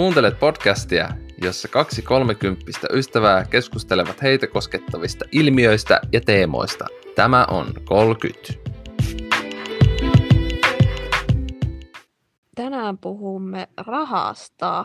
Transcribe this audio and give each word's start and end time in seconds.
Kuuntelet 0.00 0.38
podcastia, 0.40 1.08
jossa 1.42 1.68
kaksi 1.68 2.02
kolmekymppistä 2.02 2.88
ystävää 2.92 3.44
keskustelevat 3.44 4.22
heitä 4.22 4.46
koskettavista 4.46 5.24
ilmiöistä 5.32 6.00
ja 6.12 6.20
teemoista. 6.20 6.86
Tämä 7.14 7.46
on 7.50 7.66
Kolkyt. 7.84 8.60
Tänään 12.54 12.98
puhumme 12.98 13.68
rahasta. 13.76 14.84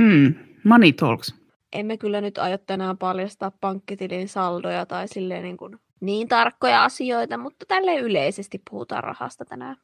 Mm, 0.00 0.34
money 0.64 0.92
talks. 0.92 1.34
Emme 1.72 1.96
kyllä 1.96 2.20
nyt 2.20 2.38
aio 2.38 2.58
tänään 2.58 2.98
paljastaa 2.98 3.52
pankkitilin 3.60 4.28
saldoja 4.28 4.86
tai 4.86 5.08
silleen 5.08 5.42
niin, 5.42 5.56
kuin 5.56 5.76
niin 6.00 6.28
tarkkoja 6.28 6.84
asioita, 6.84 7.38
mutta 7.38 7.66
tälle 7.68 7.94
yleisesti 7.96 8.62
puhutaan 8.70 9.04
rahasta 9.04 9.44
tänään. 9.44 9.76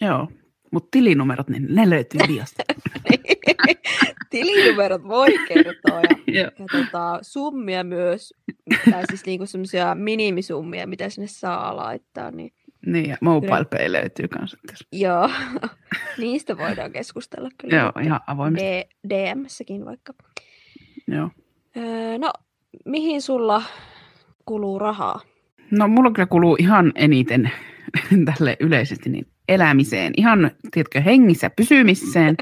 Joo, 0.00 0.28
mutta 0.74 0.88
tilinumerot, 0.90 1.48
niin 1.48 1.66
ne 1.74 1.90
löytyy 1.90 2.20
diasta. 2.28 2.62
Tilinumerot 4.30 5.04
voi 5.08 5.28
kertoa 5.48 6.00
ja, 6.00 6.16
ja 6.42 6.50
tota, 6.72 7.18
summia 7.22 7.84
myös, 7.84 8.34
tai 8.90 9.02
siis 9.08 9.26
niinku 9.26 9.46
semmoisia 9.46 9.94
minimisummia, 9.94 10.86
mitä 10.86 11.08
sinne 11.08 11.26
saa 11.28 11.76
laittaa. 11.76 12.30
Niin, 12.30 12.52
Niin, 12.86 13.08
ja 13.08 13.16
mobile 13.20 13.64
pay 13.64 13.92
löytyy 13.92 14.28
tässä. 14.28 14.86
joo, 14.92 15.30
niistä 16.18 16.58
voidaan 16.58 16.92
keskustella 16.92 17.48
kyllä. 17.60 17.76
Joo, 17.76 17.92
ihan 18.02 18.20
avoimesti. 18.26 18.66
D- 18.68 19.14
DM-säkin 19.14 19.84
vaikka. 19.84 20.12
Joo. 21.08 21.30
Öö, 21.76 22.18
no, 22.18 22.32
mihin 22.84 23.22
sulla 23.22 23.62
kuluu 24.46 24.78
rahaa? 24.78 25.20
No 25.70 25.88
mulla 25.88 26.10
kyllä 26.10 26.26
kuluu 26.26 26.56
ihan 26.60 26.92
eniten 26.94 27.50
tälle 28.38 28.56
yleisesti 28.60 29.10
niin 29.10 29.26
elämiseen. 29.48 30.12
Ihan, 30.16 30.50
tiedätkö, 30.70 31.00
hengissä 31.00 31.50
pysymiseen. 31.50 32.36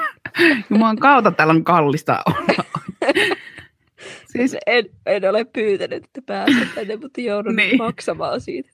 Jumalan 0.70 0.96
kautta 0.96 1.30
täällä 1.30 1.52
on 1.54 1.64
kallista 1.64 2.22
olla. 2.26 2.64
siis, 4.32 4.56
En, 4.66 4.84
en 5.06 5.30
ole 5.30 5.44
pyytänyt, 5.44 6.04
että 6.04 6.22
pääset 6.26 6.74
tänne, 6.74 6.96
mutta 6.96 7.20
joudun 7.20 7.56
Niin. 7.56 7.78
maksamaan 7.78 8.40
siitä. 8.40 8.70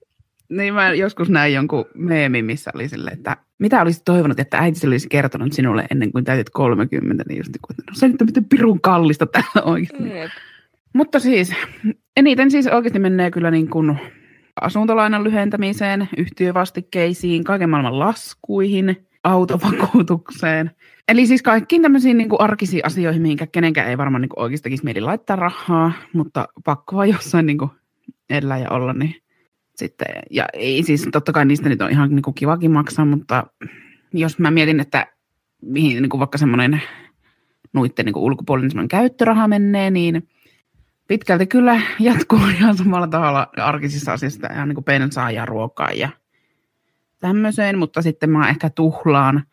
niin 0.48 0.74
mä 0.74 0.92
joskus 0.92 1.30
näin 1.30 1.54
jonkun 1.54 1.84
meemin, 1.94 2.44
missä 2.44 2.70
oli 2.74 2.88
silleen, 2.88 3.16
että 3.16 3.36
mitä 3.58 3.82
olisit 3.82 4.04
toivonut, 4.04 4.40
että 4.40 4.58
äiti 4.58 4.86
olisi 4.86 5.08
kertonut 5.08 5.52
sinulle 5.52 5.86
ennen 5.90 6.12
kuin 6.12 6.24
täytit 6.24 6.50
30, 6.50 7.24
niin 7.28 7.38
just 7.38 7.48
niin 7.52 7.60
kuin, 7.66 7.74
että 7.74 7.82
no 7.90 7.94
se 7.94 8.08
nyt 8.08 8.20
on 8.22 8.26
miten 8.26 8.44
pirun 8.44 8.80
kallista 8.80 9.26
täällä 9.26 9.62
oikeasti. 9.64 10.08
Jep. 10.08 10.30
Mutta 10.92 11.18
siis, 11.20 11.52
eniten 12.16 12.50
siis 12.50 12.66
oikeasti 12.66 12.98
menee 12.98 13.30
kyllä 13.30 13.50
niin 13.50 13.70
kuin 13.70 13.98
asuntolainan 14.60 15.24
lyhentämiseen, 15.24 16.08
yhtiövastikkeisiin, 16.16 17.44
kaiken 17.44 17.70
maailman 17.70 17.98
laskuihin, 17.98 19.06
autovakuutukseen. 19.24 20.70
Eli 21.08 21.26
siis 21.26 21.42
kaikkiin 21.42 21.82
tämmöisiin 21.82 22.18
niin 22.18 22.28
kuin 22.28 22.40
arkisiin 22.40 22.86
asioihin, 22.86 23.22
mihinkä 23.22 23.46
kenenkään 23.46 23.88
ei 23.88 23.98
varmaan 23.98 24.20
niin 24.20 24.28
kuin 24.28 24.40
oikeasti 24.40 24.62
tekisi 24.62 24.84
mieli 24.84 25.00
laittaa 25.00 25.36
rahaa, 25.36 25.92
mutta 26.12 26.48
pakko 26.64 26.96
vaan 26.96 27.08
jossain 27.08 27.46
niin 27.46 27.58
kuin 27.58 27.70
elää 28.30 28.58
ja 28.58 28.70
olla, 28.70 28.92
niin 28.92 29.14
sitten, 29.76 30.08
ja 30.30 30.46
ei 30.52 30.82
siis 30.82 31.08
totta 31.12 31.32
kai 31.32 31.44
niistä 31.44 31.68
nyt 31.68 31.82
on 31.82 31.90
ihan 31.90 32.10
niin 32.10 32.22
kuin 32.22 32.34
kivakin 32.34 32.70
maksaa, 32.70 33.04
mutta 33.04 33.46
jos 34.12 34.38
mä 34.38 34.50
mietin, 34.50 34.80
että 34.80 35.06
mihin 35.62 36.02
niin 36.02 36.10
kuin 36.10 36.18
vaikka 36.18 36.38
semmoinen 36.38 36.82
nuitten 37.72 38.04
niin 38.04 38.12
kuin 38.12 38.22
ulkopuolinen 38.22 38.70
semmoinen 38.70 38.88
käyttöraha 38.88 39.48
menee, 39.48 39.90
niin 39.90 40.28
pitkälti 41.08 41.46
kyllä 41.46 41.80
jatkuu 42.00 42.38
ihan 42.56 42.76
samalla 42.76 43.06
tavalla 43.06 43.48
arkisissa 43.56 44.12
asioissa, 44.12 44.52
ihan 44.52 44.68
niin 44.68 44.74
kuin 44.74 44.84
bensaa 44.84 45.30
ja 45.30 45.46
ruokaa 45.46 45.90
ja 45.92 46.08
tämmöiseen, 47.20 47.78
mutta 47.78 48.02
sitten 48.02 48.30
mä 48.30 48.48
ehkä 48.48 48.70
tuhlaan 48.70 49.44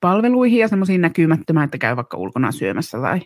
palveluihin 0.00 0.60
ja 0.60 0.68
semmoisiin 0.68 1.00
näkymättömään, 1.00 1.64
että 1.64 1.78
käy 1.78 1.96
vaikka 1.96 2.16
ulkona 2.16 2.52
syömässä 2.52 2.98
tai 3.00 3.20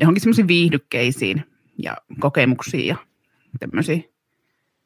johonkin 0.00 0.20
semmoisiin 0.20 0.48
viihdykkeisiin 0.48 1.44
ja 1.82 1.96
kokemuksiin 2.20 2.86
ja 2.86 2.96
tämmöisiin. 3.60 4.12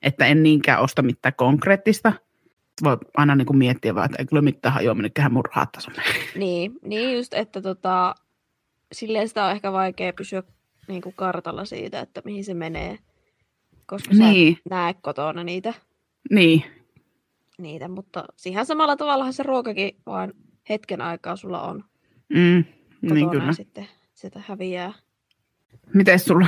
Että 0.03 0.27
en 0.27 0.43
niinkään 0.43 0.81
osta 0.81 1.03
mitään 1.03 1.35
konkreettista. 1.37 2.13
Voi 2.85 2.97
aina 3.17 3.35
niin 3.35 3.47
kuin 3.47 3.59
miettiä 3.59 3.95
vaan, 3.95 4.05
että 4.05 4.17
ei 4.19 4.27
kyllä 4.27 4.43
mitään 4.43 4.75
hajoa 4.75 4.95
mennytkään 4.95 5.33
mun 5.33 5.45
rahat 5.45 5.73
tasolle. 5.73 6.03
Niin, 6.37 6.73
niin 6.83 7.17
just, 7.17 7.35
että 7.35 7.63
tota, 7.63 8.15
silleen 8.93 9.29
sitä 9.29 9.45
on 9.45 9.53
ehkä 9.53 9.73
vaikea 9.73 10.13
pysyä 10.13 10.43
niin 10.89 11.03
kuin 11.03 11.15
kartalla 11.15 11.65
siitä, 11.65 12.01
että 12.01 12.23
mihin 12.25 12.45
se 12.45 12.55
menee, 12.55 12.99
koska 13.87 14.15
sä 14.15 14.25
Niin, 14.25 14.57
et 14.57 14.71
näe 14.71 14.95
kotona 14.95 15.45
niitä, 15.45 15.75
niin, 16.31 16.65
niitä, 17.59 17.89
mutta 17.89 18.25
ihan 18.47 18.67
samalla 18.67 18.97
tavallahan 18.97 19.33
se 19.33 19.43
ruokakin 19.43 19.97
vain 20.07 20.33
hetken 20.69 21.01
aikaa 21.01 21.37
sulla 21.37 21.63
on 21.63 21.85
mm, 22.29 22.65
kotona 23.01 23.15
niin 23.15 23.31
kyllä. 23.31 23.45
ja 23.45 23.53
sitten 23.53 23.89
sitä 24.15 24.43
häviää. 24.47 24.93
Mites 25.95 26.25
sulla? 26.25 26.47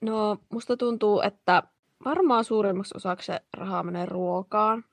No, 0.00 0.38
musta 0.52 0.76
tuntuu, 0.76 1.20
että 1.20 1.62
varmaan 2.04 2.44
suurimmaksi 2.44 2.94
osaksi 2.96 3.26
se 3.26 3.40
rahaa 3.56 3.82
menee 3.82 4.06
ruokaan. 4.06 4.84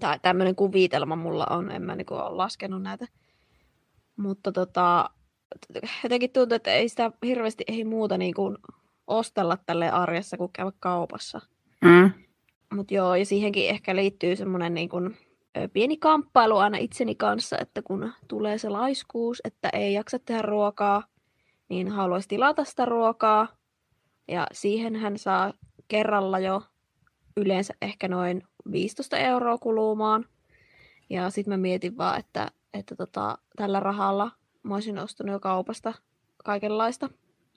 Tai 0.00 0.18
tämmöinen 0.22 0.54
kuvitelma 0.54 1.16
mulla 1.16 1.46
on, 1.50 1.70
en 1.70 1.82
mä 1.82 1.94
niinku 1.94 2.14
ole 2.14 2.36
laskenut 2.36 2.82
näitä. 2.82 3.06
Mutta 4.16 4.52
tota, 4.52 5.10
jotenkin 6.02 6.30
tuntuu, 6.30 6.56
että 6.56 6.70
ei 6.70 6.88
sitä 6.88 7.12
hirveästi 7.26 7.64
ei 7.66 7.84
muuta 7.84 8.18
niinku 8.18 8.56
ostella 9.06 9.58
tälle 9.66 9.90
arjessa 9.90 10.36
kuin 10.36 10.52
käydä 10.52 10.72
kaupassa. 10.80 11.40
Mm, 11.84 12.10
Mutta 12.74 12.94
joo, 12.94 13.14
ja 13.14 13.26
siihenkin 13.26 13.68
ehkä 13.68 13.96
liittyy 13.96 14.36
semmoinen 14.36 14.74
niin 14.74 14.88
kuin, 14.88 15.16
pieni 15.72 15.96
kamppailu 15.96 16.56
aina 16.56 16.78
itseni 16.78 17.14
kanssa, 17.14 17.58
että 17.58 17.82
kun 17.82 18.12
tulee 18.28 18.58
se 18.58 18.68
laiskuus, 18.68 19.40
että 19.44 19.68
ei 19.72 19.94
jaksa 19.94 20.18
tehdä 20.18 20.42
ruokaa, 20.42 21.02
niin 21.68 21.88
haluaisi 21.88 22.28
tilata 22.28 22.64
sitä 22.64 22.84
ruokaa. 22.84 23.48
Ja 24.28 24.46
siihen 24.52 24.96
hän 24.96 25.18
saa 25.18 25.52
kerralla 25.88 26.38
jo 26.38 26.62
yleensä 27.36 27.74
ehkä 27.82 28.08
noin 28.08 28.42
15 28.72 29.16
euroa 29.16 29.58
kulumaan. 29.58 30.26
Ja 31.10 31.30
sitten 31.30 31.52
mä 31.52 31.56
mietin 31.56 31.96
vaan, 31.96 32.18
että, 32.18 32.50
että 32.74 32.96
tota, 32.96 33.38
tällä 33.56 33.80
rahalla 33.80 34.30
mä 34.64 34.74
olisin 34.74 34.98
ostanut 34.98 35.32
jo 35.32 35.40
kaupasta 35.40 35.94
kaikenlaista 36.44 37.10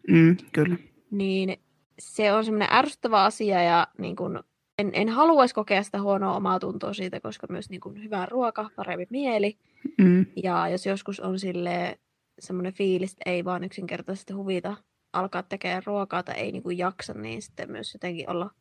mm, 0.08 0.38
kyllä. 0.52 0.76
niin 1.12 1.58
se 2.00 2.34
on 2.34 2.46
semmoinen 2.46 2.70
ärsyttävä 2.72 3.24
asia 3.24 3.64
ja 3.64 3.88
niin 3.98 4.16
kun, 4.16 4.44
en, 4.80 4.90
en 4.94 5.10
haluaisi 5.10 5.56
kokea 5.56 5.84
sitä 5.84 6.02
huonoa 6.02 6.36
omaa 6.36 6.60
tuntoa 6.60 6.94
siitä, 6.94 7.20
koska 7.20 7.48
myös 7.50 7.70
niin 7.70 7.82
kun, 7.82 8.04
hyvä 8.04 8.26
ruoka, 8.26 8.70
parempi 8.76 9.08
mieli. 9.10 9.58
Mm, 9.98 10.26
Ja 10.44 10.70
jos 10.70 10.86
joskus 10.86 11.20
on 11.20 11.40
sille 11.40 12.00
semmoinen 12.40 12.74
fiilis, 12.74 13.12
että 13.12 13.30
ei 13.30 13.46
vaan 13.46 13.64
yksinkertaisesti 13.64 14.34
huvita 14.34 14.78
alkaa 15.14 15.44
tekemään 15.44 15.84
ruokaa 15.86 16.24
tai 16.24 16.36
ei 16.36 16.52
niin 16.52 16.64
kun, 16.64 16.78
jaksa, 16.78 17.14
niin 17.14 17.42
sitten 17.42 17.72
myös 17.72 17.94
jotenkin 17.94 18.30
olla 18.30 18.52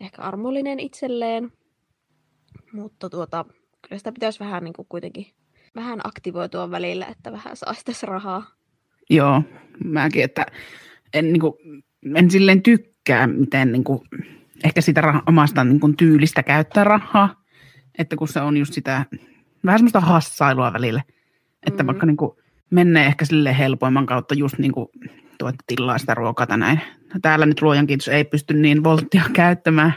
ehkä 0.00 0.22
armollinen 0.22 0.80
itselleen. 0.80 1.52
Mutta 2.72 3.10
tuota, 3.10 3.44
kyllä 3.82 3.98
sitä 3.98 4.12
pitäisi 4.12 4.40
vähän 4.40 4.64
niin 4.64 4.74
kuin 4.74 4.86
kuitenkin 4.88 5.26
vähän 5.74 6.00
aktivoitua 6.04 6.70
välillä, 6.70 7.06
että 7.06 7.32
vähän 7.32 7.56
saisi 7.56 7.84
tässä 7.84 8.06
rahaa. 8.06 8.46
joo, 9.10 9.42
mäkin, 9.84 10.24
että 10.24 10.46
en, 11.14 11.32
niin 11.32 11.40
kuin, 11.40 11.54
en 12.14 12.30
silleen 12.30 12.62
tykkää, 12.62 13.26
miten 13.26 13.72
niin 13.72 13.84
kuin, 13.84 14.00
ehkä 14.64 14.80
sitä 14.80 15.00
rah- 15.00 15.22
omasta 15.26 15.64
niin 15.64 15.80
kuin, 15.80 15.96
tyylistä 15.96 16.42
käyttää 16.42 16.84
rahaa, 16.84 17.44
että 17.98 18.16
kun 18.16 18.28
se 18.28 18.40
on 18.40 18.56
just 18.56 18.72
sitä 18.72 19.04
vähän 19.64 19.78
semmoista 19.78 20.00
hassailua 20.00 20.72
välillä, 20.72 21.02
että 21.66 21.82
Mm. 21.82 21.86
vaikka 21.86 22.06
niin 22.06 22.16
kuin, 22.16 22.30
menee 22.70 23.06
ehkä 23.06 23.24
sille 23.24 23.58
helpoimman 23.58 24.06
kautta 24.06 24.34
just 24.34 24.58
niin 24.58 24.72
kuin 24.72 24.88
tuo, 25.38 25.48
että 25.48 25.64
tilaa 25.66 25.98
sitä 25.98 26.14
ruokaa 26.14 26.46
tai 26.46 26.58
näin. 26.58 26.80
Täällä 27.22 27.46
nyt 27.46 27.62
luojan 27.62 27.86
kiitos 27.86 28.08
ei 28.08 28.24
pysty 28.24 28.54
niin 28.54 28.84
volttia 28.84 29.22
käyttämään, 29.32 29.92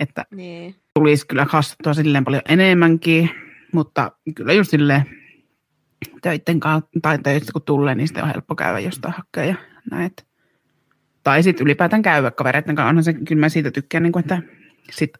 että 0.00 0.24
Niin. 0.30 0.74
tulisi 0.94 1.26
kyllä 1.26 1.46
kasvattua 1.46 1.94
silleen 1.94 2.24
paljon 2.24 2.42
enemmänkin, 2.48 3.30
mutta 3.72 4.12
kyllä 4.34 4.52
just 4.52 4.70
silleen 4.70 5.02
töiden 6.22 6.60
kautta, 6.60 7.00
tai 7.02 7.18
töistä 7.18 7.52
kun 7.52 7.62
tulee, 7.62 7.94
niin 7.94 8.08
sitten 8.08 8.24
on 8.24 8.30
helppo 8.30 8.54
käydä 8.54 8.78
jostain 8.78 9.14
hakea 9.14 9.44
ja 9.44 9.54
näin. 9.90 10.10
Tai 11.22 11.42
sitten 11.42 11.64
ylipäätään 11.64 12.02
käydä 12.02 12.30
kavereiden 12.30 12.74
kanssa, 12.74 12.88
onhan 12.88 13.04
se, 13.04 13.12
kyllä 13.14 13.40
mä 13.40 13.48
siitä 13.48 13.70
tykkään, 13.70 14.02
niin 14.02 14.12
kuin, 14.12 14.20
että 14.20 14.42
sit 14.90 15.10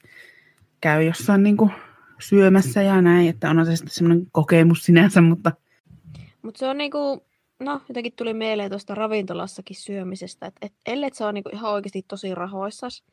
käy 0.80 1.02
jossain 1.02 1.42
niin 1.42 1.56
kuin 1.56 1.70
syömässä 2.20 2.82
ja 2.82 3.02
näin, 3.02 3.28
että 3.28 3.50
onhan 3.50 3.66
se 3.66 3.76
sitten 3.76 3.94
semmoinen 3.94 4.26
kokemus 4.32 4.84
sinänsä, 4.84 5.20
mutta 5.20 5.52
Mutta 6.42 6.58
se 6.58 6.66
on 6.68 6.78
niinku, 6.78 7.26
no 7.60 7.80
jotenkin 7.88 8.12
tuli 8.16 8.34
mieleen 8.34 8.70
tuosta 8.70 8.94
ravintolassakin 8.94 9.76
syömisestä, 9.76 10.46
että 10.46 10.66
et, 10.66 10.72
ellei 10.86 11.10
se 11.12 11.24
on 11.24 11.34
niinku 11.34 11.50
ihan 11.52 11.72
oikeasti 11.72 12.02
tosi 12.08 12.34
rahoissas, 12.34 13.04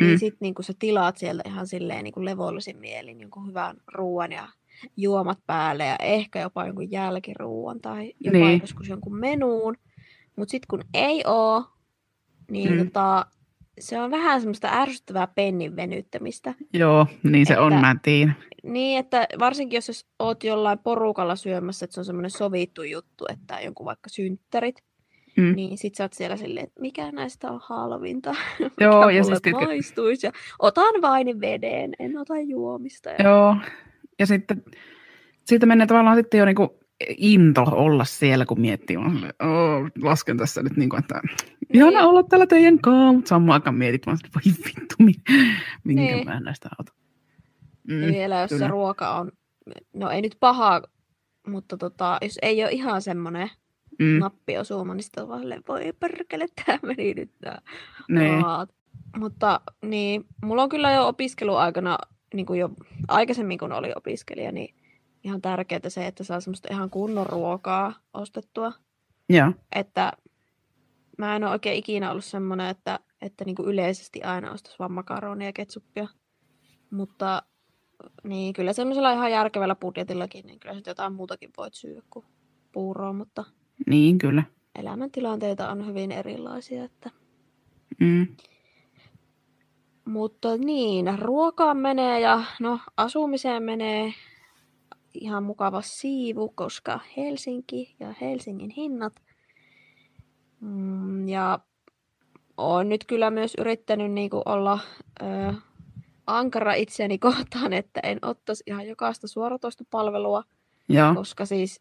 mm. 0.00 0.04
Mm. 0.04 0.08
niin 0.08 0.18
sitten 0.18 0.38
niinku 0.40 0.62
sä 0.62 0.72
tilaat 0.78 1.16
sieltä 1.16 1.42
ihan 1.46 1.66
silleen 1.66 2.04
niinku 2.04 2.24
levollisin 2.24 2.76
mielin 2.76 3.20
jonkun 3.20 3.48
hyvän 3.48 3.76
ruoan 3.94 4.32
ja 4.32 4.48
juomat 4.96 5.38
päälle 5.46 5.84
ja 5.86 5.96
ehkä 6.00 6.40
jopa 6.40 6.66
jonkun 6.66 6.90
jälkiruuan 6.90 7.80
tai 7.80 8.12
jopa 8.20 8.38
Niin. 8.38 8.60
joskus 8.60 8.88
jonkun 8.88 9.16
menuun. 9.16 9.74
Mutta 10.36 10.50
sitten 10.50 10.66
kun 10.70 10.82
ei 10.94 11.22
oo, 11.26 11.64
niin 12.50 12.72
Mm. 12.72 12.84
tota, 12.84 13.26
se 13.80 14.00
on 14.00 14.10
vähän 14.10 14.40
semmoista 14.40 14.68
ärsyttävää 14.72 15.26
pennin 15.26 15.76
venyttämistä. 15.76 16.54
joo, 16.72 17.06
niin 17.22 17.46
se 17.46 17.58
on, 17.58 17.72
Että- 17.72 17.86
mä 17.86 17.96
tiedän. 18.02 18.36
Niin, 18.62 18.98
että 18.98 19.26
varsinkin 19.38 19.76
jos 19.76 20.06
oot 20.18 20.44
jollain 20.44 20.78
porukalla 20.78 21.36
syömässä, 21.36 21.84
että 21.84 21.94
se 21.94 22.00
on 22.00 22.04
semmoinen 22.04 22.30
sovittu 22.30 22.82
juttu, 22.82 23.26
että 23.32 23.60
jonkun 23.60 23.86
vaikka 23.86 24.08
synttärit, 24.08 24.82
mm. 25.36 25.56
niin 25.56 25.78
sit 25.78 25.94
sä 25.94 26.04
oot 26.04 26.12
siellä 26.12 26.36
silleen, 26.36 26.66
että 26.66 26.80
mikä 26.80 27.12
näistä 27.12 27.50
on 27.50 27.60
halvinta, 27.62 28.30
Joo, 28.80 29.06
mikä 29.06 29.10
ja 29.18 29.22
mulle 29.22 29.38
siis 29.44 29.54
maistuisi, 29.66 30.26
ja 30.26 30.32
otan 30.58 30.94
vain 31.02 31.40
veden, 31.40 31.92
en 31.98 32.18
ota 32.18 32.38
juomista. 32.40 33.10
Ja... 33.10 33.16
Joo, 33.24 33.56
ja 34.18 34.26
sitten 34.26 34.62
siitä 35.44 35.66
menee 35.66 35.86
tavallaan 35.86 36.16
sitten 36.16 36.38
jo 36.38 36.44
niinku 36.44 36.80
into 37.16 37.62
olla 37.62 38.04
siellä, 38.04 38.46
kun 38.46 38.60
miettii, 38.60 38.96
mä 38.96 39.10
"Oo, 39.42 39.88
lasken 40.02 40.36
tässä 40.36 40.62
nyt, 40.62 40.76
niinku, 40.76 40.96
että 40.96 41.20
ihana 41.74 41.90
Niin. 41.98 42.04
olla 42.08 42.22
täällä 42.22 42.46
teidän 42.46 42.78
kanssa, 42.78 43.12
mutta 43.12 43.28
samaan 43.28 43.54
aikaan 43.54 43.74
mietit 43.76 44.06
vaan, 44.06 44.18
että 44.24 44.38
voi 44.44 44.52
vittu, 44.66 44.94
mi- 44.98 45.36
minkä 45.84 46.02
Niin. 46.02 46.24
mä 46.26 46.40
näistä 46.40 46.68
auta. 46.78 46.92
Ja 47.88 47.94
Mm, 47.94 48.12
vielä 48.12 48.40
jos 48.40 48.48
kyllä. 48.48 48.58
se 48.60 48.68
ruoka 48.68 49.10
on, 49.10 49.32
no 49.94 50.10
ei 50.10 50.22
nyt 50.22 50.36
paha, 50.40 50.82
mutta 51.46 51.76
tota, 51.76 52.18
jos 52.22 52.38
ei 52.42 52.62
ole 52.64 52.72
ihan 52.72 53.02
semmoinen 53.02 53.50
mm, 53.98 54.06
nappiosuma, 54.18 54.94
niin 54.94 55.02
sitten 55.02 55.22
on 55.22 55.28
vaan 55.28 55.42
voi 55.68 55.92
perkele, 56.00 56.46
tämä 56.66 56.78
meni 56.82 57.14
nyt 57.14 57.30
tää 57.40 57.60
niin. 58.08 58.44
Mutta 59.18 59.60
niin, 59.84 60.24
mulla 60.44 60.62
on 60.62 60.68
kyllä 60.68 60.92
jo 60.92 61.08
opiskeluaikana, 61.08 61.98
niin 62.34 62.46
kuin 62.46 62.60
jo 62.60 62.70
aikaisemmin 63.08 63.58
kun 63.58 63.72
oli 63.72 63.92
opiskelija, 63.96 64.52
niin 64.52 64.74
ihan 65.24 65.42
tärkeää 65.42 65.88
se, 65.88 66.06
että 66.06 66.24
saa 66.24 66.40
semmoista 66.40 66.68
ihan 66.72 66.90
kunnon 66.90 67.26
ruokaa 67.26 67.94
ostettua. 68.14 68.72
joo, 69.28 69.52
Että 69.74 70.12
mä 71.18 71.36
en 71.36 71.44
ole 71.44 71.52
oikein 71.52 71.76
ikinä 71.76 72.10
ollut 72.10 72.24
semmoinen, 72.24 72.68
että, 72.68 72.98
että 73.22 73.44
niin 73.44 73.56
kuin 73.56 73.68
yleisesti 73.68 74.22
aina 74.22 74.52
ostaisi 74.52 74.78
vaan 74.78 74.92
makaronia 74.92 75.48
ja 75.48 75.52
ketsuppia. 75.52 76.08
Mutta 76.90 77.42
niin 78.24 78.52
kyllä 78.52 78.72
semmoisella 78.72 79.12
ihan 79.12 79.30
järkevällä 79.30 79.74
budjetillakin, 79.74 80.46
niin 80.46 80.60
kyllä 80.60 80.74
sit 80.74 80.86
jotain 80.86 81.12
muutakin 81.12 81.50
voit 81.56 81.74
syödä 81.74 82.02
kuin 82.10 82.26
puuroa, 82.72 83.12
mutta 83.12 83.44
niin 83.86 84.18
kyllä. 84.18 84.42
elämäntilanteita 84.74 85.70
on 85.70 85.86
hyvin 85.86 86.12
erilaisia. 86.12 86.84
Että... 86.84 87.10
Mm, 88.00 88.26
Mutta 90.06 90.56
niin, 90.56 91.18
ruokaan 91.18 91.76
menee 91.76 92.20
ja 92.20 92.42
no 92.60 92.80
asumiseen 92.96 93.62
menee 93.62 94.14
ihan 95.14 95.42
mukava 95.42 95.82
siivu, 95.82 96.48
koska 96.48 97.00
Helsinki 97.16 97.96
ja 98.00 98.14
Helsingin 98.20 98.70
hinnat. 98.70 99.12
Mm, 100.60 101.28
ja 101.28 101.58
olen 102.56 102.88
nyt 102.88 103.04
kyllä 103.04 103.30
myös 103.30 103.52
yrittänyt 103.58 104.12
niin 104.12 104.30
kuin 104.30 104.42
olla 104.46 104.78
ö, 105.22 105.54
ankara 106.26 106.74
itseäni 106.74 107.18
kohtaan, 107.18 107.72
että 107.72 108.00
en 108.02 108.18
ottaisi 108.22 108.64
ihan 108.66 108.86
jokaista 108.86 109.28
suoratoistopalvelua, 109.28 110.42
joo, 110.88 111.14
koska 111.14 111.46
siis 111.46 111.80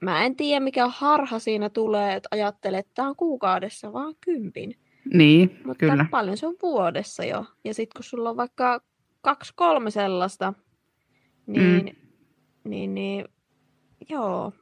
mä 0.00 0.24
en 0.24 0.36
tiedä 0.36 0.60
mikä 0.60 0.88
harha 0.88 1.38
siinä 1.38 1.70
tulee, 1.70 2.14
että 2.14 2.28
ajattelee, 2.30 2.80
että 2.80 2.92
tämä 2.94 3.08
on 3.08 3.16
kuukaudessa 3.16 3.92
vaan 3.92 4.14
kympin. 4.20 4.76
Niin, 5.12 5.60
Mutta 5.64 5.86
kyllä. 5.86 6.06
paljon 6.10 6.36
se 6.36 6.46
on 6.46 6.56
vuodessa 6.62 7.24
jo. 7.24 7.44
Ja 7.64 7.74
sitten 7.74 7.96
kun 7.96 8.04
sulla 8.04 8.30
on 8.30 8.36
vaikka 8.36 8.80
kaksi, 9.20 9.52
kolme 9.56 9.90
sellaista, 9.90 10.54
niin, 11.46 11.84
mm. 11.84 12.70
niin, 12.70 12.94
niin 12.94 13.24
joo. 14.08 14.52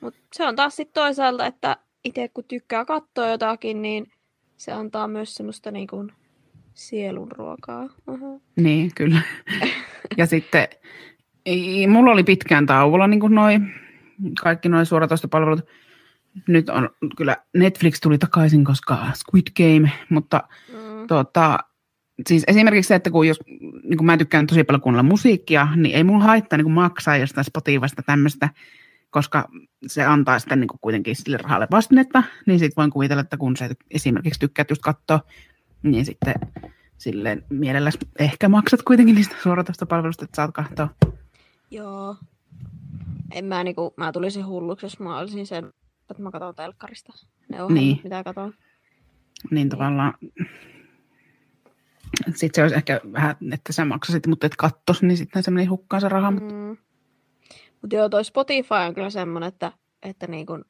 Mutta 0.00 0.20
se 0.34 0.46
on 0.46 0.56
taas 0.56 0.76
sitten 0.76 1.02
toisaalta, 1.02 1.46
että 1.46 1.76
itse 2.04 2.28
kun 2.28 2.44
tykkää 2.48 2.84
katsoa 2.84 3.28
jotakin, 3.28 3.82
niin 3.82 4.12
se 4.56 4.72
antaa 4.72 5.08
myös 5.08 5.34
semmoista 5.34 5.70
niin 5.70 5.86
kuin 5.86 6.12
sielun 6.74 7.32
ruokaa. 7.32 7.88
Uhu. 8.08 8.42
Niin, 8.56 8.90
kyllä. 8.94 9.20
ja 10.18 10.26
sitten 10.26 10.68
ei, 11.46 11.86
mulla 11.86 12.10
oli 12.10 12.24
pitkään 12.24 12.66
tauolla 12.66 13.06
niin 13.06 13.20
kuin 13.20 13.34
noi, 13.34 13.60
kaikki 14.42 14.68
noin 14.68 14.86
suoratoistopalvelut. 14.86 15.66
Nyt 16.48 16.68
on 16.68 16.90
kyllä, 17.16 17.36
Netflix 17.56 18.00
tuli 18.00 18.18
takaisin, 18.18 18.64
koska 18.64 19.06
Squid 19.14 19.46
Game, 19.56 19.92
mutta 20.10 20.42
Mm. 20.72 21.06
tota, 21.06 21.58
siis 22.26 22.44
esimerkiksi 22.46 22.88
se, 22.88 22.94
että 22.94 23.10
kun 23.10 23.28
jos, 23.28 23.40
niin 23.82 23.96
kuin 23.96 24.06
mä 24.06 24.16
tykkään 24.16 24.46
tosi 24.46 24.64
paljon 24.64 24.80
kuunnella 24.80 25.02
musiikkia, 25.02 25.68
niin 25.76 25.96
ei 25.96 26.04
mulla 26.04 26.24
haittaa 26.24 26.56
niin 26.56 26.70
maksaa 26.70 27.16
jostain 27.16 27.44
Spotifysta 27.44 28.02
tämmöistä, 28.02 28.48
koska 29.10 29.48
se 29.86 30.04
antaa 30.04 30.38
sitten 30.38 30.60
niin 30.60 30.68
kuitenkin 30.80 31.16
sille 31.16 31.36
rahalle 31.36 31.66
vastinetta, 31.70 32.22
niin 32.46 32.58
sitten 32.58 32.76
voin 32.76 32.90
kuvitella, 32.90 33.20
että 33.20 33.36
kun 33.36 33.56
sä 33.56 33.68
esimerkiksi 33.90 34.40
tykkäät 34.40 34.70
just 34.70 34.82
katsoa, 34.82 35.20
niin 35.82 36.04
sitten 36.04 36.34
silleen 36.98 37.44
mielelläsi 37.50 37.98
ehkä 38.18 38.48
maksat 38.48 38.82
kuitenkin 38.82 39.14
niistä 39.14 39.36
suoratoistopalvelusta, 39.42 40.24
että 40.24 40.36
saat 40.36 40.52
katsoa. 40.52 40.88
Joo. 41.70 42.16
En 43.32 43.44
mä 43.44 43.64
niinku, 43.64 43.94
mä 43.96 44.12
tulisin 44.12 44.46
hulluksi, 44.46 44.86
jos 44.86 45.00
mä 45.00 45.18
olisin 45.18 45.46
sen, 45.46 45.72
että 46.10 46.22
mä 46.22 46.30
katson 46.30 46.54
telkkarista. 46.54 47.12
Ne 47.48 47.62
ohjelmat, 47.62 47.74
Niin. 47.74 48.00
mitä 48.04 48.24
katon. 48.24 48.54
Niin 49.50 49.68
tavallaan, 49.68 50.14
sitten 52.34 52.50
se 52.54 52.62
olisi 52.62 52.76
ehkä 52.76 53.00
vähän, 53.12 53.36
että 53.52 53.72
sä 53.72 53.84
maksasit, 53.84 54.26
mutta 54.26 54.46
et 54.46 54.56
kattos, 54.56 55.02
niin 55.02 55.16
sitten 55.16 55.42
se 55.42 55.50
meni 55.50 55.66
hukkaan 55.66 56.00
se 56.00 56.08
raha. 56.08 56.30
Mm. 56.30 56.42
Mm. 56.42 56.76
Mutta 57.82 57.96
joo, 57.96 58.08
toi 58.08 58.24
Spotify 58.24 58.74
on 58.88 58.94
kyllä 58.94 59.10
semmoinen, 59.10 59.48
että, 59.48 59.72
että 60.02 60.26
niin 60.26 60.46
kun, 60.46 60.64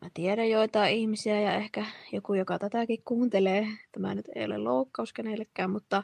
mä 0.00 0.08
tiedän 0.14 0.50
joitain 0.50 0.94
ihmisiä 0.96 1.40
ja 1.40 1.54
ehkä 1.54 1.86
joku, 2.12 2.34
joka 2.34 2.58
tätäkin 2.58 3.02
kuuntelee. 3.04 3.66
Tämä 3.92 4.14
nyt 4.14 4.28
ei 4.34 4.44
ole 4.44 4.58
loukkaus 4.58 5.12
kenellekään, 5.12 5.70
mutta 5.70 6.02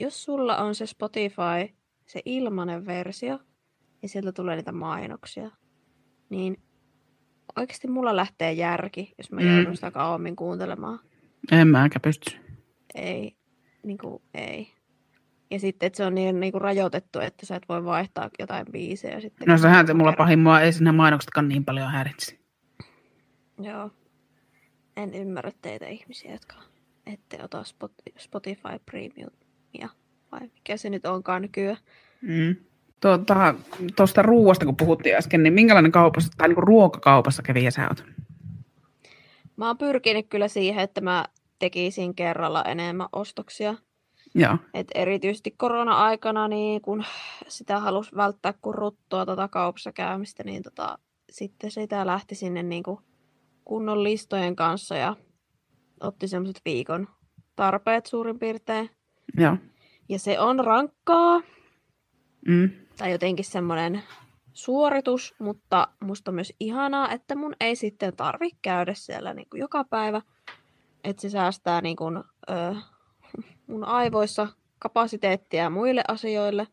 jos 0.00 0.24
sulla 0.24 0.56
on 0.56 0.74
se 0.74 0.86
Spotify, 0.86 1.76
se 2.06 2.22
ilmainen 2.24 2.86
versio, 2.86 3.38
ja 4.02 4.08
sieltä 4.08 4.32
tulee 4.32 4.56
niitä 4.56 4.72
mainoksia, 4.72 5.50
niin 6.28 6.62
oikeasti 7.56 7.88
mulla 7.88 8.16
lähtee 8.16 8.52
järki, 8.52 9.14
jos 9.18 9.32
mä 9.32 9.40
Mm. 9.40 9.56
joudun 9.56 9.74
sitä 9.74 9.90
kauemmin 9.90 10.36
kuuntelemaan. 10.36 10.98
En 11.52 11.68
mäkään 11.68 12.00
pysty. 12.02 12.36
Ei, 12.94 13.36
niin 13.82 13.98
kuin, 13.98 14.22
ei. 14.34 14.72
Ja 15.50 15.58
sitten, 15.60 15.86
että 15.86 15.96
se 15.96 16.04
on 16.04 16.14
niin, 16.14 16.40
niin 16.40 16.52
kuin 16.52 16.62
rajoitettu, 16.62 17.18
että 17.20 17.46
sä 17.46 17.56
et 17.56 17.68
voi 17.68 17.84
vaihtaa 17.84 18.30
jotain 18.38 18.66
biisejä 18.72 19.20
sitten. 19.20 19.48
No 19.48 19.58
sehän 19.58 19.86
se 19.86 19.94
mulla 19.94 20.36
mua 20.36 20.60
ei 20.60 20.72
siinä 20.72 20.92
mainoksetkaan 20.92 21.48
niin 21.48 21.64
paljon 21.64 21.90
häiritsi. 21.90 22.40
Joo. 23.60 23.90
En 24.96 25.14
ymmärrä 25.14 25.52
teitä 25.62 25.86
ihmisiä, 25.86 26.32
jotka 26.32 26.56
ette 27.06 27.42
ota 27.42 27.62
Spot- 27.62 28.12
Spotify 28.18 28.78
Premiumia. 28.86 29.88
Vai 30.32 30.40
mikä 30.40 30.76
se 30.76 30.90
nyt 30.90 31.06
onkaan 31.06 31.42
nykyään. 31.42 31.76
Mm. 32.22 32.56
Tuota, 33.02 33.54
tuosta 33.96 34.22
ruuasta, 34.22 34.64
kun 34.64 34.76
puhuttiin 34.76 35.16
äsken, 35.16 35.42
niin 35.42 35.52
minkälainen 35.52 35.92
kaupassa, 35.92 36.32
tai 36.36 36.48
niin 36.48 36.56
ruokakaupassa 36.56 37.42
kävi 37.42 37.70
sä 37.70 37.88
oot? 37.88 38.04
Mä 39.56 39.66
oon 39.66 39.78
pyrkinyt 39.78 40.26
kyllä 40.28 40.48
siihen, 40.48 40.84
että 40.84 41.00
mä 41.00 41.24
tekisin 41.58 42.14
kerralla 42.14 42.62
enemmän 42.62 43.08
ostoksia. 43.12 43.74
Joo, 44.34 44.58
Et 44.74 44.86
erityisesti 44.94 45.54
korona-aikana, 45.56 46.48
niin 46.48 46.82
kun 46.82 47.04
sitä 47.48 47.80
halusi 47.80 48.16
välttää 48.16 48.54
kun 48.62 48.74
ruttoa 48.74 49.26
tota 49.26 49.48
kaupassa 49.48 49.92
käymistä, 49.92 50.44
niin 50.44 50.62
tota, 50.62 50.98
sitten 51.30 51.70
sitä 51.70 52.06
lähti 52.06 52.34
sinne 52.34 52.62
niin 52.62 52.82
kuin 52.82 52.98
kunnon 53.64 54.04
listojen 54.04 54.56
kanssa 54.56 54.96
ja 54.96 55.16
otti 56.00 56.28
semmoiset 56.28 56.60
viikon 56.64 57.08
tarpeet 57.56 58.06
suurin 58.06 58.38
piirtein. 58.38 58.90
joo. 59.36 59.56
Ja 60.08 60.18
se 60.18 60.40
on 60.40 60.64
rankkaa 60.64 61.40
Mm. 62.48 62.70
Tai 63.02 63.12
jotenkin 63.12 63.44
semmoinen 63.44 64.02
suoritus, 64.52 65.34
mutta 65.38 65.88
musta 66.00 66.30
on 66.30 66.34
myös 66.34 66.52
ihanaa, 66.60 67.10
että 67.10 67.34
mun 67.34 67.54
ei 67.60 67.76
sitten 67.76 68.16
tarvi 68.16 68.50
käydä 68.62 68.94
siellä 68.94 69.34
niin 69.34 69.46
kuin 69.50 69.60
joka 69.60 69.84
päivä. 69.84 70.22
Että 71.04 71.22
se 71.22 71.30
säästää 71.30 71.80
niin 71.80 71.96
kuin, 71.96 72.16
ö, 72.50 72.74
mun 73.66 73.84
aivoissa 73.84 74.48
kapasiteettia 74.78 75.70
muille 75.70 76.02
asioille. 76.08 76.66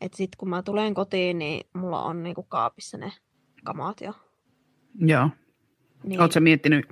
Että 0.00 0.16
sitten 0.16 0.38
kun 0.38 0.48
mä 0.48 0.62
tulen 0.62 0.94
kotiin, 0.94 1.38
niin 1.38 1.66
mulla 1.74 2.02
on 2.02 2.22
niin 2.22 2.34
kuin 2.34 2.46
kaapissa 2.48 2.98
ne 2.98 3.12
kamat 3.64 4.00
jo. 4.00 4.12
Joo. 4.98 5.28
Niin, 6.04 6.20
Oletko 6.20 6.40
miettinyt 6.40 6.86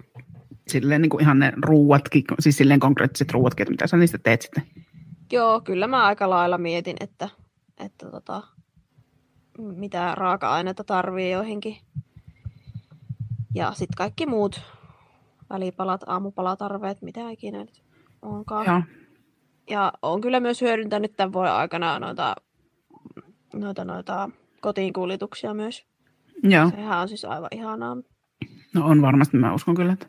silleen 0.68 1.02
niin 1.02 1.10
kuin 1.10 1.22
ihan 1.22 1.38
ne 1.38 1.52
ruuatkin, 1.64 2.24
siis 2.40 2.56
silleen 2.56 2.80
konkreettiset 2.80 3.30
ruuatkin, 3.30 3.62
että 3.62 3.72
mitä 3.72 3.86
sä 3.86 3.96
niistä 3.96 4.18
teet 4.18 4.42
sitten? 4.42 4.62
Joo, 5.32 5.60
kyllä 5.60 5.86
mä 5.86 6.04
aika 6.04 6.30
lailla 6.30 6.58
mietin, 6.58 6.96
että, 7.00 7.28
että 7.78 8.10
tota, 8.10 8.42
mitä 9.58 10.14
raaka-aineita 10.14 10.84
tarvii 10.84 11.30
joihinkin. 11.30 11.76
Ja 13.54 13.72
sitten 13.72 13.96
kaikki 13.96 14.26
muut 14.26 14.60
välipalat, 15.50 16.00
aamupalatarveet, 16.06 17.02
mitä 17.02 17.30
ikinä 17.30 17.58
nyt 17.58 17.82
onkaan. 18.22 18.66
Joo. 18.66 18.82
Ja 19.70 19.92
on 20.02 20.20
kyllä 20.20 20.40
myös 20.40 20.60
hyödyntänyt 20.60 21.16
tämän 21.16 21.32
vuoden 21.32 21.52
aikana 21.52 21.98
noita, 21.98 22.36
noita, 23.54 23.84
noita 23.84 24.30
kotiin 24.60 24.92
kuljetuksia 24.92 25.54
myös. 25.54 25.86
Joo. 26.42 26.70
Sehän 26.70 27.00
on 27.00 27.08
siis 27.08 27.24
aivan 27.24 27.48
ihanaa. 27.52 27.96
No 28.74 28.86
on 28.86 29.02
varmasti, 29.02 29.36
mä 29.36 29.54
uskon 29.54 29.74
kyllä, 29.74 29.92
että 29.92 30.06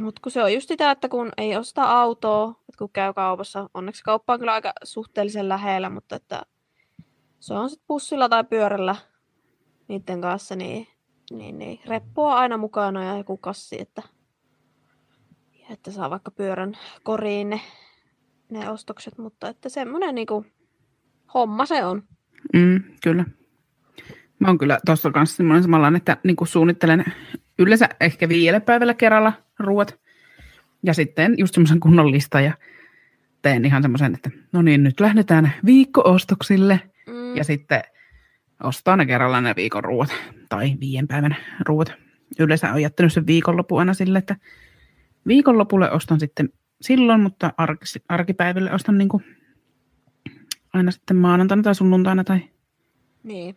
Mutta 0.00 0.20
kun 0.22 0.32
se 0.32 0.42
on 0.42 0.54
just 0.54 0.68
sitä, 0.68 0.90
että 0.90 1.08
kun 1.08 1.32
ei 1.36 1.56
osta 1.56 1.82
autoa, 1.82 2.50
että 2.50 2.78
kun 2.78 2.90
käy 2.92 3.14
kaupassa, 3.14 3.70
onneksi 3.74 4.04
kauppa 4.04 4.32
on 4.32 4.38
kyllä 4.38 4.52
aika 4.52 4.72
suhteellisen 4.84 5.48
lähellä, 5.48 5.90
mutta 5.90 6.16
että 6.16 6.42
se 7.40 7.54
on 7.54 7.70
sitten 7.70 7.86
bussilla 7.86 8.28
tai 8.28 8.44
pyörällä 8.44 8.96
niiden 9.88 10.20
kanssa, 10.20 10.56
niin, 10.56 10.86
niin, 11.30 11.58
niin 11.58 11.80
reppua 11.86 12.36
aina 12.36 12.56
mukana 12.56 13.04
ja 13.04 13.16
joku 13.16 13.36
kassi, 13.36 13.80
että, 13.80 14.02
että 15.70 15.90
saa 15.90 16.10
vaikka 16.10 16.30
pyörän 16.30 16.78
koriin 17.02 17.50
ne, 17.50 17.60
ne 18.50 18.70
ostokset, 18.70 19.18
mutta 19.18 19.48
että 19.48 19.68
semmoinen 19.68 20.14
niinku 20.14 20.46
homma 21.34 21.66
se 21.66 21.84
on. 21.84 22.02
Mm, 22.54 22.82
kyllä. 23.02 23.24
Mä 24.38 24.48
oon 24.48 24.58
kyllä 24.58 24.78
tuossa 24.86 25.10
kanssa 25.10 25.36
semmoinen 25.36 25.62
samanlainen, 25.62 25.96
että 25.96 26.16
niin 26.24 26.36
kuin 26.36 26.48
suunnittelen 26.48 27.04
yleensä 27.58 27.88
ehkä 28.00 28.28
viidelle 28.28 28.60
päivällä 28.60 28.94
kerralla 28.94 29.32
ruuat. 29.58 30.00
Ja 30.82 30.94
sitten 30.94 31.34
just 31.38 31.54
semmoisen 31.54 31.80
kunnon 31.80 32.10
lista 32.10 32.40
ja 32.40 32.52
teen 33.42 33.64
ihan 33.64 33.82
semmoisen, 33.82 34.14
että 34.14 34.30
no 34.52 34.62
niin, 34.62 34.82
nyt 34.82 35.00
lähdetään 35.00 35.52
viikko-ostoksille. 35.66 36.80
Mm, 37.06 37.36
Ja 37.36 37.44
sitten 37.44 37.82
ostaa 38.62 38.96
ne 38.96 39.06
kerralla 39.06 39.40
ne 39.40 39.54
viikon 39.56 39.84
ruuat 39.84 40.08
tai 40.48 40.72
viien 40.80 41.08
päivän 41.08 41.36
ruuat. 41.66 41.92
Yleensä 42.38 42.72
on 42.72 42.82
jättänyt 42.82 43.12
sen 43.12 43.26
viikonlopun 43.26 43.78
aina 43.78 43.94
sille, 43.94 44.18
että 44.18 44.36
viikonlopulle 45.26 45.90
ostan 45.90 46.20
sitten 46.20 46.48
silloin, 46.80 47.20
mutta 47.20 47.52
arkipäiville 48.08 48.72
ostan 48.72 48.98
niin 48.98 49.08
kuin 49.08 49.24
aina 50.72 50.90
sitten 50.90 51.16
maanantaina 51.16 51.62
tai 51.62 51.74
sunnuntaina 51.74 52.24
tai 52.24 52.40
niin. 53.22 53.56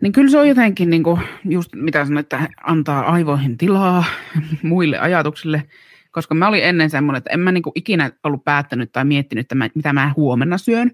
Niin 0.00 0.12
kyllä 0.12 0.30
se 0.30 0.38
on 0.38 0.48
jotenkin 0.48 0.90
niin 0.90 1.02
kuin, 1.02 1.20
just 1.44 1.70
mitä 1.74 2.04
sanoit, 2.04 2.24
että 2.24 2.48
antaa 2.62 3.12
aivoihin 3.12 3.58
tilaa 3.58 4.04
muille 4.62 4.98
ajatuksille, 4.98 5.62
koska 6.10 6.34
mä 6.34 6.48
olin 6.48 6.64
ennen 6.64 6.90
semmoinen, 6.90 7.18
että 7.18 7.30
en 7.30 7.40
mä 7.40 7.52
niin 7.52 7.62
kuin 7.62 7.72
ikinä 7.74 8.10
ollut 8.24 8.44
päättänyt 8.44 8.92
tai 8.92 9.04
miettinyt, 9.04 9.44
että 9.44 9.54
mä, 9.54 9.68
mitä 9.74 9.92
mä 9.92 10.12
huomenna 10.16 10.58
syön, 10.58 10.90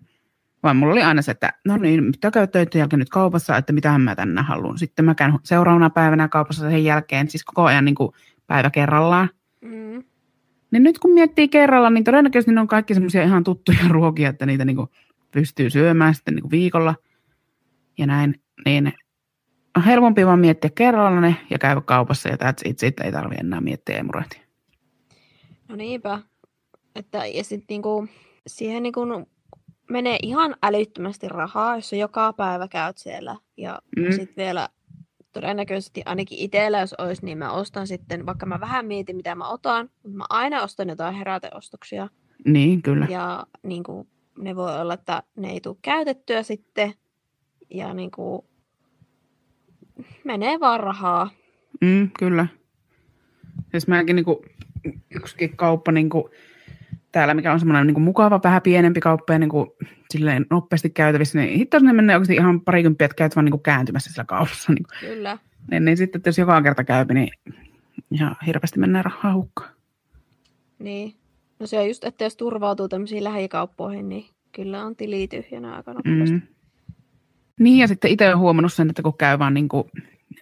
vaan 0.62 0.76
mulla 0.76 0.92
oli 0.92 1.02
aina 1.02 1.22
se, 1.22 1.30
että 1.30 1.52
no 1.64 1.76
niin, 1.76 2.04
mitä 2.04 2.30
käy 2.30 2.46
töiden 2.46 2.78
jälkeen 2.78 2.98
nyt 2.98 3.08
kaupassa, 3.08 3.56
että 3.56 3.72
mitä 3.72 3.98
mä 3.98 4.14
tänne 4.14 4.42
haluan. 4.42 4.78
Sitten 4.78 5.04
mä 5.04 5.14
käyn 5.14 5.34
seuraavana 5.42 5.90
päivänä 5.90 6.28
kaupassa 6.28 6.70
sen 6.70 6.84
jälkeen, 6.84 7.30
siis 7.30 7.44
koko 7.44 7.64
ajan 7.64 7.84
niin 7.84 7.94
kuin 7.94 8.12
päivä 8.46 8.70
kerrallaan. 8.70 9.30
Mm, 9.60 10.02
Niin 10.70 10.82
nyt 10.82 10.98
kun 10.98 11.14
miettii 11.14 11.48
kerralla, 11.48 11.90
niin 11.90 12.04
todennäköisesti 12.04 12.52
ne 12.52 12.60
on 12.60 12.68
kaikki 12.68 12.94
semmoisia 12.94 13.22
ihan 13.22 13.44
tuttuja 13.44 13.78
ruokia, 13.96 14.28
että 14.28 14.46
niitä 14.46 14.64
niinku 14.64 14.88
pystyy 15.32 15.70
syömään 15.70 16.14
sitten 16.14 16.34
niinku 16.34 16.50
viikolla 16.50 16.94
ja 17.98 18.06
näin. 18.06 18.40
Niin 18.64 18.92
on 19.76 19.82
helpompi 19.82 20.26
vaan 20.26 20.38
miettiä 20.38 20.70
kerralla 20.74 21.20
ne 21.20 21.36
ja 21.50 21.58
käydä 21.58 21.80
kaupassa 21.80 22.28
ja 22.28 22.36
that's 22.36 22.70
it. 22.70 22.78
Sitten 22.78 23.06
ei 23.06 23.12
tarvitse 23.12 23.40
enää 23.40 23.60
miettiä 23.60 23.96
ja 23.96 24.04
murehtia. 24.04 24.42
no 25.68 25.76
niinpä. 25.76 26.18
Että, 26.94 27.26
ja 27.26 27.44
sitten 27.44 27.66
niinku, 27.68 28.08
siihen 28.46 28.82
niinku 28.82 29.00
menee 29.90 30.18
ihan 30.22 30.56
älyttömästi 30.62 31.28
rahaa, 31.28 31.76
jos 31.76 31.92
joka 31.92 32.32
päivä 32.32 32.68
käyt 32.68 32.98
siellä. 32.98 33.36
Ja 33.56 33.82
mm. 33.96 34.10
sitten 34.10 34.44
vielä 34.44 34.68
todennäköisesti 35.32 36.02
ainakin 36.06 36.38
itsellä, 36.38 36.80
jos 36.80 36.94
olisi, 36.98 37.24
niin 37.24 37.38
mä 37.38 37.52
ostan 37.52 37.86
sitten, 37.86 38.26
vaikka 38.26 38.46
mä 38.46 38.60
vähän 38.60 38.86
mietin, 38.86 39.16
mitä 39.16 39.34
mä 39.34 39.48
otan, 39.48 39.90
mutta 40.02 40.18
mä 40.18 40.24
aina 40.30 40.62
ostan 40.62 40.88
jotain 40.88 41.14
heräteostoksia. 41.14 42.08
Niin, 42.44 42.82
kyllä. 42.82 43.06
Ja 43.10 43.46
niin 43.62 43.82
kuin, 43.82 44.08
ne 44.38 44.56
voi 44.56 44.80
olla, 44.80 44.94
että 44.94 45.22
ne 45.36 45.50
ei 45.50 45.60
tule 45.60 45.76
käytettyä 45.82 46.42
sitten. 46.42 46.94
Ja 47.70 47.94
niin 47.94 48.10
kuin, 48.10 48.42
menee 50.24 50.60
vaan 50.60 50.80
rahaa. 50.80 51.30
Mm, 51.80 52.10
kyllä. 52.18 52.46
Siis 53.70 53.88
mäkin 53.88 54.16
niinku, 54.16 54.44
yksikin 55.10 55.56
kauppa 55.56 55.92
niinku, 55.92 56.30
täällä, 57.12 57.34
mikä 57.34 57.52
on 57.52 57.58
semmoinen 57.58 57.86
niinku 57.86 58.00
mukava, 58.00 58.40
vähän 58.44 58.62
pienempi 58.62 59.00
kauppa 59.00 59.32
ja 59.32 59.38
niinku, 59.38 59.76
silleen 60.10 60.46
nopeasti 60.50 60.90
käytävissä, 60.90 61.38
niin 61.38 61.58
hitto 61.58 61.78
ne 61.78 61.92
menee 61.92 62.16
oikeasti 62.16 62.34
ihan 62.34 62.60
parikymppiä, 62.60 63.04
että 63.04 63.14
käyt 63.14 63.36
vaan 63.36 63.44
niinku 63.44 63.58
kääntymässä 63.58 64.12
siellä 64.12 64.26
kaupassa. 64.26 64.72
Niinku. 64.72 64.90
Kyllä. 65.00 65.38
Niin, 65.70 65.84
niin 65.84 65.96
sitten, 65.96 66.18
että 66.18 66.28
jos 66.28 66.38
joka 66.38 66.62
kerta 66.62 66.84
käy, 66.84 67.04
niin 67.04 67.30
ihan 68.10 68.36
hirveästi 68.46 68.78
menee 68.78 69.02
rahaa 69.02 69.34
hukkaan. 69.34 69.70
Niin. 70.78 71.14
No 71.58 71.66
se 71.66 71.78
on 71.78 71.88
just, 71.88 72.04
että 72.04 72.24
jos 72.24 72.36
turvautuu 72.36 72.88
tämmöisiin 72.88 73.24
lähikauppoihin, 73.24 74.08
niin 74.08 74.26
kyllä 74.52 74.84
on 74.84 74.96
tili 74.96 75.28
tyhjänä 75.28 75.76
aika 75.76 75.92
nopeasti. 75.94 76.36
Mm. 76.36 76.42
Niin, 77.58 77.78
ja 77.78 77.88
sitten 77.88 78.10
itse 78.10 78.26
olen 78.26 78.38
huomannut 78.38 78.72
sen, 78.72 78.90
että 78.90 79.02
kun 79.02 79.18
käy 79.18 79.38
vaan 79.38 79.54
niin 79.54 79.68
kuin, 79.68 79.84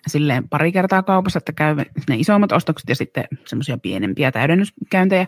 silleen 0.06 0.48
pari 0.48 0.72
kertaa 0.72 1.02
kaupassa, 1.02 1.38
että 1.38 1.52
käy 1.52 1.76
ne 2.08 2.16
isommat 2.16 2.52
ostokset 2.52 2.88
ja 2.88 2.94
sitten 2.94 3.24
semmoisia 3.46 3.78
pienempiä 3.78 4.32
täydennyskäyntejä, 4.32 5.26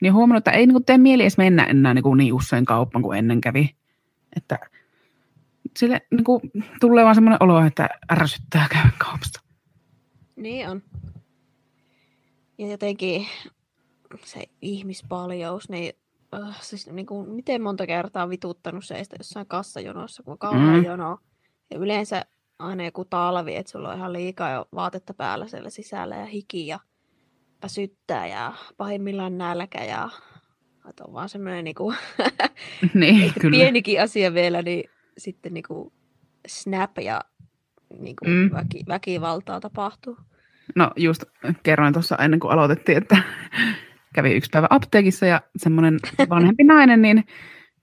niin 0.00 0.14
huomannut, 0.14 0.40
että 0.40 0.50
ei 0.50 0.66
niin 0.66 0.74
kuin 0.74 0.84
tee 0.84 0.98
mieli 0.98 1.22
edes 1.22 1.38
mennä 1.38 1.64
enää 1.64 1.94
niin, 1.94 2.02
kuin 2.02 2.18
niin 2.18 2.34
usein 2.34 2.64
kauppaan 2.64 3.02
kuin 3.02 3.18
ennen 3.18 3.40
kävi. 3.40 3.70
Että 4.36 4.58
sille 5.76 6.00
niin 6.10 6.24
kuin, 6.24 6.40
tulee 6.80 7.04
vaan 7.04 7.14
semmoinen 7.14 7.42
olo, 7.42 7.64
että 7.64 7.88
ärsyttää 8.12 8.66
käydä 8.70 8.90
kaupassa. 8.98 9.42
Niin 10.36 10.68
on. 10.68 10.82
Ja 12.58 12.68
jotenkin 12.70 13.26
se 14.24 14.44
ihmispaljous, 14.62 15.68
niin, 15.68 15.92
uh, 16.38 16.54
siis 16.60 16.86
niin 16.92 17.06
kuin, 17.06 17.30
miten 17.30 17.62
monta 17.62 17.86
kertaa 17.86 18.22
on 18.22 18.30
vituttanut 18.30 18.84
seistä 18.84 19.16
jossain 19.18 19.46
kassajonossa, 19.46 20.22
kun 20.22 20.32
on 20.32 20.38
kauhean 20.38 20.74
Mm. 20.74 20.76
mm. 20.76 20.84
jono. 20.84 21.18
Ja 21.70 21.78
yleensä 21.78 22.24
aina 22.58 22.84
joku 22.84 23.04
talvi, 23.04 23.56
että 23.56 23.72
sulla 23.72 23.88
on 23.90 23.96
ihan 23.96 24.12
liikaa 24.12 24.50
jo 24.50 24.68
vaatetta 24.74 25.14
päällä 25.14 25.46
siellä 25.46 25.70
sisällä 25.70 26.16
ja 26.16 26.26
hiki 26.26 26.66
ja 26.66 26.80
väsyttää 27.62 28.26
ja 28.26 28.52
pahimmillaan 28.76 29.38
nälkä 29.38 29.84
ja 29.84 30.08
että 30.88 31.04
on 31.04 31.12
vaan 31.12 31.28
semmoinen 31.28 31.64
niin 31.64 31.74
kuin, 31.74 31.96
niin, 32.94 33.32
kyllä. 33.40 33.56
pienikin 33.56 34.02
asia 34.02 34.34
vielä, 34.34 34.62
niin 34.62 34.90
sitten 35.18 35.54
niin 35.54 35.64
kuin 35.68 35.92
snap 36.46 36.98
ja 36.98 37.20
niin 37.98 38.16
kuin 38.16 38.30
Mm. 38.30 38.36
mm. 38.36 38.50
väki, 38.52 38.84
väkivaltaa 38.88 39.60
tapahtuu. 39.60 40.16
No 40.74 40.90
just 40.96 41.24
kerroin 41.62 41.92
tuossa 41.92 42.16
ennen 42.16 42.40
kuin 42.40 42.52
aloitettiin, 42.52 42.98
että 42.98 43.22
kävi 44.14 44.32
yksi 44.32 44.50
päivä 44.52 44.66
apteekissa 44.70 45.26
ja 45.26 45.40
semmoinen 45.56 45.98
vanhempi 46.28 46.64
nainen 46.64 47.02
niin 47.02 47.24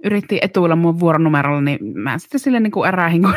yritti 0.04 0.40
etuilla 0.42 0.76
mun 0.76 1.00
vuoronumerolla, 1.00 1.62
niin 1.62 1.80
mä 1.98 2.18
sitten 2.18 2.40
sille 2.40 2.60
niin 2.60 2.72
kuin 2.72 2.88
ärähin, 2.88 3.22
kun 3.22 3.34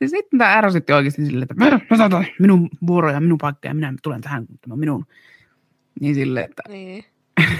ja 0.00 0.08
sitten 0.14 0.38
tämä 0.38 0.58
ärsytti 0.58 0.92
oikeasti 0.92 1.26
silleen, 1.26 1.48
että 1.50 2.30
minun 2.38 2.68
vuoro 2.86 3.10
ja 3.10 3.20
minun 3.20 3.38
paikka 3.38 3.68
ja 3.68 3.74
minä 3.74 3.94
tulen 4.02 4.20
tähän, 4.20 4.46
kun 4.46 4.58
tämä 4.60 4.76
minun. 4.76 5.06
Niin 6.00 6.14
silleen, 6.14 6.44
että 6.44 6.62
Niin. 6.68 7.04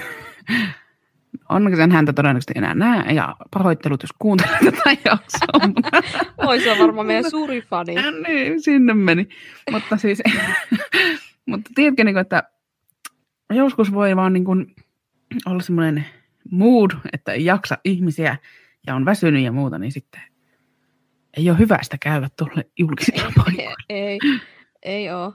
onneksi 1.49 1.83
en 1.83 1.93
häntä 1.93 2.13
todennäköisesti 2.13 2.53
enää 2.57 2.75
näe 2.75 3.13
ja 3.13 3.37
pahoittelut, 3.51 4.03
jos 4.03 4.11
kuuntelee 4.19 4.59
tätä 4.65 4.91
jaksoa. 5.11 5.91
Oi, 6.37 6.61
se 6.61 6.73
on 6.73 6.79
varmaan 6.79 7.07
meidän 7.07 7.31
suuri 7.31 7.63
fani. 7.63 7.95
Ja 7.95 8.11
niin, 8.11 8.63
sinne 8.63 8.95
meni. 8.95 9.29
Mutta 9.71 9.97
siis, 9.97 10.23
mutta 11.47 11.71
tiedätkö, 11.75 12.05
niin 12.05 12.15
kuin, 12.15 12.21
että 12.21 12.43
joskus 13.51 13.93
voi 13.93 14.17
vaan 14.17 14.33
niin 14.33 14.45
kuin 14.45 14.75
olla 15.47 15.63
semmoinen 15.63 16.07
mood, 16.51 16.91
että 17.13 17.33
ei 17.33 17.45
jaksa 17.45 17.79
ihmisiä 17.85 18.37
ja 18.87 18.95
on 18.95 19.05
väsynyt 19.05 19.43
ja 19.43 19.53
muuta, 19.53 19.79
niin 19.79 19.93
sitten 19.93 20.21
ei 21.37 21.51
ole 21.51 21.59
hyvä 21.59 21.79
sitä 21.83 21.97
käydä 22.01 22.29
tuolle 22.37 22.71
julkisilla 22.79 23.33
paikoilla. 23.37 23.75
Ei, 23.89 24.19
ei 24.83 25.13
ole. 25.13 25.33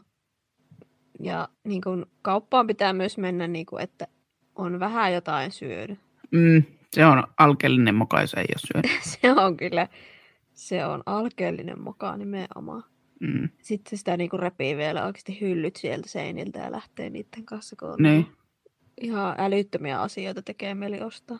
Ja 1.20 1.50
niin 1.64 1.82
kun, 1.82 2.06
kauppaan 2.22 2.68
pitää 2.68 2.94
myös 2.94 3.18
mennä, 3.18 3.48
niin 3.48 3.66
kun, 3.66 3.82
että 3.82 4.08
on 4.56 4.80
vähän 4.80 5.14
jotain 5.14 5.52
syönyt. 5.52 6.00
Mm, 6.32 6.64
se 6.94 7.06
on 7.06 7.24
alkeellinen 7.38 7.96
moka, 7.96 8.22
jos 8.22 8.34
ei 8.34 8.46
ole 8.50 8.60
syönyt. 8.74 9.04
Se 9.22 9.32
on 9.34 9.58
kyllä, 9.58 9.88
se 10.54 10.86
on 10.86 11.04
alkeellinen 11.06 11.82
moka 11.82 12.18
nimenomaan. 12.18 12.84
Mm. 13.20 13.50
Sitten 13.62 13.98
sitä 13.98 14.18
niin 14.18 14.30
kun 14.30 14.40
repii 14.40 14.78
vielä 14.78 15.06
oikeasti 15.06 15.42
hyllyt 15.42 15.76
sieltä 15.76 16.10
seiniltä 16.10 16.60
ja 16.60 16.72
lähtee 16.72 17.10
niiden 17.10 17.46
kanssa, 17.46 17.76
kun 17.76 17.90
on 17.90 17.96
Niin. 18.00 18.28
Ihan 19.02 19.36
älyttömiä 19.38 20.02
asioita 20.02 20.42
tekee 20.42 20.76
mieli 20.76 21.02
ostaa. 21.02 21.40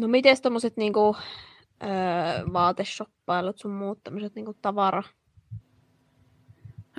No 0.00 0.08
miten 0.08 0.36
tommoset 0.42 0.76
niinku, 0.76 1.16
öö, 1.82 1.88
vaateshoppailut 2.52 3.58
sun 3.58 3.70
muut 3.70 4.04
tämmöiset 4.04 4.34
niinku 4.34 4.54
tavara? 4.62 5.02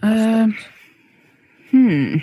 Öö, 0.03 0.47
hmm. 1.71 2.21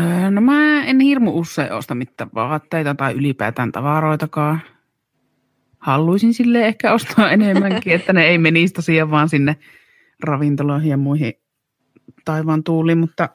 öö, 0.00 0.30
no 0.30 0.40
mä 0.40 0.84
en 0.84 1.00
hirmu 1.00 1.38
usein 1.38 1.72
osta 1.72 1.94
mitään 1.94 2.30
vaatteita 2.34 2.94
tai 2.94 3.14
ylipäätään 3.14 3.72
tavaroitakaan. 3.72 4.60
Haluaisin 5.78 6.34
sille 6.34 6.66
ehkä 6.66 6.92
ostaa 6.92 7.30
enemmänkin, 7.30 7.92
että 7.92 8.12
ne 8.12 8.24
ei 8.24 8.38
menisi 8.38 8.74
tosiaan 8.74 9.10
vaan 9.10 9.28
sinne 9.28 9.56
ravintoloihin 10.24 10.90
ja 10.90 10.96
muihin 10.96 11.34
taivaan 12.28 12.64
tuuliin, 12.64 12.98
mutta 12.98 13.28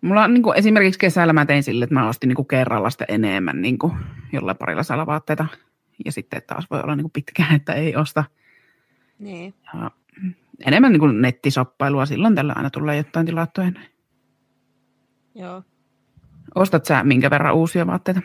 mulla 0.00 0.24
on, 0.24 0.34
niin 0.34 0.42
kuin 0.42 0.58
esimerkiksi 0.58 0.98
kesällä 0.98 1.32
mä 1.32 1.46
tein 1.46 1.62
sille, 1.62 1.84
että 1.84 1.94
mä 1.94 2.08
ostin 2.08 2.28
niin 2.28 2.36
kuin 2.36 2.48
kerralla 2.48 2.90
sitä 2.90 3.04
enemmän 3.08 3.62
niin 3.62 3.78
kuin 3.78 3.92
jollain 4.32 4.56
parilla 4.56 4.82
saalla 4.82 5.06
vaatteita. 5.06 5.46
Ja 6.04 6.12
sitten 6.12 6.42
taas 6.46 6.66
voi 6.70 6.80
olla 6.80 6.96
niin 6.96 7.04
kuin 7.04 7.12
pitkään, 7.12 7.54
että 7.54 7.72
ei 7.72 7.96
osta. 7.96 8.24
Niin. 9.18 9.54
Ja 9.74 9.90
enemmän 10.66 10.92
niin 10.92 11.00
kuin 11.00 11.22
nettisoppailua. 11.22 12.06
Silloin 12.06 12.34
tällä 12.34 12.52
aina 12.56 12.70
tulee 12.70 12.96
jotain 12.96 13.26
tilattua. 13.26 13.64
Joo. 15.34 15.62
Ostat 16.54 16.84
sä 16.84 17.04
minkä 17.04 17.30
verran 17.30 17.54
uusia 17.54 17.86
vaatteita? 17.86 18.20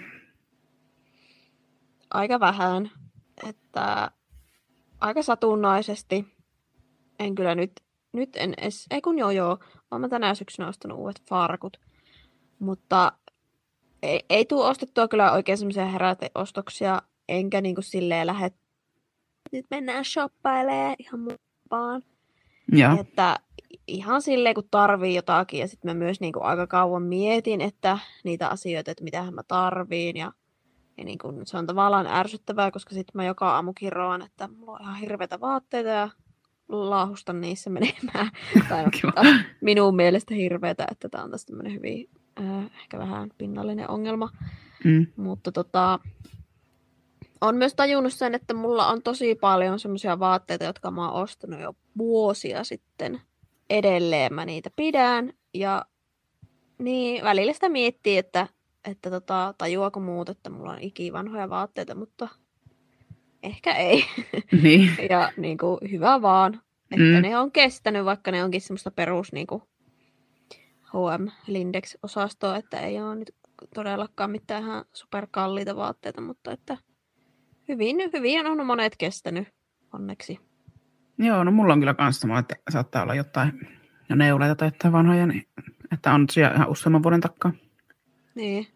Aika 2.11 2.39
vähän. 2.39 2.91
Että 3.49 4.11
aika 5.01 5.21
satunnaisesti. 5.21 6.35
En 7.19 7.35
kyllä 7.35 7.55
nyt, 7.55 7.84
nyt 8.15 8.35
en 8.35 8.53
edes, 8.57 8.85
ei 8.91 9.01
kun 9.01 9.19
joo 9.19 9.31
joo, 9.31 9.59
olen 9.91 10.01
mä 10.01 10.09
tänä 10.09 10.35
syksynä 10.35 10.67
ostanut 10.67 10.99
uudet 10.99 11.21
farkut. 11.29 11.77
Mutta 12.59 13.11
ei, 14.03 14.25
ei 14.29 14.45
tule 14.45 14.65
ostettua 14.65 15.07
kyllä 15.07 15.31
oikein 15.31 15.57
semmoisia 15.57 15.85
heräteostoksia, 15.85 17.01
enkä 17.29 17.61
niinku 17.61 17.81
silleen 17.81 18.27
lähde, 18.27 18.51
nyt 19.51 19.65
mennään 19.69 20.05
shoppailemaan 20.05 20.95
ihan 20.99 21.19
mukaan. 21.19 22.01
Että 22.99 23.39
ihan 23.87 24.21
silleen, 24.21 24.55
kun 24.55 24.67
tarvii 24.71 25.15
jotakin, 25.15 25.59
ja 25.59 25.67
sitten 25.67 25.91
mä 25.91 25.93
myös 25.93 26.19
niinku 26.19 26.39
aika 26.41 26.67
kauan 26.67 27.03
mietin, 27.03 27.61
että 27.61 27.99
niitä 28.23 28.47
asioita, 28.49 28.91
että 28.91 29.03
mitä 29.03 29.31
mä 29.31 29.43
tarviin, 29.47 30.17
ja, 30.17 30.31
ja 30.97 31.03
niinku, 31.03 31.33
se 31.43 31.57
on 31.57 31.67
tavallaan 31.67 32.07
ärsyttävää, 32.07 32.71
koska 32.71 32.93
sitten 32.93 33.11
mä 33.13 33.25
joka 33.25 33.51
aamu 33.51 33.73
kiroan, 33.73 34.21
että 34.21 34.47
mulla 34.47 34.71
on 34.71 34.81
ihan 34.81 34.95
hirveitä 34.95 35.39
vaatteita, 35.39 35.89
ja 35.89 36.09
laahustan 36.69 37.41
niissä 37.41 37.69
menemään. 37.69 38.31
tai 38.69 38.83
on 38.83 39.25
minun 39.61 39.95
mielestä 39.95 40.35
hirveätä, 40.35 40.87
että 40.91 41.09
tämä 41.09 41.23
on 41.23 41.31
tästä 41.31 41.47
tämmöinen 41.47 41.73
hyvin, 41.73 42.09
äh, 42.39 42.65
ehkä 42.65 42.99
vähän 42.99 43.29
pinnallinen 43.37 43.89
ongelma. 43.89 44.29
Mm. 44.83 45.07
Mutta 45.15 45.51
tota, 45.51 45.99
on 47.41 47.55
myös 47.55 47.75
tajunnut 47.75 48.13
sen, 48.13 48.35
että 48.35 48.53
mulla 48.53 48.87
on 48.87 49.01
tosi 49.01 49.35
paljon 49.35 49.79
semmoisia 49.79 50.19
vaatteita, 50.19 50.63
jotka 50.63 50.91
mä 50.91 51.11
oon 51.11 51.23
ostanut 51.23 51.59
jo 51.59 51.75
vuosia 51.97 52.63
sitten. 52.63 53.21
Edelleen 53.69 54.33
mä 54.33 54.45
niitä 54.45 54.69
pidän 54.75 55.33
ja 55.53 55.85
niin 56.77 57.23
välillä 57.23 57.53
sitä 57.53 57.69
miettii, 57.69 58.17
että, 58.17 58.47
että 58.85 59.09
tota, 59.09 59.53
tajuako 59.57 59.99
muut, 59.99 60.29
että 60.29 60.49
mulla 60.49 60.71
on 60.71 60.81
ikivanhoja 60.81 61.49
vaatteita, 61.49 61.95
mutta 61.95 62.27
ehkä 63.45 63.75
ei. 63.75 64.05
Niin. 64.61 64.89
Ja 65.09 65.31
niin 65.37 65.57
kuin, 65.57 65.79
hyvä 65.91 66.21
vaan, 66.21 66.53
että 66.91 67.03
Mm. 67.15 67.21
ne 67.21 67.37
on 67.37 67.51
kestänyt, 67.51 68.05
vaikka 68.05 68.31
ne 68.31 68.43
onkin 68.43 68.61
semmoista 68.61 68.91
perus 68.91 69.33
niin 69.33 69.47
kuin 69.47 69.61
H&M 70.81 71.27
Lindex-osastoa, 71.47 72.57
että 72.57 72.79
ei 72.79 73.01
ole 73.01 73.15
nyt 73.15 73.35
todellakaan 73.75 74.31
mitään 74.31 74.63
ihan 74.63 74.85
superkalliita 74.93 75.75
vaatteita, 75.75 76.21
mutta 76.21 76.51
että 76.51 76.77
hyvin, 77.67 77.97
hyvin 78.13 78.47
on 78.47 78.65
monet 78.65 78.95
kestänyt, 78.97 79.47
onneksi. 79.93 80.39
Joo, 81.17 81.43
no 81.43 81.51
mulla 81.51 81.73
on 81.73 81.79
kyllä 81.79 81.93
kans 81.93 82.19
sama, 82.19 82.39
että 82.39 82.55
saattaa 82.69 83.03
olla 83.03 83.15
jotain 83.15 83.67
jo 84.09 84.15
neuleita 84.15 84.55
tai 84.55 84.67
jotain 84.67 84.91
vanhoja, 84.91 85.25
niin, 85.27 85.43
että 85.91 86.13
on 86.13 86.27
tosiaan 86.27 86.55
ihan 86.55 86.69
useamman 86.69 87.03
vuoden 87.03 87.21
takaa. 87.21 87.51
Niin. 88.35 88.67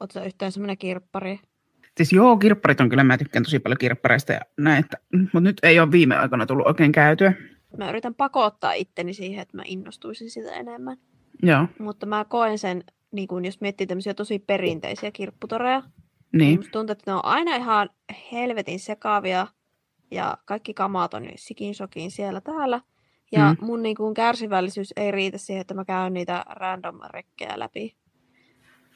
Oletko 0.00 0.20
yhtään 0.20 0.52
semmoinen 0.52 0.78
kirppari? 0.78 1.40
Siis 1.98 2.12
joo, 2.12 2.36
kirpparit 2.36 2.80
on 2.80 2.88
kyllä, 2.88 3.04
mä 3.04 3.18
tykkään 3.18 3.42
tosi 3.42 3.58
paljon 3.58 3.78
kirppareista 3.78 4.32
ja 4.32 4.40
näin, 4.56 4.84
että, 4.84 4.96
mutta 5.12 5.40
nyt 5.40 5.56
ei 5.62 5.80
ole 5.80 5.92
viime 5.92 6.16
aikoina 6.16 6.46
tullut 6.46 6.66
oikein 6.66 6.92
käytyä. 6.92 7.32
Mä 7.76 7.90
yritän 7.90 8.14
pakottaa 8.14 8.72
itteni 8.72 9.14
siihen, 9.14 9.42
että 9.42 9.56
mä 9.56 9.62
innostuisin 9.66 10.30
sitä 10.30 10.52
enemmän. 10.52 10.96
Joo, 11.42 11.66
Mutta 11.78 12.06
mä 12.06 12.24
koen 12.24 12.58
sen, 12.58 12.84
niin 13.12 13.28
kun 13.28 13.44
jos 13.44 13.60
miettii 13.60 13.86
tämmöisiä 13.86 14.14
tosi 14.14 14.38
perinteisiä 14.38 15.10
kirpputoreja, 15.10 15.82
niin. 16.32 16.58
Musta 16.58 16.72
tuntuu, 16.72 16.92
että 16.92 17.10
ne 17.10 17.14
on 17.14 17.24
aina 17.24 17.56
ihan 17.56 17.90
helvetin 18.32 18.80
sekavia 18.80 19.46
ja 20.10 20.38
kaikki 20.44 20.74
kamat 20.74 21.14
on 21.14 21.28
sikin 21.36 21.74
sokin 21.74 22.10
siellä 22.10 22.40
täällä. 22.40 22.80
Ja 23.32 23.52
Mm. 23.52 23.56
mm. 23.60 23.66
mun 23.66 23.82
niin 23.82 23.96
kuin 23.96 24.14
kärsivällisyys 24.14 24.92
ei 24.96 25.10
riitä 25.10 25.38
siihen, 25.38 25.60
että 25.60 25.74
mä 25.74 25.84
käyn 25.84 26.14
niitä 26.14 26.44
random 26.48 26.98
rekkejä 27.10 27.58
läpi. 27.58 27.96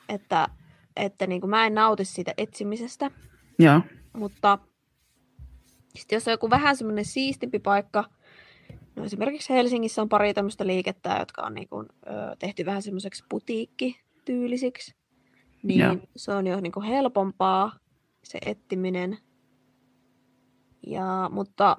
Että, 0.08 0.48
että 0.96 1.26
niin 1.26 1.40
kuin 1.40 1.50
mä 1.50 1.66
en 1.66 1.74
nauti 1.74 2.04
siitä 2.04 2.34
etsimisestä, 2.38 3.10
Joo, 3.58 3.80
mutta 4.12 4.58
sitten 5.94 6.16
jos 6.16 6.28
on 6.28 6.32
joku 6.32 6.50
vähän 6.50 6.76
semmoinen 6.76 7.04
siistimpi 7.04 7.58
paikka, 7.58 8.04
no 8.96 9.04
esimerkiksi 9.04 9.52
Helsingissä 9.52 10.02
on 10.02 10.08
pari 10.08 10.34
tämmöistä 10.34 10.66
liikettä, 10.66 11.16
jotka 11.18 11.42
on 11.42 11.54
niin 11.54 11.68
kuin, 11.68 11.88
ö, 12.06 12.36
tehty 12.38 12.64
vähän 12.64 12.82
semmoiseksi 12.82 13.24
putiikkityylisiksi, 13.28 14.94
niin 15.62 15.80
Joo. 15.80 15.96
se 16.16 16.32
on 16.32 16.46
jo 16.46 16.60
niin 16.60 16.72
kuin 16.72 16.86
helpompaa 16.86 17.72
se 18.24 18.38
etsiminen. 18.46 19.18
Ja, 20.86 21.30
mutta 21.32 21.76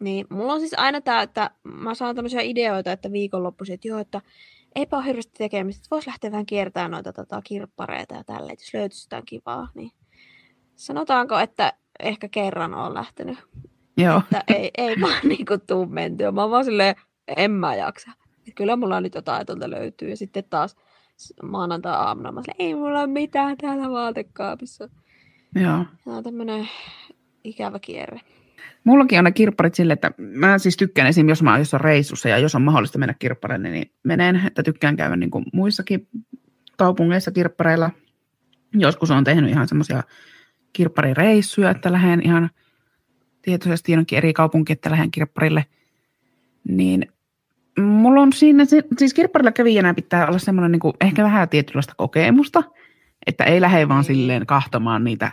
niin, 0.00 0.26
mulla 0.30 0.52
on 0.52 0.60
siis 0.60 0.74
aina 0.76 1.00
tämä, 1.00 1.22
että 1.22 1.50
mä 1.62 1.94
saan 1.94 2.16
tämmöisiä 2.16 2.40
ideoita, 2.40 2.92
että 2.92 3.12
viikonloppuisin, 3.12 3.74
että 3.74 3.88
joo, 3.88 3.98
että 3.98 4.22
eipä 4.74 4.96
ole 4.96 5.04
hirveästi 5.04 5.32
tekemistä, 5.38 5.80
että 5.80 5.90
voisi 5.90 6.08
lähteä 6.08 6.30
vähän 6.30 6.46
kiertämään 6.46 6.90
noita 6.90 7.12
tota, 7.12 7.42
kirppareita 7.44 8.14
ja 8.14 8.24
tälleen, 8.24 8.52
että 8.52 8.64
jos 8.64 8.74
löytyisi 8.74 9.06
jotain 9.06 9.26
kivaa, 9.26 9.68
niin 9.74 9.90
sanotaanko, 10.74 11.38
että 11.38 11.72
ehkä 12.00 12.28
kerran 12.28 12.74
on 12.74 12.94
lähtenyt, 12.94 13.38
joo, 13.96 14.18
että 14.18 14.44
ei, 14.48 14.70
ei 14.78 14.96
vaan 15.02 15.20
niinku 15.28 15.58
tuu 15.66 15.86
mentyä. 15.86 16.32
Mä 16.32 16.42
oon 16.42 16.50
vaan 16.50 16.64
silleen, 16.64 16.94
en 17.36 17.50
mä 17.50 17.74
jaksa. 17.74 18.10
Et 18.48 18.54
kyllä 18.54 18.76
mulla 18.76 19.00
nyt 19.00 19.14
jotain 19.14 19.46
tuolta 19.46 19.70
löytyy. 19.70 20.10
Ja 20.10 20.16
sitten 20.16 20.44
taas 20.50 20.76
maanantai-aamuna 21.42 22.32
mä 22.32 22.42
silleen, 22.42 22.68
ei 22.68 22.74
mulla 22.74 22.98
ole 22.98 23.06
mitään 23.06 23.56
täällä 23.56 23.90
vaatekaapissa. 23.90 24.88
joo. 25.54 25.84
Tämä 26.04 26.16
on 26.16 26.24
tämmönen 26.24 26.68
ikävä 27.44 27.78
kierre. 27.78 28.20
Mullakin 28.84 29.18
on 29.18 29.24
ne 29.24 29.32
kirpparit 29.32 29.74
sille, 29.74 29.92
että 29.92 30.10
mä 30.18 30.58
siis 30.58 30.76
tykkään 30.76 31.08
esim. 31.08 31.28
jos 31.28 31.42
mä 31.42 31.50
oon 31.50 31.58
jossain 31.60 31.80
reissussa 31.80 32.28
ja 32.28 32.38
jos 32.38 32.54
on 32.54 32.62
mahdollista 32.62 32.98
mennä 32.98 33.14
kirppareille, 33.18 33.70
niin 33.70 33.90
menen, 34.04 34.42
että 34.46 34.62
tykkään 34.62 34.96
käydä 34.96 35.16
niin 35.16 35.30
kuin 35.30 35.44
muissakin 35.52 36.08
kaupungeissa 36.76 37.30
kirppareilla. 37.30 37.90
Joskus 38.74 39.10
on 39.10 39.24
tehnyt 39.24 39.50
ihan 39.50 39.68
semmoisia 39.68 40.02
kirpparireissuja, 40.72 41.70
että 41.70 41.92
lähden 41.92 42.22
ihan 42.24 42.50
tietoisesti 43.42 43.92
jonnekin 43.92 44.18
eri 44.18 44.32
kaupunkiin, 44.32 44.74
että 44.74 44.90
lähden 44.90 45.10
kirpparille. 45.10 45.64
Niin 46.68 47.06
mulla 47.80 48.20
on 48.20 48.32
siinä, 48.32 48.64
si- 48.64 48.82
siis 48.98 49.14
kirpparilla 49.14 49.52
kävijänä 49.52 49.94
pitää 49.94 50.26
olla 50.26 50.38
semmoinen 50.38 50.72
niin 50.72 50.80
kuin, 50.80 50.94
ehkä 51.00 51.24
vähän 51.24 51.48
tietynlaista 51.48 51.94
kokemusta, 51.96 52.62
että 53.26 53.44
ei 53.44 53.60
lähde 53.60 53.88
vaan 53.88 53.98
Niin. 53.98 54.04
silleen 54.16 54.46
kahtomaan 54.46 55.04
niitä 55.04 55.32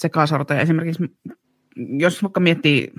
sekasortoja. 0.00 0.60
Esimerkiksi 0.60 1.04
jos 1.76 2.22
vaikka 2.22 2.40
miettii 2.40 2.92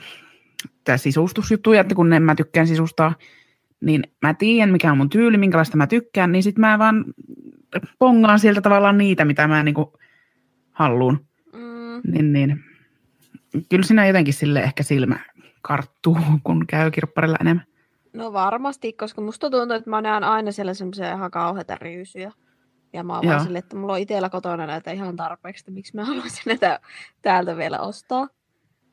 tämä 0.84 0.98
sisustusjuttuja, 0.98 1.82
että 1.82 1.96
kun 1.96 2.14
en 2.14 2.24
mä 2.24 2.36
tykkään 2.36 2.68
sisustaa, 2.68 3.16
niin 3.82 4.04
mä 4.22 4.34
tiedän, 4.34 4.72
mikä 4.72 4.92
on 4.92 4.98
mun 4.98 5.10
tyyli, 5.10 5.38
minkälaista 5.38 5.78
mä 5.78 5.88
tykkään, 5.88 6.32
niin 6.32 6.44
sitten 6.44 6.62
mä 6.62 6.80
vaan 6.80 7.06
pongaan 8.00 8.40
sieltä 8.40 8.62
tavallaan 8.62 8.98
niitä, 8.98 9.26
mitä 9.26 9.48
mä 9.48 9.64
niinku 9.64 10.00
haluun. 10.72 11.26
Mm, 11.54 12.02
Niin, 12.12 12.34
niin. 12.34 12.64
Kyllä 13.70 13.84
siinä 13.84 14.08
jotenkin 14.08 14.34
sille 14.34 14.60
ehkä 14.60 14.84
silmä 14.84 15.20
karttuu, 15.62 16.18
kun 16.44 16.68
käy 16.68 16.92
kirpparilla 16.92 17.38
enemmän. 17.42 17.66
no 18.14 18.34
varmasti, 18.34 18.94
koska 18.94 19.22
musta 19.22 19.50
tuntuu, 19.50 19.76
että 19.78 19.90
mä 19.90 20.02
näen 20.02 20.24
aina 20.24 20.52
siellä 20.52 20.74
semmoisia 20.74 21.14
ihan 21.14 21.32
kauheita 21.32 21.76
ryysyjä. 21.76 22.32
Ja 22.94 23.04
mä 23.04 23.16
oon 23.16 23.28
vaan 23.28 23.44
silleen, 23.44 23.64
että 23.64 23.76
mulla 23.76 23.94
on 23.94 24.00
itsellä 24.00 24.30
kotona 24.30 24.66
näitä 24.66 24.92
ihan 24.92 25.16
tarpeeksi, 25.16 25.62
että 25.62 25.72
miksi 25.72 25.96
mä 25.96 26.06
haluaisin 26.06 26.44
näitä 26.46 26.80
täältä 27.22 27.58
vielä 27.58 27.80
ostaa. 27.80 28.28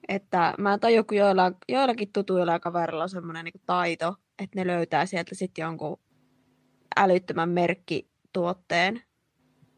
Että 0.09 0.55
mä 0.59 0.75
en 0.75 0.81
tajua, 0.81 1.05
kun 1.05 1.17
joilla, 1.17 1.53
joillakin 1.69 2.13
tutuilla 2.13 2.53
ja 2.53 2.61
kaverilla 2.61 3.03
on 3.03 3.09
semmoinen 3.09 3.45
niin 3.45 3.63
taito, 3.67 4.15
että 4.43 4.61
ne 4.61 4.67
löytää 4.67 5.07
sieltä 5.07 5.35
sitten 5.35 5.63
jonkun 5.63 6.01
älyttömän 6.97 7.49
merkkituotteen 7.49 9.03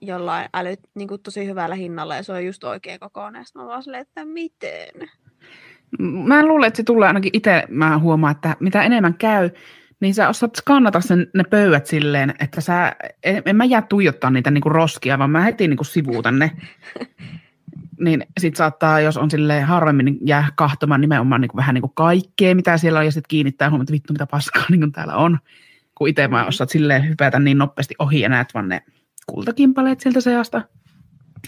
jollain 0.01 0.49
äly, 0.55 0.75
niin 0.95 1.09
kuin 1.09 1.23
tosi 1.23 1.47
hyvällä 1.47 1.75
hinnalla 1.75 2.17
ja 2.17 2.23
se 2.23 2.33
on 2.33 2.47
just 2.47 2.65
oikein 2.65 3.01
kokoinen. 3.01 3.45
Sitten 3.45 3.63
mä 3.63 3.69
vaan 3.69 3.83
silleen, 3.83 4.03
että 4.03 4.25
miten? 4.25 5.09
Mä 5.99 6.47
luulen, 6.47 6.69
että 6.69 6.77
se 6.77 6.83
tulee 6.83 7.07
ainakin 7.07 7.31
itse, 7.33 7.65
mä 7.69 7.99
huomaan, 7.99 8.31
että 8.31 8.57
mitä 8.61 8.83
enemmän 8.83 9.15
käy, 9.15 9.51
niin 10.01 10.15
sä 10.15 10.29
osaat 10.29 10.57
skannata 10.57 11.01
sen, 11.01 11.31
ne 11.35 11.45
pöydät 11.45 11.87
silleen, 11.87 12.35
että 12.41 12.61
sä, 12.61 12.97
en, 13.23 13.43
en 13.47 13.57
mä 13.57 13.65
jää 13.65 13.83
tuijottaa 13.83 14.31
niitä 14.31 14.51
niinku 14.51 14.69
roskia, 14.69 15.19
vaan 15.19 15.31
mä 15.31 15.41
heti 15.41 15.69
niinku 15.69 15.85
sivuutan 15.85 16.39
ne. 16.39 16.51
niin 18.01 18.27
sit 18.41 18.57
saattaa, 18.57 19.01
jos 19.01 19.17
on 19.17 19.31
silleen 19.31 19.67
harvemmin, 19.67 20.05
niin 20.05 20.19
jää 20.27 20.49
kahtomaan 20.57 21.01
nimenomaan 21.01 21.41
niinku 21.41 21.57
vähän 21.57 21.75
niinku 21.75 21.89
kaikkea, 21.89 22.55
mitä 22.55 22.79
siellä 22.79 22.99
on, 22.99 23.05
ja 23.05 23.13
sitten 23.13 23.29
kiinnittää 23.29 23.71
huomioon, 23.71 23.83
että 23.83 23.93
vittu 23.93 24.13
mitä 24.13 24.27
paskaa 24.27 24.65
niin 24.71 24.93
täällä 24.93 25.17
on. 25.17 25.39
Kun 25.95 26.09
itse 26.09 26.29
Mm. 26.29 26.35
osaat 26.49 26.71
silleen 26.71 27.09
hypätä 27.09 27.39
niin 27.39 27.59
nopeasti 27.59 27.95
ohi 27.99 28.21
ja 28.21 28.29
näet 28.29 28.55
vaan 28.55 28.69
ne 28.69 28.83
kultakimpaleet 29.27 30.01
sieltä 30.01 30.21
seasta. 30.21 30.63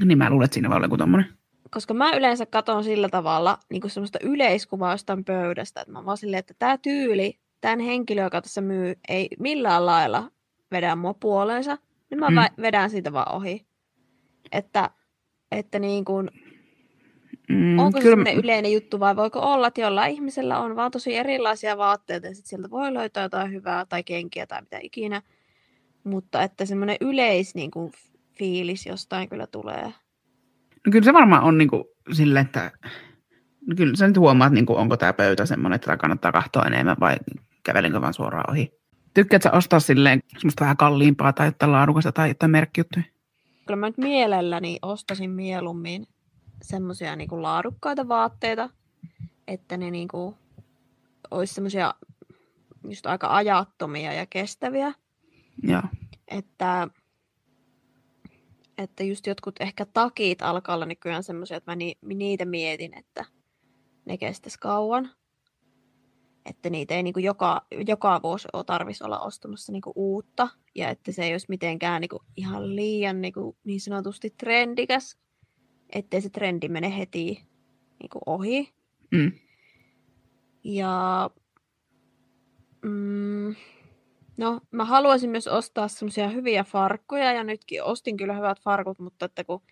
Niin 0.04 0.18
mä 0.18 0.30
luulen, 0.30 0.44
että 0.44 0.54
siinä 0.54 0.68
voi 0.68 0.76
olla 0.76 0.86
joku 0.86 0.96
tommonen. 0.96 1.26
koska 1.70 1.94
mä 1.94 2.12
yleensä 2.16 2.46
katon 2.46 2.84
sillä 2.84 3.08
tavalla 3.08 3.58
niin 3.70 3.80
kuin 3.80 3.90
semmoista 3.90 4.18
yleiskuvaa 4.22 4.92
jostain 4.92 5.24
pöydästä, 5.24 5.80
että 5.80 5.92
mä 5.92 6.04
vaan 6.04 6.16
silleen, 6.16 6.38
että 6.38 6.54
tämä 6.58 6.78
tyyli, 6.78 7.38
tämän 7.60 7.80
henkilö, 7.80 8.22
joka 8.22 8.42
tässä 8.42 8.60
myy, 8.60 8.94
ei 9.08 9.28
millään 9.38 9.86
lailla 9.86 10.30
vedä 10.72 10.96
mua 10.96 11.14
puoleensa, 11.14 11.78
niin 12.10 12.20
mä 12.20 12.30
mm. 12.30 12.62
vedän 12.62 12.90
siitä 12.90 13.12
vaan 13.12 13.34
ohi. 13.34 13.66
Että, 14.52 14.90
että 15.50 15.78
niin 15.78 16.04
kuin, 16.04 16.30
Mm, 17.52 17.78
Onko 17.78 17.98
se 18.00 18.02
kyllä- 18.02 18.30
yleinen 18.30 18.72
juttu 18.72 19.00
vai 19.00 19.16
voiko 19.16 19.40
olla, 19.40 19.66
että 19.66 19.80
jollain 19.80 20.12
ihmisellä 20.12 20.58
on 20.58 20.76
vaan 20.76 20.90
tosi 20.90 21.16
erilaisia 21.16 21.78
vaatteita 21.78 22.26
ja 22.26 22.34
sit 22.34 22.46
sieltä 22.46 22.70
voi 22.70 22.94
löytää 22.94 23.22
jotain 23.22 23.52
hyvää 23.52 23.86
tai 23.86 24.02
kenkiä 24.02 24.46
tai 24.46 24.60
mitä 24.60 24.78
ikinä. 24.82 25.22
Mutta 26.04 26.42
että 26.42 26.64
semmoinen 26.64 26.96
yleis 27.00 27.54
niin 27.54 27.70
kuin, 27.70 27.92
fiilis 28.38 28.86
jostain 28.86 29.28
kyllä 29.28 29.46
tulee. 29.46 29.84
No 30.86 30.92
kyllä 30.92 31.04
se 31.04 31.12
varmaan 31.12 31.42
on 31.42 31.58
niinku 31.58 31.84
silleen, 32.12 32.46
että 32.46 32.70
no 33.66 33.74
kyllä 33.76 33.96
sä 33.96 34.08
nyt 34.08 34.16
huomaat, 34.16 34.52
niinku, 34.52 34.76
onko 34.76 34.96
tämä 34.96 35.12
pöytä 35.12 35.46
semmoinen, 35.46 35.74
että 35.76 35.86
tätä 35.86 35.96
kannattaa 35.96 36.32
katsoa 36.32 36.64
enemmän 36.66 36.96
vai 37.00 37.16
kävelinkö 37.62 38.00
vaan 38.00 38.14
suoraan 38.14 38.50
ohi. 38.50 38.72
Tykkäätkö 39.14 39.48
sä 39.48 39.56
ostaa 39.56 39.80
silleen 39.80 40.20
semmoista 40.38 40.60
vähän 40.60 40.76
kalliimpaa 40.76 41.32
tai 41.32 41.46
jotain 41.46 41.72
laadukasta 41.72 42.12
tai 42.12 42.28
jotain 42.28 42.50
merkkijuttuja? 42.50 43.04
Kyllä 43.66 43.76
mä 43.80 43.86
nyt 43.86 43.98
mielelläni 43.98 44.78
ostasin 44.82 45.30
mieluummin 45.30 46.06
semmoisia 46.62 47.16
niin 47.16 47.42
laadukkaita 47.42 48.08
vaatteita, 48.08 48.70
että 49.48 49.76
ne 49.76 49.90
niin 49.90 50.08
kuin, 50.08 50.34
olisi 51.30 51.54
semmoisia 51.54 51.94
just 52.88 53.06
aika 53.06 53.34
ajattomia 53.36 54.12
ja 54.12 54.26
kestäviä. 54.26 54.92
Joo. 55.62 55.82
että, 56.28 56.88
että 58.78 59.04
just 59.04 59.26
jotkut 59.26 59.54
ehkä 59.60 59.86
takit 59.86 60.42
alkaa 60.42 60.74
olla 60.74 60.86
nykyään 60.86 61.22
semmoisia, 61.22 61.56
että 61.56 61.70
mä 61.70 61.76
ni, 61.76 61.94
niitä 62.02 62.44
mietin, 62.44 62.98
että 62.98 63.24
ne 64.04 64.18
kestäisi 64.18 64.58
kauan. 64.58 65.10
Että 66.46 66.70
niitä 66.70 66.94
ei 66.94 67.02
niinku 67.02 67.20
joka, 67.20 67.66
joka 67.86 68.20
vuosi 68.22 68.48
ole 68.52 68.64
tarvitsisi 68.64 69.04
olla 69.04 69.20
ostamassa 69.20 69.72
niinku 69.72 69.92
uutta. 69.94 70.48
Ja 70.74 70.88
että 70.88 71.12
se 71.12 71.24
ei 71.24 71.34
olisi 71.34 71.46
mitenkään 71.48 72.00
niinku 72.00 72.22
ihan 72.36 72.76
liian 72.76 73.20
niinku 73.20 73.56
niin 73.64 73.80
sanotusti 73.80 74.30
trendikäs. 74.30 75.18
Ettei 75.92 76.20
se 76.20 76.30
trendi 76.30 76.68
mene 76.68 76.98
heti 76.98 77.42
niinku 78.00 78.18
ohi. 78.26 78.74
Mm. 79.10 79.32
Ja 80.64 81.30
mm, 82.82 83.54
no, 84.36 84.60
mä 84.70 84.84
haluaisin 84.84 85.30
myös 85.30 85.48
ostaa 85.48 85.88
semmoisia 85.88 86.28
hyviä 86.28 86.64
farkkuja 86.64 87.32
ja 87.32 87.44
nytkin 87.44 87.82
ostin 87.82 88.16
kyllä 88.16 88.34
hyvät 88.34 88.60
farkut, 88.60 88.98
mutta 88.98 89.24
että 89.24 89.44
kun 89.44 89.62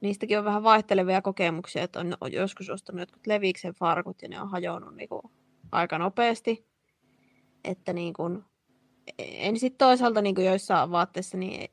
niistäkin 0.00 0.38
on 0.38 0.44
vähän 0.44 0.62
vaihtelevia 0.62 1.22
kokemuksia, 1.22 1.82
että 1.82 2.00
on, 2.00 2.16
on 2.20 2.32
joskus 2.32 2.70
ostanut 2.70 3.00
jotkut 3.00 3.26
Leviksen 3.26 3.74
farkut 3.74 4.22
ja 4.22 4.28
ne 4.28 4.40
on 4.40 4.50
hajonnut 4.50 4.96
niinku 4.96 5.22
aika 5.72 5.98
nopeasti. 5.98 6.66
Että 7.64 7.92
niin 7.92 8.12
kun, 8.12 8.44
en 9.18 9.58
sitten 9.58 9.78
toisaalta 9.78 10.22
niin 10.22 10.44
joissain 10.44 10.90
vaatteissa, 10.90 11.38
niin 11.38 11.70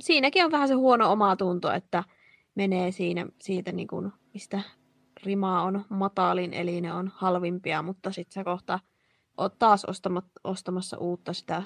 siinäkin 0.00 0.44
on 0.44 0.52
vähän 0.52 0.68
se 0.68 0.74
huono 0.74 1.12
oma 1.12 1.36
tunto, 1.36 1.72
että 1.72 2.04
menee 2.54 2.92
siinä, 2.92 3.26
siitä 3.40 3.72
niin 3.72 3.88
kun, 3.88 4.12
mistä 4.34 4.60
rima 5.24 5.62
on 5.62 5.84
matalin, 5.88 6.54
eli 6.54 6.80
ne 6.80 6.92
on 6.92 7.12
halvimpia, 7.14 7.82
mutta 7.82 8.12
sitten 8.12 8.32
sä 8.32 8.44
kohta 8.44 8.80
oot 9.36 9.58
taas 9.58 9.84
ostamat, 9.84 10.24
ostamassa 10.44 10.98
uutta 10.98 11.32
sitä, 11.32 11.62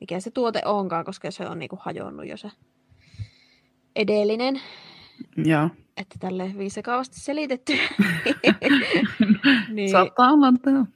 mikä 0.00 0.20
se 0.20 0.30
tuote 0.30 0.62
onkaan, 0.64 1.04
koska 1.04 1.30
se 1.30 1.48
on 1.48 1.58
niinku 1.58 1.78
hajonnut 1.80 2.26
jo 2.26 2.36
se 2.36 2.50
edellinen, 3.96 4.60
Joo. 5.36 5.68
että 5.96 6.16
tälle 6.20 6.54
viisakaavasti 6.58 7.20
selitetty. 7.20 7.72
niin, 9.74 9.90
Saattaa 9.90 10.32
olla, 10.32 10.52
joo. 10.66 10.86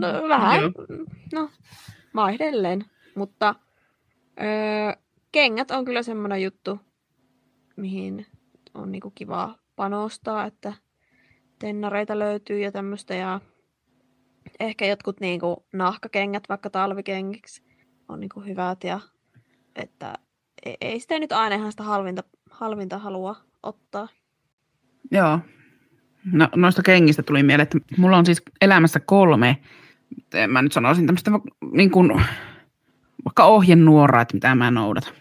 no, 0.00 0.12
no, 0.12 0.28
vähän, 0.28 0.60
Joo. 0.60 0.72
no, 1.34 1.50
vaihdellen, 2.14 2.84
mutta 3.14 3.54
öö, 4.40 5.02
kengät 5.32 5.70
on 5.70 5.84
kyllä 5.84 6.02
semmoinen 6.02 6.42
juttu, 6.42 6.80
mihin 7.76 8.26
on 8.74 8.92
niinku 8.92 9.10
kiva 9.10 9.58
panostaa, 9.76 10.44
että 10.46 10.72
tennareita 11.58 12.18
löytyy 12.18 12.60
ja 12.60 12.72
tämmöistä 12.72 13.14
ja 13.14 13.40
ehkä 14.60 14.86
jotkut 14.86 15.20
niinku 15.20 15.66
nahkakengät 15.72 16.44
vaikka 16.48 16.70
talvikengiksi 16.70 17.62
on 18.08 18.20
niinku 18.20 18.40
hyvät 18.40 18.84
ja 18.84 19.00
että 19.76 20.14
ei- 20.66 20.76
ei 20.80 21.00
sitä 21.00 21.18
nyt 21.18 21.32
aina 21.32 21.56
ihan 21.56 21.72
sitä 21.72 21.82
halvinta, 21.82 22.24
halvinta 22.50 22.98
halua 22.98 23.36
ottaa. 23.62 24.08
Joo. 25.10 25.38
No, 26.32 26.48
noista 26.56 26.82
kengistä 26.82 27.22
tuli 27.22 27.42
mieleen, 27.42 27.62
että 27.62 27.78
mulla 27.98 28.16
on 28.16 28.26
siis 28.26 28.42
elämässä 28.60 29.00
kolme, 29.00 29.58
mä 30.48 30.62
nyt 30.62 30.72
sanoisin 30.72 31.06
tämmöistä 31.06 31.30
niin 31.72 31.90
kuin, 31.90 32.10
vaikka 33.24 33.44
ohjenuoraa, 33.44 34.22
että 34.22 34.34
mitä 34.34 34.54
mä 34.54 34.70
noudatan. 34.70 35.12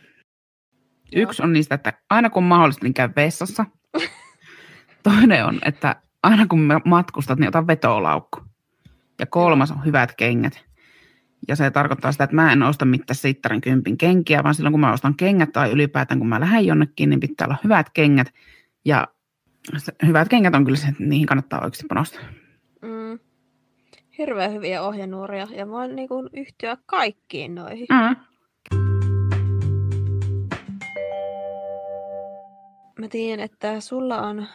Joo. 1.15 1.23
Yksi 1.23 1.43
on 1.43 1.53
niistä, 1.53 1.75
että 1.75 1.93
aina 2.09 2.29
kun 2.29 2.43
mahdollista, 2.43 2.85
niin 2.85 2.93
käy 2.93 3.09
vessassa. 3.15 3.65
Toinen 5.03 5.45
on, 5.45 5.59
että 5.65 5.95
aina 6.23 6.47
kun 6.47 6.69
matkustat, 6.85 7.39
niin 7.39 7.47
ota 7.47 7.67
vetolaukku. 7.67 8.39
Ja 9.19 9.25
kolmas 9.25 9.71
on 9.71 9.85
hyvät 9.85 10.15
kengät. 10.15 10.65
Ja 11.47 11.55
se 11.55 11.71
tarkoittaa 11.71 12.11
sitä, 12.11 12.23
että 12.23 12.35
mä 12.35 12.51
en 12.53 12.63
osta 12.63 12.85
mitään 12.85 13.15
sittarin 13.15 13.61
kympin 13.61 13.97
kenkiä, 13.97 14.43
vaan 14.43 14.55
silloin 14.55 14.73
kun 14.73 14.79
mä 14.79 14.93
ostan 14.93 15.15
kengät 15.15 15.51
tai 15.51 15.71
ylipäätään 15.71 16.19
kun 16.19 16.27
mä 16.27 16.39
lähden 16.39 16.65
jonnekin, 16.65 17.09
niin 17.09 17.19
pitää 17.19 17.47
olla 17.47 17.57
hyvät 17.63 17.89
kengät. 17.89 18.33
Ja 18.85 19.07
hyvät 20.05 20.29
kengät 20.29 20.55
on 20.55 20.65
kyllä 20.65 20.77
se, 20.77 20.87
että 20.87 21.03
niihin 21.03 21.27
kannattaa 21.27 21.63
oikeasti 21.63 21.85
panostaa. 21.89 22.21
Mm. 22.81 23.19
Hirveän 24.17 24.53
hyviä 24.53 24.81
ohjenuoria 24.81 25.47
ja 25.55 25.67
voin 25.67 25.95
niinku 25.95 26.29
yhtyä 26.33 26.77
kaikkiin 26.85 27.55
noihin. 27.55 27.87
Mm. 27.89 28.15
Mä 32.99 33.07
tiedän, 33.07 33.45
että 33.45 33.79
sulla 33.79 34.21
on 34.21 34.47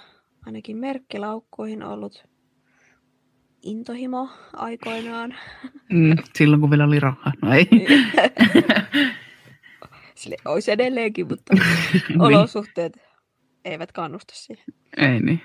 ainakin 0.46 0.77
merkkilaukkuihin 0.77 1.83
ollut 1.83 2.24
intohimo 3.62 4.29
aikoinaan. 4.53 5.35
Mm, 5.92 6.16
silloin 6.35 6.61
kun 6.61 6.70
vielä 6.70 6.85
oli 6.85 7.01
rahaa. 7.01 7.33
No 7.42 7.53
ei. 7.53 7.68
Sille 10.14 10.37
olisi 10.44 10.70
edelleenkin, 10.70 11.29
mutta 11.29 11.55
niin. 12.09 12.20
olosuhteet 12.20 12.98
eivät 13.64 13.92
kannusta 13.92 14.35
siihen. 14.37 14.64
Ei 14.96 15.20
niin. 15.20 15.42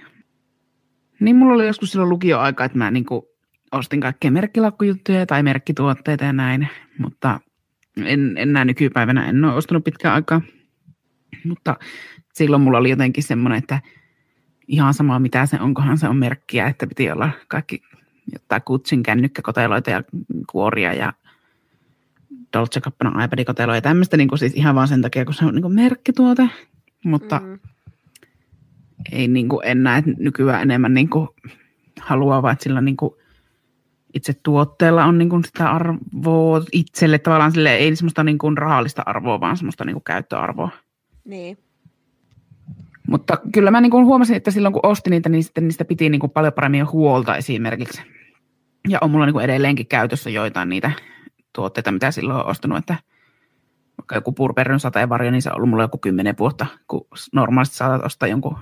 Niin 1.19 1.35
mulla 1.35 1.53
oli 1.53 1.67
joskus 1.67 1.91
silloin 1.91 2.09
lukioaika, 2.09 2.65
että 2.65 2.77
mä 2.77 2.91
niinku 2.91 3.27
ostin 3.71 4.01
kaikkea 4.01 4.31
merkkilaukkujuttuja 4.31 5.25
tai 5.25 5.43
merkkituotteita 5.43 6.23
ja 6.23 6.33
näin, 6.33 6.67
mutta 6.97 7.39
en, 8.05 8.37
enää 8.37 8.65
nykypäivänä 8.65 9.29
en 9.29 9.45
ole 9.45 9.53
ostanut 9.53 9.83
pitkään 9.83 10.15
aikaa. 10.15 10.41
Mutta 11.45 11.75
silloin 12.33 12.61
mulla 12.61 12.77
oli 12.77 12.89
jotenkin 12.89 13.23
semmoinen, 13.23 13.59
että 13.59 13.81
ihan 14.67 14.93
sama 14.93 15.19
mitä 15.19 15.45
se 15.45 15.59
onkohan 15.59 15.97
se 15.97 16.07
on 16.07 16.17
merkkiä, 16.17 16.67
että 16.67 16.87
piti 16.87 17.11
olla 17.11 17.29
kaikki 17.47 17.81
jotain 18.33 18.61
kutsin 18.65 19.03
kännykkäkoteloita 19.03 19.89
ja 19.89 20.03
kuoria 20.51 20.93
ja 20.93 21.13
Dolce 22.53 22.81
Gabbana 22.81 23.23
iPad-koteloja 23.23 23.77
ja 23.77 23.81
tämmöistä 23.81 24.17
niin 24.17 24.37
siis 24.37 24.53
ihan 24.53 24.75
vaan 24.75 24.87
sen 24.87 25.01
takia, 25.01 25.25
kun 25.25 25.33
se 25.33 25.45
on 25.45 25.55
niin 25.55 25.75
merkkituote. 25.75 26.49
Mutta 27.03 27.39
mm 27.39 27.59
ei 29.11 29.27
niin 29.27 29.49
kuin, 29.49 29.67
en 29.67 29.83
näe 29.83 30.03
nykyään 30.17 30.61
enemmän 30.61 30.93
niin 30.93 31.09
kuin, 31.09 31.27
haluaa, 32.01 32.41
vaan 32.41 32.53
että 32.53 32.63
sillä 32.63 32.81
niin 32.81 32.97
kuin, 32.97 33.13
itse 34.13 34.33
tuotteella 34.33 35.05
on 35.05 35.17
niin 35.17 35.29
kuin, 35.29 35.43
sitä 35.43 35.71
arvoa 35.71 36.63
itselle 36.71 37.19
tavallaan 37.19 37.51
sille, 37.51 37.75
ei 37.75 37.95
semmoista 37.95 38.23
niin 38.23 38.37
kuin, 38.37 38.57
rahallista 38.57 39.03
arvoa, 39.05 39.39
vaan 39.39 39.57
semmoista 39.57 39.85
niin 39.85 39.93
kuin, 39.93 40.03
käyttöarvoa. 40.03 40.69
Niin. 41.25 41.57
Mutta 43.07 43.37
kyllä 43.53 43.71
mä 43.71 43.81
niin 43.81 43.91
kuin, 43.91 44.05
huomasin, 44.05 44.35
että 44.35 44.51
silloin 44.51 44.73
kun 44.73 44.85
ostin 44.85 45.11
niitä, 45.11 45.29
niin 45.29 45.43
sitten 45.43 45.67
niistä 45.67 45.85
piti 45.85 46.09
niin 46.09 46.19
kuin, 46.19 46.31
paljon 46.31 46.53
paremmin 46.53 46.91
huolta 46.91 47.35
esimerkiksi. 47.37 48.01
Ja 48.89 48.97
on 49.01 49.11
mulla 49.11 49.25
niin 49.25 49.33
kuin, 49.33 49.45
edelleenkin 49.45 49.87
käytössä 49.87 50.29
joitain 50.29 50.69
niitä 50.69 50.91
tuotteita, 51.55 51.91
mitä 51.91 52.11
silloin 52.11 52.39
on 52.39 52.45
ostanut, 52.45 52.77
että 52.77 52.95
vaikka 53.97 54.15
joku 54.15 54.31
purperyn 54.31 54.79
sateenvarjo, 54.79 55.31
niin 55.31 55.41
se 55.41 55.49
on 55.49 55.55
ollut 55.55 55.69
mulla 55.69 55.83
joku 55.83 55.97
kymmenen 55.97 56.35
vuotta, 56.39 56.65
kun 56.87 57.07
normaalisti 57.33 57.75
saatat 57.75 58.05
ostaa 58.05 58.29
jonkun 58.29 58.57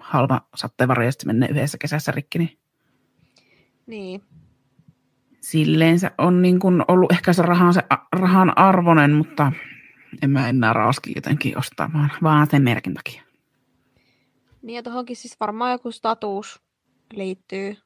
halva 0.00 0.40
sateenvarjo 0.54 1.04
ja 1.04 1.12
sitten 1.12 1.36
menee 1.36 1.48
yhdessä 1.48 1.78
kesässä 1.78 2.12
rikki, 2.12 2.38
niin 2.38 2.58
Niin. 3.86 4.22
silleen 5.40 5.98
se 5.98 6.10
on 6.18 6.42
niin 6.42 6.58
kuin 6.58 6.84
ollut 6.88 7.12
ehkä 7.12 7.32
se 7.32 7.42
rahan, 7.42 7.74
se 7.74 7.82
rahan 8.12 8.58
arvoinen, 8.58 9.12
mutta 9.12 9.52
en 10.22 10.30
mä 10.30 10.48
enää 10.48 10.72
raaski 10.72 11.12
jotenkin 11.16 11.58
ostaa, 11.58 11.90
vaan, 11.94 12.10
vaan 12.22 12.46
sen 12.50 12.62
merkin 12.62 12.94
takia. 12.94 13.22
Niin 14.62 14.76
ja 14.76 14.82
tuohonkin 14.82 15.16
siis 15.16 15.40
varmaan 15.40 15.72
joku 15.72 15.90
status 15.92 16.60
liittyy, 17.12 17.76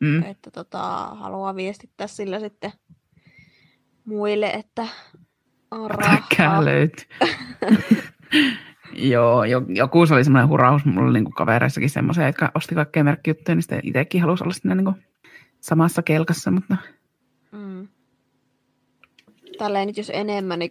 Mm. 0.00 0.22
että 0.22 0.50
tota, 0.50 0.78
haluaa 1.14 1.56
viestittää 1.56 2.06
sillä 2.06 2.40
sitten 2.40 2.72
muille, 4.04 4.46
että 4.50 4.86
on 5.70 5.90
rahaa. 5.90 6.64
löytyy. 6.64 7.04
Joo, 8.92 9.44
jo- 9.44 9.64
joku 9.68 10.06
se 10.06 10.14
oli 10.14 10.24
semmoinen 10.24 10.48
huraus. 10.48 10.84
Mulla 10.84 11.08
oli 11.08 11.12
niinku 11.18 11.30
kavereissakin 11.30 11.90
semmoisia, 11.90 12.26
jotka 12.26 12.50
osti 12.54 12.74
kaikkea 12.74 13.04
merkkijuttuja, 13.04 13.54
niin 13.54 13.62
sitten 13.62 13.80
itsekin 13.82 14.20
halusi 14.20 14.44
olla 14.44 14.52
siinä 14.52 14.74
niinku 14.74 14.94
samassa 15.60 16.02
kelkassa, 16.02 16.50
mutta 16.50 16.76
Mm. 17.52 17.88
Tälleen 19.58 19.86
nyt 19.86 19.96
jos 19.96 20.10
enemmän 20.14 20.58
niin 20.58 20.70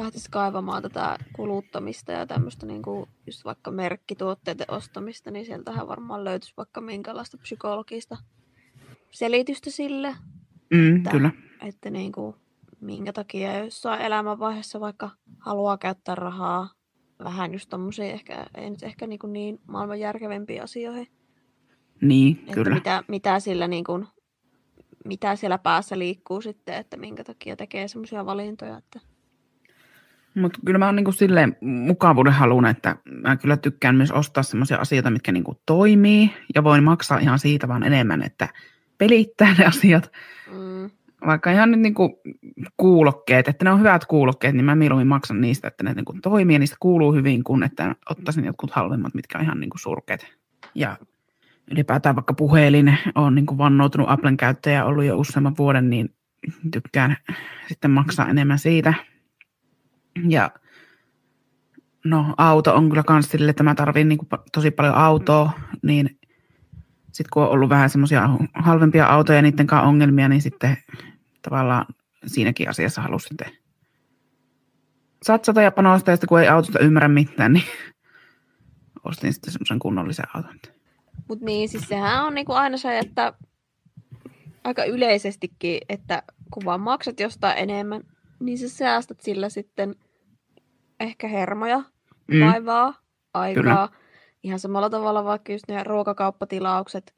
lähtisi 0.00 0.30
kaivamaan 0.30 0.82
tätä 0.82 1.16
kuluttamista 1.36 2.12
ja 2.12 2.26
tämmöistä 2.26 2.66
niin 2.66 2.82
kuin 2.82 3.08
just 3.26 3.44
vaikka 3.44 3.70
merkkituotteiden 3.70 4.66
ostamista, 4.70 5.30
niin 5.30 5.46
sieltähän 5.46 5.88
varmaan 5.88 6.24
löytyisi 6.24 6.54
vaikka 6.56 6.80
minkälaista 6.80 7.38
psykologista 7.38 8.16
selitystä 9.10 9.70
sille, 9.70 10.16
Mm, 10.70 10.96
Että- 10.96 11.10
kyllä. 11.10 11.30
että 11.62 11.90
niin 11.90 12.12
kuin, 12.12 12.36
minkä 12.80 13.12
takia 13.12 13.58
jossain 13.64 14.00
elämänvaiheessa 14.00 14.80
vaikka 14.80 15.10
haluaa 15.38 15.78
käyttää 15.78 16.14
rahaa 16.14 16.68
vähän 17.24 17.52
just 17.52 17.68
tommosiin 17.70 18.10
ehkä, 18.10 18.46
ei 18.56 18.70
nyt 18.70 18.82
ehkä 18.82 19.06
niin, 19.06 19.18
kuin 19.18 19.32
niin 19.32 19.60
maailman 19.66 20.00
järkevimpiin 20.00 20.62
asioihin. 20.62 21.06
Niin, 22.00 22.38
Että 22.40 22.54
kyllä. 22.54 22.74
mitä, 22.74 23.04
mitä, 23.08 23.40
sillä 23.40 23.68
niin 23.68 23.84
kuin, 23.84 24.06
mitä 25.04 25.36
siellä 25.36 25.58
päässä 25.58 25.98
liikkuu 25.98 26.40
sitten, 26.40 26.74
että 26.74 26.96
minkä 26.96 27.24
takia 27.24 27.56
tekee 27.56 27.88
semmoisia 27.88 28.26
valintoja. 28.26 28.76
Että... 28.78 29.00
Mutta 30.40 30.58
kyllä 30.66 30.78
mä 30.78 30.86
oon 30.86 30.96
niinku 30.96 31.12
silleen 31.12 31.56
mukavuuden 31.60 32.32
halun, 32.32 32.66
että 32.66 32.96
mä 33.22 33.36
kyllä 33.36 33.56
tykkään 33.56 33.94
myös 33.94 34.10
ostaa 34.10 34.42
semmoisia 34.42 34.78
asioita, 34.78 35.10
mitkä 35.10 35.32
niinku 35.32 35.60
toimii 35.66 36.30
ja 36.54 36.64
voin 36.64 36.84
maksaa 36.84 37.18
ihan 37.18 37.38
siitä 37.38 37.68
vaan 37.68 37.82
enemmän, 37.82 38.22
että 38.22 38.48
pelittää 38.98 39.54
ne 39.58 39.64
asiat. 39.64 40.12
Mm, 40.52 40.90
Vaikka 41.26 41.50
ihan 41.50 41.70
nyt 41.70 41.80
niinku 41.80 42.22
kuulokkeet, 42.76 43.48
että 43.48 43.64
ne 43.64 43.70
on 43.70 43.78
hyvät 43.78 44.04
kuulokkeet, 44.04 44.54
niin 44.54 44.64
mä 44.64 44.74
mieluummin 44.74 45.08
maksan 45.08 45.40
niistä, 45.40 45.68
että 45.68 45.84
ne 45.84 45.92
niinku 45.92 46.14
toimii 46.22 46.54
ja 46.54 46.58
niistä 46.58 46.76
kuuluu 46.80 47.12
hyvin, 47.12 47.44
kun 47.44 47.62
että 47.62 47.94
ottaisin 48.10 48.44
jotkut 48.44 48.70
halvemmat, 48.70 49.14
mitkä 49.14 49.38
on 49.38 49.44
ihan 49.44 49.60
niinku 49.60 49.78
surkeat. 49.78 50.26
Ja 50.74 50.96
ylipäätään 51.70 52.16
vaikka 52.16 52.34
puhelin 52.34 52.98
on 53.14 53.34
niinku 53.34 53.58
vannoutunut 53.58 54.10
Applen 54.10 54.36
käyttäjä 54.36 54.84
ollut 54.84 55.04
jo 55.04 55.18
useamman 55.18 55.56
vuoden, 55.58 55.90
niin 55.90 56.14
tykkään 56.72 57.16
sitten 57.68 57.90
maksaa 57.90 58.28
enemmän 58.28 58.58
siitä. 58.58 58.94
Ja 60.28 60.50
no 62.04 62.34
auto 62.36 62.74
on 62.74 62.88
kyllä 62.88 63.02
kans 63.02 63.30
sille, 63.30 63.50
että 63.50 63.62
mä 63.62 63.74
tarviin 63.74 64.18
pa- 64.34 64.42
tosi 64.52 64.70
paljon 64.70 64.94
autoa, 64.94 65.50
niin 65.82 66.18
sitten 67.12 67.30
kun 67.32 67.42
on 67.42 67.48
ollut 67.48 67.68
vähän 67.68 67.90
semmoisia 67.90 68.28
halvempia 68.54 69.06
autoja 69.06 69.36
ja 69.38 69.42
niiden 69.42 69.66
kanssa 69.66 69.88
ongelmia, 69.88 70.28
niin 70.28 70.42
sitten 70.42 70.76
tavallaan 71.42 71.86
siinäkin 72.26 72.68
asiassa 72.68 73.02
halusin 73.02 73.28
sitten 73.28 73.52
satsata 75.22 75.62
ja 75.62 75.70
panostaa, 75.70 76.12
ja 76.12 76.16
sitten 76.16 76.28
kun 76.28 76.40
ei 76.40 76.48
autosta 76.48 76.78
ymmärrä 76.78 77.08
mitään, 77.08 77.52
niin 77.52 77.64
ostin 79.08 79.32
sitten 79.32 79.52
semmoisen 79.52 79.78
kunnollisen 79.78 80.26
auton. 80.34 80.58
Mutta 81.28 81.44
niin, 81.44 81.68
siis 81.68 81.88
sehän 81.88 82.24
on 82.24 82.34
niinku 82.34 82.52
aina 82.52 82.76
se, 82.76 82.98
että 82.98 83.32
aika 84.64 84.84
yleisestikin, 84.84 85.80
että 85.88 86.22
kun 86.50 86.64
vaan 86.64 86.80
maksat 86.80 87.20
jostain 87.20 87.58
enemmän, 87.58 88.02
niin 88.40 88.58
sä 88.58 88.68
säästät 88.68 89.20
sillä 89.20 89.48
sitten 89.48 89.94
ehkä 91.00 91.28
hermoja, 91.28 91.82
Mm, 92.30 92.46
vaivaa, 92.46 92.94
aikaa. 93.34 93.62
Kyllä. 93.62 93.88
Ihan 94.42 94.58
samalla 94.58 94.90
tavalla 94.90 95.24
vaikka 95.24 95.52
just 95.52 95.64
ne 95.68 95.84
ruokakauppatilaukset, 95.84 97.14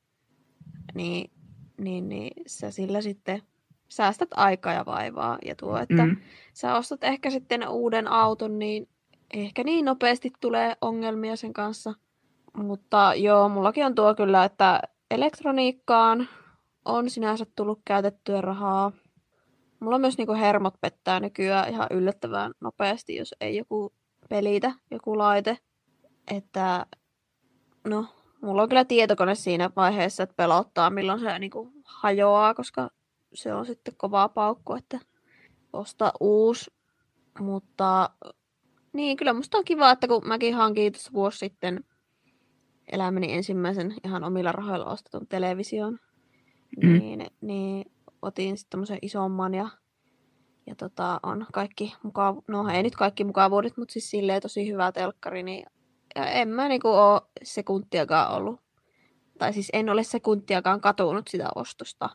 niin, 0.95 1.31
niin, 1.79 2.09
niin 2.09 2.43
sä 2.47 2.71
sillä 2.71 3.01
sitten 3.01 3.43
säästät 3.89 4.29
aikaa 4.37 4.73
ja 4.73 4.87
vaivaa. 4.87 5.39
Ja 5.45 5.55
tuo, 5.57 5.79
että 5.79 6.07
mm, 6.07 6.17
sä 6.53 6.75
ostat 6.77 7.05
ehkä 7.05 7.31
sitten 7.31 7.69
uuden 7.69 8.09
auton, 8.09 8.59
niin 8.59 8.89
ehkä 9.35 9.65
niin 9.65 9.85
nopeasti 9.85 10.33
tulee 10.41 10.77
ongelmia 10.81 11.37
sen 11.37 11.53
kanssa. 11.53 11.95
Mutta 12.57 13.15
joo, 13.15 13.49
mullakin 13.49 13.87
on 13.87 13.95
tuo 13.95 14.15
kyllä, 14.15 14.45
että 14.45 14.81
elektroniikkaan 15.11 16.29
on 16.85 17.11
sinänsä 17.11 17.47
tullut 17.57 17.81
käytettyä 17.85 18.41
rahaa. 18.41 18.93
Mulla 19.83 19.99
myös 19.99 20.18
niinku 20.18 20.33
hermot 20.33 20.75
pettää 20.81 21.21
nykyään 21.21 21.68
ihan 21.68 21.87
yllättävän 21.90 22.53
nopeasti, 22.61 23.16
jos 23.16 23.35
ei 23.40 23.57
joku 23.57 23.92
pelitä, 24.29 24.73
joku 24.90 25.18
laite. 25.18 25.59
Että 26.31 26.87
no, 27.85 28.07
mulla 28.42 28.62
on 28.62 28.68
kyllä 28.68 28.85
tietokone 28.85 29.35
siinä 29.35 29.71
vaiheessa, 29.77 30.23
että 30.23 30.35
pelottaa 30.37 30.90
milloin 30.90 31.21
se 31.21 31.38
niinku 31.38 31.73
hajoaa, 31.85 32.55
koska 32.55 32.90
se 33.35 33.55
on 33.55 33.66
sitten 33.66 33.95
kovaa 33.97 34.29
paukku, 34.29 34.75
että 34.75 34.99
osta 35.73 36.12
uusi. 36.21 36.71
Mutta 37.40 38.11
niin, 38.92 39.16
kyllä 39.16 39.33
musta 39.33 39.59
on 39.59 39.64
kiva, 39.64 39.90
että 39.90 40.09
kun 40.09 40.29
mäkin 40.29 40.55
hankin 40.55 40.92
tuossa 40.92 41.12
vuosi 41.12 41.38
sitten 41.38 41.85
elämäni 42.92 43.33
ensimmäisen 43.33 43.95
ihan 44.05 44.25
omilla 44.25 44.53
rahoilla 44.53 44.87
ostetun 44.87 45.27
television, 45.27 45.99
Mm. 46.83 46.99
niin, 46.99 47.27
niin 47.40 47.92
otin 48.23 48.57
sitten 48.57 48.71
tämmöisen 48.71 48.99
isomman 49.03 49.55
ja, 49.55 49.69
ja 50.67 50.75
tota, 50.75 51.21
on 51.23 51.47
kaikki 51.53 51.95
mukav... 52.03 52.37
no 52.49 52.69
ei 52.69 52.83
nyt 52.83 52.97
kaikki 52.97 53.25
mukavuudet, 53.25 53.77
mutta 53.77 53.93
siis 53.93 54.11
silleen 54.11 54.43
tosi 54.43 54.69
hyvä 54.69 54.93
telkkari, 54.93 55.43
niin 55.43 55.67
ja 56.15 56.27
en 56.27 56.49
mä 56.49 56.69
niinku 56.69 56.89
oo 56.89 57.31
sekuntiakaan 57.43 58.33
ollut, 58.33 58.61
tai 59.39 59.53
siis 59.53 59.71
en 59.73 59.89
ole 59.89 60.05
sekuntiakaan 60.05 60.81
katunut 60.81 61.29
sitä 61.29 61.49
ostosta. 61.55 62.11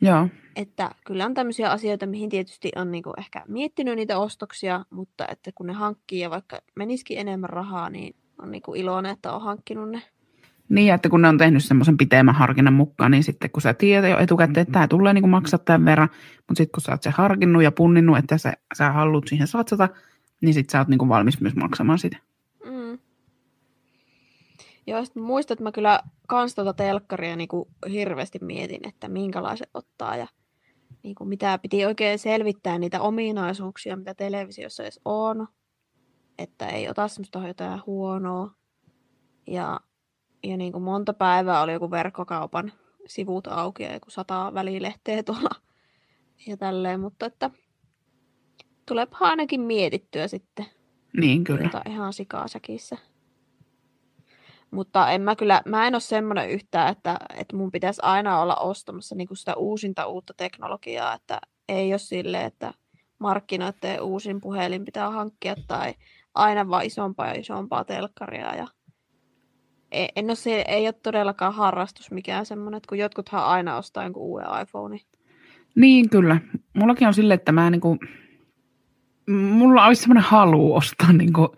joo, 0.00 0.28
Että 0.56 0.90
kyllä 1.06 1.24
on 1.24 1.34
tämmöisiä 1.34 1.70
asioita, 1.70 2.06
mihin 2.06 2.30
tietysti 2.30 2.72
on 2.76 2.90
niinku 2.90 3.12
ehkä 3.18 3.44
miettinyt 3.48 3.96
niitä 3.96 4.18
ostoksia, 4.18 4.84
mutta 4.90 5.24
että 5.28 5.52
kun 5.54 5.66
ne 5.66 5.72
hankkii 5.72 6.20
ja 6.20 6.30
vaikka 6.30 6.58
menisikin 6.74 7.18
enemmän 7.18 7.50
rahaa, 7.50 7.90
niin 7.90 8.16
on 8.42 8.50
niinku 8.50 8.74
iloinen, 8.74 9.12
että 9.12 9.32
on 9.32 9.42
hankkinut 9.42 9.90
ne. 9.90 10.02
Niin, 10.68 10.94
että 10.94 11.08
kun 11.08 11.22
ne 11.22 11.28
on 11.28 11.38
tehnyt 11.38 11.64
semmoisen 11.64 11.96
pitemmän 11.96 12.34
harkinnan 12.34 12.74
mukaan, 12.74 13.10
niin 13.10 13.24
sitten 13.24 13.50
kun 13.50 13.62
sä 13.62 13.74
tiedät 13.74 14.10
jo 14.10 14.18
etukäteen, 14.18 14.62
että 14.62 14.72
tämä 14.72 14.88
tulee 14.88 15.14
niin 15.14 15.28
maksaa 15.28 15.58
tämän 15.58 15.84
verran, 15.84 16.08
mutta 16.36 16.54
sitten 16.56 16.72
kun 16.72 16.80
sä 16.80 16.92
oot 16.92 17.02
se 17.02 17.10
harkinnut 17.10 17.62
ja 17.62 17.72
punninnut, 17.72 18.18
että 18.18 18.38
sä, 18.38 18.52
sä 18.78 18.92
haluat 18.92 19.28
siihen 19.28 19.46
satsata, 19.46 19.88
niin 20.40 20.54
sitten 20.54 20.72
sä 20.72 20.78
oot 20.78 20.88
niin 20.88 21.08
valmis 21.08 21.40
myös 21.40 21.56
maksamaan 21.56 21.98
sitä. 21.98 22.16
Mm. 22.64 22.98
Joo, 24.86 25.04
sitten 25.04 25.22
muistan, 25.22 25.54
että 25.54 25.64
mä 25.64 25.72
kyllä 25.72 26.00
kans 26.28 26.54
tuota 26.54 26.72
telkkaria 26.72 27.36
niinku 27.36 27.68
hirveästi 27.90 28.38
mietin, 28.42 28.88
että 28.88 29.08
minkälaiset 29.08 29.70
ottaa 29.74 30.16
ja 30.16 30.26
niinku 31.02 31.24
mitä 31.24 31.58
piti 31.58 31.86
oikein 31.86 32.18
selvittää 32.18 32.78
niitä 32.78 33.00
ominaisuuksia, 33.00 33.96
mitä 33.96 34.14
televisiossa 34.14 34.82
edes 34.82 35.00
on. 35.04 35.48
Että 36.38 36.66
ei 36.66 36.88
ota 36.88 37.08
semmoista 37.08 37.48
jotain 37.48 37.80
huonoa. 37.86 38.50
Ja, 39.46 39.80
ja 40.44 40.56
niinku 40.56 40.80
monta 40.80 41.12
päivää 41.12 41.62
oli 41.62 41.72
joku 41.72 41.90
verkkokaupan 41.90 42.72
sivut 43.06 43.46
auki 43.46 43.82
ja 43.82 43.92
joku 43.92 44.10
sata 44.10 44.50
välilehteä 44.54 45.22
tuolla 45.22 45.54
ja 46.46 46.56
tälleen, 46.56 47.00
mutta 47.00 47.26
että 47.26 47.50
tuleepa 48.86 49.16
ainakin 49.20 49.60
mietittyä 49.60 50.28
sitten 50.28 50.66
Niin, 51.16 51.44
kyllä. 51.44 51.64
Jota 51.64 51.82
ihan 51.88 52.12
sikasäkissä. 52.12 52.96
Mutta 54.70 55.10
en 55.10 55.20
mä 55.20 55.36
kyllä, 55.36 55.62
mä 55.66 55.86
en 55.86 55.94
ole 55.94 56.00
semmoinen 56.00 56.50
yhtään, 56.50 56.92
että, 56.92 57.16
että 57.36 57.56
mun 57.56 57.70
pitäisi 57.70 58.00
aina 58.04 58.40
olla 58.40 58.56
ostamassa 58.56 59.14
niin 59.14 59.28
sitä 59.32 59.54
uusinta 59.54 60.06
uutta 60.06 60.34
teknologiaa, 60.36 61.14
että 61.14 61.40
ei 61.68 61.92
ole 61.92 61.98
sille, 61.98 62.44
että 62.44 62.74
markkinoiden 63.18 64.02
uusin 64.02 64.40
puhelin 64.40 64.84
pitää 64.84 65.10
hankkia 65.10 65.54
tai 65.66 65.94
aina 66.34 66.68
vaan 66.68 66.84
isompaa 66.84 67.26
ja 67.26 67.40
isompaa 67.40 67.84
telkkaria. 67.84 68.54
Ja 68.54 68.66
ei, 69.94 70.08
en 70.16 70.24
ole, 70.24 70.34
se, 70.34 70.64
ei 70.68 70.86
ole 70.86 70.92
todellakaan 70.92 71.54
harrastus 71.54 72.10
mikään 72.10 72.46
semmoinen, 72.46 72.76
että 72.76 72.88
kun 72.88 72.98
jotkuthan 72.98 73.44
aina 73.44 73.76
ostaa 73.76 74.02
jonkun 74.02 74.22
uuden 74.22 74.46
iPhone. 74.62 74.98
Niin, 75.74 76.10
kyllä. 76.10 76.40
Mullakin 76.74 77.08
on 77.08 77.14
silleen, 77.14 77.34
että 77.38 77.52
mä 77.52 77.70
niinku, 77.70 77.98
mulla 79.30 79.86
olisi 79.86 80.02
semmoinen 80.02 80.24
halu 80.24 80.74
ostaa 80.74 81.12
niinku 81.12 81.56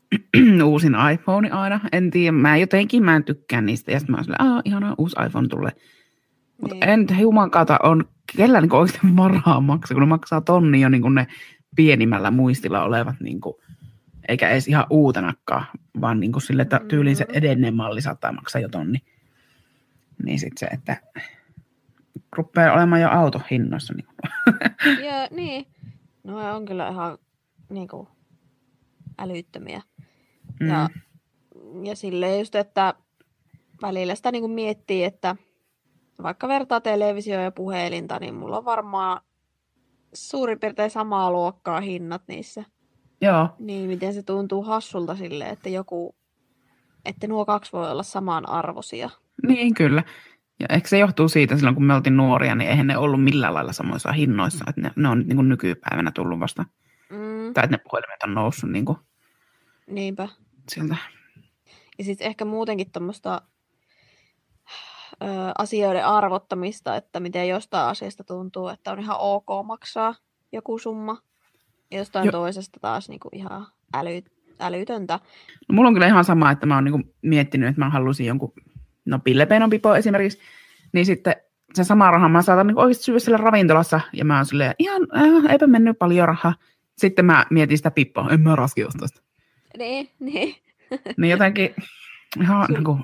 uusin 0.64 0.96
iPhone 1.12 1.50
aina. 1.50 1.80
En 1.92 2.10
tiedä, 2.10 2.32
mä 2.32 2.56
jotenkin 2.56 3.04
mä 3.04 3.16
en 3.16 3.24
tykkää 3.24 3.60
niistä. 3.60 3.92
Ja 3.92 3.98
sitten 3.98 4.12
mä 4.12 4.16
oon 4.16 4.24
silleen, 4.24 4.42
aah, 4.42 4.62
ihanaa, 4.64 4.94
uusi 4.98 5.16
iPhone 5.26 5.48
tulee. 5.48 5.72
Mutta 6.60 6.74
Niin. 6.74 6.88
en 6.88 7.00
nyt 7.00 7.14
juman 7.20 7.50
kautta 7.50 7.78
on, 7.82 8.04
kellä 8.36 8.60
niinku 8.60 8.76
oikeasti 8.76 9.16
varaa 9.16 9.60
maksaa, 9.60 9.94
kun 9.94 10.02
ne 10.02 10.06
maksaa 10.06 10.40
tonni 10.40 10.80
jo 10.80 10.88
niinku 10.88 11.08
ne 11.08 11.26
pienimmällä 11.76 12.30
muistilla 12.30 12.82
olevat, 12.82 13.14
niinku, 13.20 13.60
eikä 14.28 14.50
edes 14.50 14.68
ihan 14.68 14.86
uutenakaan, 14.90 15.66
vaan 16.00 16.20
niinku 16.20 16.40
sille, 16.40 16.62
että 16.62 16.80
tyyliin 16.88 17.16
se 17.16 17.24
Mm. 17.24 17.34
edellinen 17.34 17.74
malli 17.76 18.02
saattaa 18.02 18.32
maksaa 18.32 18.62
jo 18.62 18.68
tonni. 18.68 18.98
Niin 20.24 20.38
sitten 20.38 20.58
se, 20.58 20.66
että 20.66 20.96
rupeaa 22.36 22.74
olemaan 22.74 23.00
jo 23.02 23.08
autohinnoissa. 23.10 23.94
Niin 23.94 24.06
Ja 25.08 25.28
niin, 25.30 25.66
no 26.24 26.56
on 26.56 26.64
kyllä 26.64 26.88
ihan 26.88 27.18
niin 27.70 27.88
kuin, 27.88 28.08
älyttömiä. 29.18 29.82
Mm. 30.60 30.68
Ja, 30.68 30.88
ja 31.84 31.96
silleen 31.96 32.38
just, 32.38 32.54
että 32.54 32.94
välillä 33.82 34.14
sitä 34.14 34.32
niin 34.32 34.42
kuin 34.42 34.52
miettii, 34.52 35.04
että 35.04 35.36
vaikka 36.22 36.48
vertaa 36.48 36.80
televisio 36.80 37.40
ja 37.40 37.50
puhelinta, 37.50 38.18
niin 38.18 38.34
mulla 38.34 38.58
on 38.58 38.64
varmaan 38.64 39.20
suurin 40.12 40.60
piirtein 40.60 40.90
samaa 40.90 41.30
luokkaa 41.32 41.80
hinnat 41.80 42.22
niissä. 42.28 42.64
Joo, 43.20 43.48
Niin 43.58 43.88
miten 43.90 44.14
se 44.14 44.22
tuntuu 44.22 44.62
hassulta 44.62 45.16
silleen, 45.16 45.50
että 45.50 45.68
joku, 45.68 46.14
että 47.04 47.26
nuo 47.26 47.44
kaksi 47.44 47.72
voi 47.72 47.90
olla 47.90 48.02
samanarvoisia. 48.02 49.10
niin 49.48 49.74
kyllä. 49.74 50.02
Ja 50.60 50.66
ehkä 50.70 50.88
se 50.88 50.98
johtuu 50.98 51.28
siitä, 51.28 51.56
silloin 51.56 51.74
kun 51.74 51.84
me 51.84 51.94
oltiin 51.94 52.16
nuoria, 52.16 52.54
niin 52.54 52.70
eihän 52.70 52.86
ne 52.86 52.96
ollut 52.96 53.24
millään 53.24 53.54
lailla 53.54 53.72
samoissa 53.72 54.12
hinnoissa. 54.12 54.64
Että 54.68 54.80
ne, 54.80 54.90
ne 54.96 55.08
on 55.08 55.18
niin 55.26 55.36
kuin 55.36 55.48
nykypäivänä 55.48 56.10
tullut 56.10 56.40
vasta. 56.40 56.64
Mm, 57.10 57.54
Tai 57.54 57.64
että 57.64 57.76
ne 57.76 57.78
puhelimet 57.90 58.22
on 58.24 58.34
noussut 58.34 58.70
niin 58.70 58.84
kuin 58.84 58.98
niinpä. 59.86 60.28
sieltä. 60.68 60.96
Ja 61.98 62.04
sitten 62.04 62.26
ehkä 62.26 62.44
muutenkin 62.44 62.90
tuommoista 62.92 63.42
asioiden 65.58 66.06
arvottamista, 66.06 66.96
että 66.96 67.20
miten 67.20 67.48
jostain 67.48 67.88
asiasta 67.88 68.24
tuntuu, 68.24 68.68
että 68.68 68.92
on 68.92 69.00
ihan 69.00 69.16
ok 69.18 69.46
maksaa 69.64 70.14
joku 70.52 70.78
summa. 70.78 71.18
Jostain 71.90 72.26
Jo- 72.26 72.32
toisesta 72.32 72.80
taas 72.80 73.08
niinku 73.08 73.28
ihan 73.32 73.66
äly, 73.94 74.22
älytöntä. 74.60 75.20
No, 75.68 75.74
mulla 75.74 75.88
on 75.88 75.94
kyllä 75.94 76.06
ihan 76.06 76.24
sama, 76.24 76.50
että 76.50 76.66
mä 76.66 76.74
oon 76.74 76.84
niinku 76.84 77.14
miettinyt, 77.22 77.68
että 77.68 77.80
mä 77.80 77.90
halusin 77.90 78.26
jonkun, 78.26 78.52
no 79.04 79.18
pillepeenon 79.18 79.70
pipo 79.70 79.94
esimerkiksi, 79.94 80.38
niin 80.92 81.06
sitten 81.06 81.36
se 81.74 81.84
sama 81.84 82.10
raha 82.10 82.28
mä 82.28 82.42
saatan 82.42 82.66
niinku 82.66 82.80
oikeasti 82.80 83.04
syödä 83.04 83.18
siellä 83.18 83.36
ravintolassa, 83.44 84.00
ja 84.12 84.24
mä 84.24 84.36
oon 84.36 84.46
silleen, 84.46 84.74
ihan, 84.78 85.02
äh, 85.16 85.52
eipä 85.52 85.66
mennyt 85.66 85.98
paljon 85.98 86.28
rahaa. 86.28 86.54
Sitten 86.98 87.24
mä 87.24 87.46
mietin 87.50 87.76
sitä 87.76 87.90
pippoa, 87.90 88.28
en 88.30 88.40
mä 88.40 88.56
raski 88.56 88.84
ostaa 88.84 89.08
sitä. 89.08 89.20
Niin, 89.78 90.10
niin. 90.18 90.54
Niin 91.16 91.30
jotenkin, 91.30 91.74
ihan 92.42 92.66
Sul- 92.70 92.72
niinku, 92.74 92.98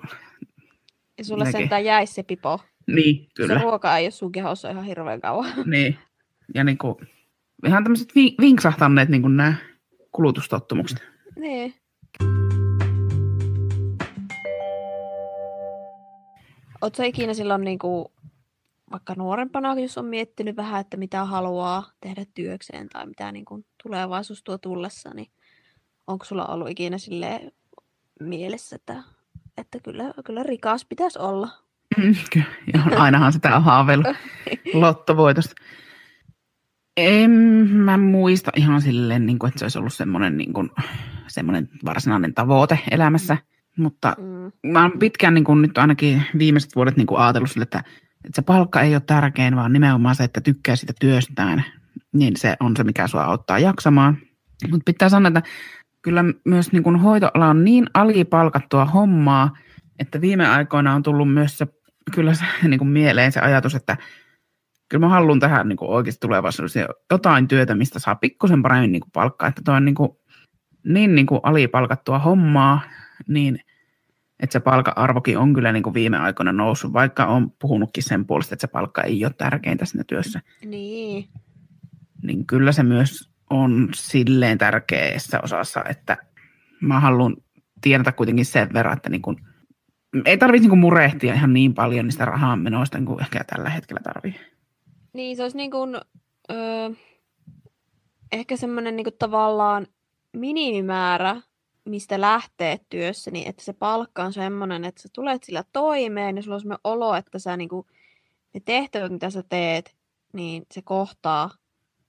Ja 1.18 1.24
sulle 1.24 1.44
Nekin. 1.44 1.60
sentään 1.60 1.84
jäisi 1.84 2.12
se 2.14 2.22
pipo. 2.22 2.60
niin, 2.86 3.24
Se 3.24 3.30
kyllä, 3.34 3.58
ruoka 3.58 3.96
ei 3.98 4.04
ole 4.04 4.10
sun 4.10 4.32
kehossa 4.32 4.70
ihan 4.70 4.84
hirveän 4.84 5.20
kauan. 5.20 5.50
niin. 5.66 5.98
Ja 6.54 6.64
niinku, 6.64 7.00
ihan 7.66 7.84
tämmöiset 7.84 8.14
vi- 8.14 8.34
vinksahtanneet 8.40 9.08
niinku 9.08 9.28
nämä 9.28 9.54
kulutustottumukset. 10.12 11.02
niin. 11.36 11.74
Oletko 16.80 17.02
ikinä 17.02 17.34
silloin 17.34 17.64
niinku, 17.64 18.12
vaikka 18.92 19.14
nuorempana, 19.16 19.74
jos 19.80 19.98
on 19.98 20.04
miettinyt 20.04 20.56
vähän, 20.56 20.80
että 20.80 20.96
mitä 20.96 21.24
haluaa 21.24 21.90
tehdä 22.00 22.24
työkseen 22.34 22.88
tai 22.88 23.06
mitä 23.06 23.32
niinku 23.32 23.64
tulevaisuus 23.82 24.42
tuo 24.42 24.58
tullessa, 24.58 25.10
niin 25.14 25.30
onko 26.06 26.24
sulla 26.24 26.46
ollut 26.46 26.68
ikinä 26.70 26.98
sille 26.98 27.52
mielessä, 28.20 28.76
että, 28.76 29.02
että 29.58 29.78
kyllä, 29.84 30.04
kyllä 30.24 30.42
rikas 30.42 30.84
pitäisi 30.84 31.18
olla? 31.18 31.48
Mm, 31.96 32.14
kyllä. 32.32 32.96
Ainahan 33.02 33.32
sitä 33.32 33.56
on 33.56 33.64
haaveillut 33.64 34.06
lottovoitosta. 34.74 35.54
En 36.96 37.30
mä 37.70 37.96
muista 37.96 38.50
ihan 38.56 38.82
silleen, 38.82 39.26
niin 39.26 39.38
kuin, 39.38 39.48
että 39.48 39.58
se 39.58 39.64
olisi 39.64 39.78
ollut 39.78 39.94
semmoinen, 39.94 40.36
niin 40.36 40.52
kuin, 40.52 40.70
semmoinen 41.26 41.68
varsinainen 41.84 42.34
tavoite 42.34 42.78
elämässä. 42.90 43.36
Mutta 43.76 44.16
Mm, 44.18 44.72
mä 44.72 44.82
oon 44.82 44.98
pitkään 44.98 45.34
niin 45.34 45.44
kuin, 45.44 45.62
nyt 45.62 45.78
ainakin 45.78 46.22
viimeiset 46.38 46.76
vuodet 46.76 46.96
niin 46.96 47.06
kuin 47.06 47.20
ajatellut 47.20 47.50
sille, 47.50 47.62
että, 47.62 47.78
että 48.24 48.36
se 48.36 48.42
palkka 48.42 48.80
ei 48.80 48.94
ole 48.94 49.02
tärkein, 49.06 49.56
vaan 49.56 49.72
nimenomaan 49.72 50.14
se, 50.14 50.24
että 50.24 50.40
tykkää 50.40 50.76
sitä 50.76 50.92
työstään. 51.00 51.64
Niin 52.12 52.36
se 52.36 52.56
on 52.60 52.76
se, 52.76 52.84
mikä 52.84 53.06
sua 53.06 53.24
auttaa 53.24 53.58
jaksamaan. 53.58 54.18
Mutta 54.70 54.92
pitää 54.92 55.08
sanoa, 55.08 55.28
että 55.28 55.42
kyllä 56.02 56.24
myös 56.44 56.72
niin 56.72 56.82
kuin 56.82 56.96
hoitoala 56.96 57.46
on 57.46 57.64
niin 57.64 57.86
alipalkattua 57.94 58.84
hommaa, 58.84 59.56
että 59.98 60.20
viime 60.20 60.48
aikoina 60.48 60.94
on 60.94 61.02
tullut 61.02 61.32
myös 61.34 61.58
se, 61.58 61.66
kyllä 62.14 62.34
se 62.34 62.44
niin 62.68 62.78
kuin 62.78 62.88
mieleen 62.88 63.32
se 63.32 63.40
ajatus, 63.40 63.74
että 63.74 63.96
kyllä 64.88 65.06
mä 65.06 65.08
haluan 65.08 65.40
tehdä 65.40 65.64
niin 65.64 65.76
kuin 65.76 65.90
oikeasti 65.90 66.20
tulevaisuudessa 66.20 66.80
jotain 67.10 67.48
työtä, 67.48 67.74
mistä 67.74 67.98
saa 67.98 68.14
pikkusen 68.14 68.62
paremmin 68.62 68.92
niin 68.92 69.00
kuin 69.00 69.12
palkkaa, 69.12 69.48
että 69.48 69.62
toi 69.64 69.76
on 69.76 69.84
niin, 69.84 69.94
kuin, 69.94 70.10
niin, 70.84 71.14
niin 71.14 71.26
kuin 71.26 71.40
alipalkattua 71.42 72.18
hommaa, 72.18 72.80
niin 73.28 73.60
että 74.40 74.52
se 74.52 74.60
palkka-arvokin 74.60 75.38
on 75.38 75.54
kyllä 75.54 75.72
niin 75.72 75.82
kuin 75.82 75.94
viime 75.94 76.16
aikoina 76.16 76.52
noussut, 76.52 76.92
vaikka 76.92 77.26
on 77.26 77.50
puhunutkin 77.50 78.02
sen 78.02 78.26
puolesta, 78.26 78.54
että 78.54 78.66
se 78.66 78.72
palkka 78.72 79.02
ei 79.02 79.24
ole 79.24 79.32
tärkeintä 79.38 79.84
siinä 79.84 80.04
työssä, 80.06 80.40
niin, 80.64 81.28
niin 82.22 82.46
kyllä 82.46 82.72
se 82.72 82.82
myös 82.82 83.30
on 83.50 83.88
silleen 83.94 84.58
tärkeässä 84.58 85.40
osassa, 85.40 85.84
että 85.88 86.16
mä 86.80 87.00
haluan 87.00 87.36
tiedätä 87.80 88.12
kuitenkin 88.12 88.44
sen 88.44 88.72
verran, 88.72 88.96
että 88.96 89.08
niin 89.10 89.22
kuin, 89.22 89.36
ei 90.24 90.38
tarvitse 90.38 90.68
niin 90.68 90.78
murehtia 90.78 91.34
ihan 91.34 91.52
niin 91.52 91.74
paljon 91.74 92.04
niistä 92.04 92.24
rahan 92.24 92.60
menoista 92.60 92.98
kuin 93.04 93.20
ehkä 93.20 93.44
tällä 93.44 93.70
hetkellä 93.70 94.00
tarvii. 94.04 94.53
Niin, 95.14 95.36
se 95.36 95.42
olisi 95.42 95.56
niin 95.56 95.70
kuin, 95.70 95.96
öö, 96.50 96.90
ehkä 98.32 98.56
semmoinen 98.56 98.96
niin 98.96 99.04
kuin 99.04 99.16
tavallaan 99.18 99.86
minimimäärä, 100.32 101.40
mistä 101.84 102.20
lähtee 102.20 102.80
työssä, 102.90 103.30
niin 103.30 103.48
että 103.48 103.64
se 103.64 103.72
palkka 103.72 104.24
on 104.24 104.32
semmoinen, 104.32 104.84
että 104.84 105.02
sä 105.02 105.08
tulet 105.12 105.44
sillä 105.44 105.64
toimeen 105.72 106.36
ja 106.36 106.42
sulla 106.42 106.54
on 106.54 106.60
semmoinen 106.60 106.80
olo, 106.84 107.14
että 107.14 107.38
sä 107.38 107.56
niin 107.56 107.68
kuin, 107.68 107.86
ne 108.54 108.60
tehtävät, 108.64 109.12
mitä 109.12 109.30
sä 109.30 109.42
teet, 109.48 109.96
niin 110.32 110.66
se 110.72 110.82
kohtaa 110.82 111.50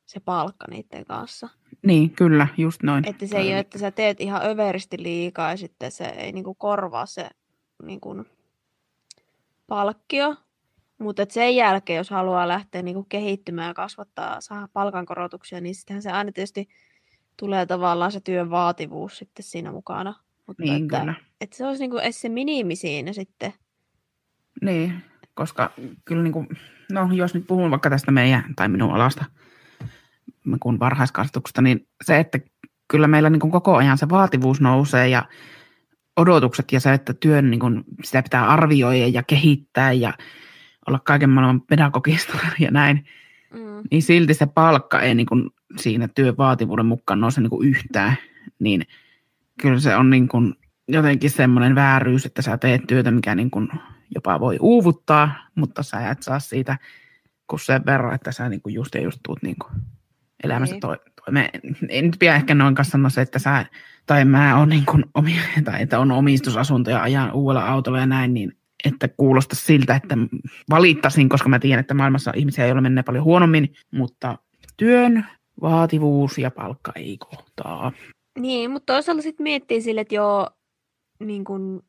se 0.05 0.19
palkka 0.19 0.65
niiden 0.69 1.05
kanssa. 1.05 1.49
Niin, 1.85 2.09
kyllä, 2.09 2.47
just 2.57 2.83
noin. 2.83 3.07
Että 3.07 3.27
se 3.27 3.37
ei 3.37 3.47
ole, 3.47 3.59
että 3.59 3.79
sä 3.79 3.91
teet 3.91 4.21
ihan 4.21 4.45
överisti 4.45 5.03
liikaa 5.03 5.51
ja 5.51 5.57
sitten 5.57 5.91
se 5.91 6.05
ei 6.05 6.31
niin 6.31 6.43
kuin 6.43 6.57
korvaa 6.57 7.05
se 7.05 7.29
niin 7.83 8.01
kuin 8.01 8.25
palkkio. 9.67 10.35
Mutta 10.97 11.25
sen 11.29 11.55
jälkeen, 11.55 11.97
jos 11.97 12.09
haluaa 12.09 12.47
lähteä 12.47 12.81
niin 12.81 12.95
kuin 12.95 13.05
kehittymään 13.09 13.67
ja 13.67 13.73
kasvattaa, 13.73 14.41
saada 14.41 14.67
palkankorotuksia, 14.73 15.61
niin 15.61 15.75
sittenhän 15.75 16.01
se 16.01 16.11
aina 16.11 16.31
tietysti 16.31 16.67
tulee 17.37 17.65
tavallaan 17.65 18.11
se 18.11 18.19
työn 18.19 18.49
vaativuus 18.49 19.17
sitten 19.17 19.43
siinä 19.43 19.71
mukana. 19.71 20.15
Mutta 20.47 20.63
Niin, 20.63 20.83
että, 20.83 20.99
kyllä. 20.99 21.13
että 21.41 21.57
se 21.57 21.67
olisi 21.67 21.83
niin 21.83 21.91
kuin 21.91 22.03
edes 22.03 22.21
se 22.21 22.29
minimi 22.29 22.75
siinä 22.75 23.13
sitten. 23.13 23.53
Niin, 24.61 25.03
koska 25.33 25.71
kyllä 26.05 26.23
niin 26.23 26.33
kuin, 26.33 26.47
no 26.91 27.09
jos 27.13 27.33
nyt 27.33 27.47
puhun 27.47 27.71
vaikka 27.71 27.89
tästä 27.89 28.11
meidän 28.11 28.43
tai 28.55 28.67
minun 28.67 28.93
alasta, 28.93 29.25
kun 30.59 30.79
varhaiskasvatuksesta, 30.79 31.61
niin 31.61 31.87
se, 32.03 32.19
että 32.19 32.39
kyllä 32.87 33.07
meillä 33.07 33.29
niin 33.29 33.51
koko 33.51 33.75
ajan 33.75 33.97
se 33.97 34.09
vaativuus 34.09 34.61
nousee 34.61 35.07
ja 35.07 35.25
odotukset 36.17 36.71
ja 36.71 36.79
se, 36.79 36.93
että 36.93 37.13
työn 37.13 37.51
niin 37.51 37.59
kuin, 37.59 37.83
sitä 38.03 38.23
pitää 38.23 38.47
arvioida 38.47 39.07
ja 39.07 39.23
kehittää 39.23 39.91
ja 39.91 40.13
olla 40.87 40.99
kaiken 40.99 41.29
maailman 41.29 41.61
pedagogista 41.61 42.33
ja 42.59 42.71
näin, 42.71 43.05
Mm. 43.53 43.81
niin 43.91 44.01
silti 44.01 44.33
se 44.33 44.45
palkka 44.45 45.01
ei 45.01 45.15
niin 45.15 45.25
kuin 45.25 45.49
siinä 45.77 46.07
työn 46.15 46.37
vaativuuden 46.37 46.85
mukaan 46.85 47.19
nouse 47.21 47.41
niin 47.41 47.49
kuin 47.49 47.67
yhtään, 47.67 48.15
niin 48.59 48.81
kyllä 49.61 49.79
se 49.79 49.95
on 49.95 50.09
niin 50.09 50.27
kuin 50.27 50.55
jotenkin 50.87 51.29
semmoinen 51.29 51.75
vääryys, 51.75 52.25
että 52.25 52.41
sä 52.41 52.57
teet 52.57 52.81
työtä, 52.87 53.11
mikä 53.11 53.35
niin 53.35 53.51
kuin 53.51 53.67
jopa 54.15 54.39
voi 54.39 54.57
uuvuttaa, 54.61 55.31
mutta 55.55 55.83
sä 55.83 56.09
et 56.09 56.23
saa 56.23 56.39
siitä 56.39 56.77
kuin 57.47 57.59
sen 57.59 57.85
verran, 57.85 58.15
että 58.15 58.31
sä 58.31 58.49
niin 58.49 58.61
kuin 58.61 58.75
just 58.75 58.95
ja 58.95 59.01
just 59.01 59.19
tuut 59.25 59.43
niin 59.43 59.55
kuin 59.59 59.71
elämässä 60.43 60.73
Niin. 60.73 60.81
to, 60.81 60.95
toimeen. 61.25 61.49
En 61.89 62.05
nyt 62.05 62.15
pidä 62.19 62.35
ehkä 62.35 62.55
noin 62.55 62.75
kanssa 62.75 62.91
sanoa 62.91 63.09
se, 63.09 63.21
että 63.21 63.39
sä 63.39 63.65
tai 64.05 64.25
mä 64.25 64.57
on 64.57 64.69
niin 64.69 64.85
kuin 64.85 65.05
omi, 65.13 65.35
tai 65.63 65.81
että 65.81 65.99
on 65.99 66.11
omistusasunto 66.11 66.89
ja 66.89 67.01
ajan 67.01 67.31
uudella 67.33 67.65
autolla 67.65 67.99
ja 67.99 68.05
näin, 68.05 68.33
niin 68.33 68.57
että 68.85 69.07
kuulosta 69.07 69.55
siltä, 69.55 69.95
että 69.95 70.15
valittasin, 70.69 71.29
koska 71.29 71.49
mä 71.49 71.59
tiedän, 71.59 71.79
että 71.79 71.93
maailmassa 71.93 72.31
on 72.31 72.37
ihmisiä, 72.37 72.65
joilla 72.65 72.81
menee 72.81 73.03
paljon 73.03 73.23
huonommin, 73.23 73.73
mutta 73.91 74.37
työn 74.77 75.25
vaativuus 75.61 76.37
ja 76.37 76.51
palkka 76.51 76.91
ei 76.95 77.17
kohtaa. 77.17 77.91
Niin, 78.39 78.71
mutta 78.71 78.93
toisaalta 78.93 79.21
sitten 79.21 79.43
miettii 79.43 79.81
sille, 79.81 80.01
että 80.01 80.15
joo, 80.15 80.49
niin 81.19 81.43
kun 81.43 81.83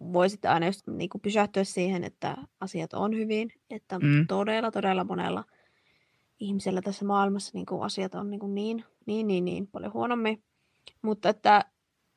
voisit 0.00 0.44
aina 0.44 0.66
just 0.66 0.86
niin 0.86 1.08
kun 1.08 1.20
pysähtyä 1.20 1.64
siihen, 1.64 2.04
että 2.04 2.36
asiat 2.60 2.92
on 2.92 3.16
hyvin, 3.16 3.52
että 3.70 3.98
mm. 3.98 4.26
todella, 4.26 4.70
todella 4.70 5.04
monella 5.04 5.44
ihmisellä 6.40 6.82
tässä 6.82 7.04
maailmassa 7.04 7.50
niin 7.54 7.66
kun 7.66 7.84
asiat 7.84 8.14
on 8.14 8.30
niin, 8.30 8.40
kun 8.40 8.54
niin, 8.54 8.84
niin, 9.06 9.26
niin, 9.26 9.44
niin 9.44 9.66
paljon 9.66 9.92
huonommin. 9.92 10.42
Mutta 11.02 11.28
että, 11.28 11.64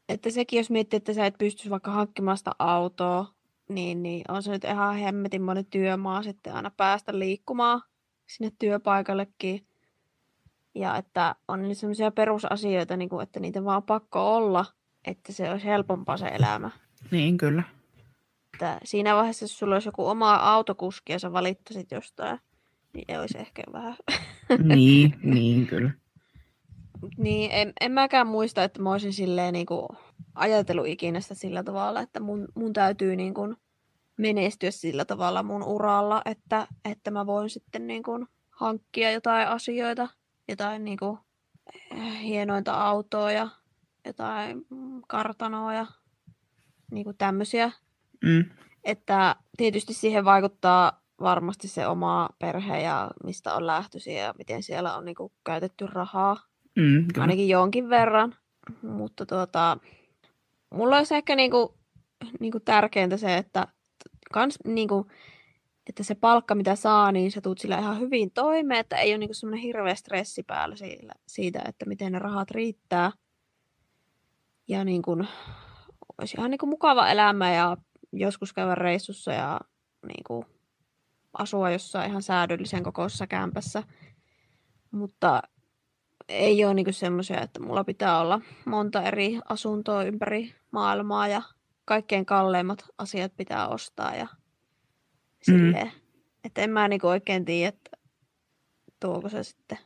että 0.09 0.29
sekin, 0.29 0.57
jos 0.57 0.69
miettii, 0.69 0.97
että 0.97 1.13
sä 1.13 1.25
et 1.25 1.37
pystyisi 1.37 1.69
vaikka 1.69 1.91
hankkimaan 1.91 2.37
sitä 2.37 2.51
autoa, 2.59 3.33
niin, 3.69 4.03
niin 4.03 4.21
on 4.27 4.43
se 4.43 4.51
nyt 4.51 4.63
ihan 4.63 4.95
hemmetin 4.95 5.41
monen 5.41 5.65
työmaa 5.65 6.23
sitten 6.23 6.53
aina 6.53 6.71
päästä 6.77 7.19
liikkumaan 7.19 7.81
sinne 8.27 8.51
työpaikallekin. 8.59 9.67
Ja 10.75 10.97
että 10.97 11.35
on 11.47 11.61
niitä 11.61 11.79
sellaisia 11.79 12.11
perusasioita, 12.11 12.97
niin 12.97 13.09
kuin, 13.09 13.23
että 13.23 13.39
niitä 13.39 13.65
vaan 13.65 13.83
pakko 13.83 14.35
olla, 14.35 14.65
että 15.05 15.33
se 15.33 15.51
olisi 15.51 15.65
helpompaa 15.65 16.17
se 16.17 16.27
elämä. 16.27 16.69
Niin, 17.11 17.37
kyllä. 17.37 17.63
Että 18.53 18.79
siinä 18.83 19.15
vaiheessa, 19.15 19.43
jos 19.43 19.59
sulla 19.59 19.75
olisi 19.75 19.87
joku 19.87 20.07
oma 20.07 20.35
autokuski 20.35 21.13
ja 21.13 21.19
sä 21.19 21.33
valittasit 21.33 21.91
jostain, 21.91 22.39
niin 22.93 23.05
ei 23.07 23.17
olisi 23.17 23.37
ehkä 23.37 23.63
vähän. 23.73 23.95
Niin, 24.63 25.19
niin, 25.33 25.67
kyllä. 25.67 25.91
niin, 27.17 27.51
en, 27.51 27.73
en 27.81 27.91
mäkään 27.91 28.27
muista, 28.27 28.63
että 28.63 28.81
mä 28.81 28.91
olisin 28.91 29.13
silleen 29.13 29.53
niin 29.53 29.65
kuin 29.65 29.87
ajatellut 30.35 30.87
ikinä 30.87 31.19
sitä 31.19 31.35
sillä 31.35 31.63
tavalla, 31.63 32.01
että 32.01 32.19
mun, 32.19 32.47
mun 32.55 32.73
täytyy 32.73 33.15
niin 33.15 33.33
kuin 33.33 33.55
menestyä 34.17 34.71
sillä 34.71 35.05
tavalla 35.05 35.43
mun 35.43 35.63
uralla, 35.63 36.21
että, 36.25 36.67
että 36.85 37.11
mä 37.11 37.25
voin 37.25 37.49
sitten 37.49 37.87
niin 37.87 38.03
kuin 38.03 38.27
hankkia 38.49 39.11
jotain 39.11 39.47
asioita, 39.47 40.07
jotain 40.47 40.85
niin 40.85 40.97
kuin 40.97 41.17
hienointa 42.21 42.73
autoa 42.73 43.31
ja 43.31 43.49
jotain 44.05 44.65
mm, 44.69 45.01
kartanoa 45.07 45.73
ja 45.73 45.85
niin 46.91 47.03
kuin 47.03 47.17
tämmöisiä. 47.17 47.71
Mm. 48.23 48.45
Että 48.83 49.35
tietysti 49.57 49.93
siihen 49.93 50.25
vaikuttaa 50.25 51.01
varmasti 51.21 51.67
se 51.67 51.87
oma 51.87 52.29
perhe 52.39 52.81
ja 52.81 53.11
mistä 53.23 53.53
on 53.53 53.67
lähtöisin 53.67 54.15
ja 54.15 54.33
miten 54.37 54.63
siellä 54.63 54.97
on 54.97 55.05
niin 55.05 55.15
kuin 55.15 55.31
käytetty 55.45 55.87
rahaa. 55.87 56.37
Mm, 56.75 57.07
kyllä. 57.13 57.21
ainakin 57.21 57.49
jonkin 57.49 57.89
verran. 57.89 58.35
Mutta 58.81 59.25
tuota, 59.25 59.77
mulla 60.73 60.97
olisi 60.97 61.15
ehkä 61.15 61.35
niinku, 61.35 61.77
niinku 62.39 62.59
tärkeintä 62.59 63.17
se, 63.17 63.37
että, 63.37 63.67
kans, 64.33 64.59
niinku, 64.65 65.07
että 65.89 66.03
se 66.03 66.15
palkka, 66.15 66.55
mitä 66.55 66.75
saa, 66.75 67.11
niin 67.11 67.31
sä 67.31 67.41
tuut 67.41 67.59
sillä 67.59 67.79
ihan 67.79 67.99
hyvin 67.99 68.31
toimeen, 68.31 68.79
että 68.79 68.97
ei 68.97 69.11
ole 69.11 69.17
niinku 69.17 69.33
semmoinen 69.33 69.61
hirveä 69.61 69.95
stressi 69.95 70.43
päällä 70.43 70.75
siitä, 70.75 71.13
siitä, 71.27 71.61
että 71.67 71.85
miten 71.85 72.11
ne 72.11 72.19
rahat 72.19 72.51
riittää. 72.51 73.11
Ja 74.67 74.83
niin 74.83 75.01
kuin, 75.01 75.27
olisi 76.17 76.37
ihan 76.37 76.51
niin 76.51 76.59
kuin 76.59 76.69
mukava 76.69 77.09
elämä 77.09 77.51
ja 77.51 77.77
joskus 78.13 78.53
käydä 78.53 78.75
reissussa 78.75 79.33
ja 79.33 79.59
niin 80.07 80.23
kuin, 80.27 80.45
asua 81.33 81.71
jossain 81.71 82.09
ihan 82.09 82.21
säädöllisen 82.21 82.83
kokoisessa 82.83 83.27
kämpässä. 83.27 83.83
Mutta 84.91 85.41
ei 86.29 86.65
ole 86.65 86.73
niin 86.73 86.93
semmoisia, 86.93 87.41
että 87.41 87.59
mulla 87.59 87.83
pitää 87.83 88.19
olla 88.19 88.41
monta 88.65 89.01
eri 89.01 89.39
asuntoa 89.49 90.03
ympäri 90.03 90.55
maailmaa 90.71 91.27
ja 91.27 91.41
kaikkein 91.87 92.25
kalleimmat 92.25 92.85
asiat 92.97 93.33
pitää 93.37 93.67
ostaa 93.67 94.15
ja 94.15 94.27
silleen. 95.41 95.87
Mm. 95.87 96.01
Että 96.43 96.61
en 96.61 96.69
mä 96.69 96.87
niin 96.87 97.05
oikein 97.05 97.45
tiedä, 97.45 97.69
että 97.69 97.91
tuoko 98.99 99.29
se 99.29 99.43
sitten 99.43 99.77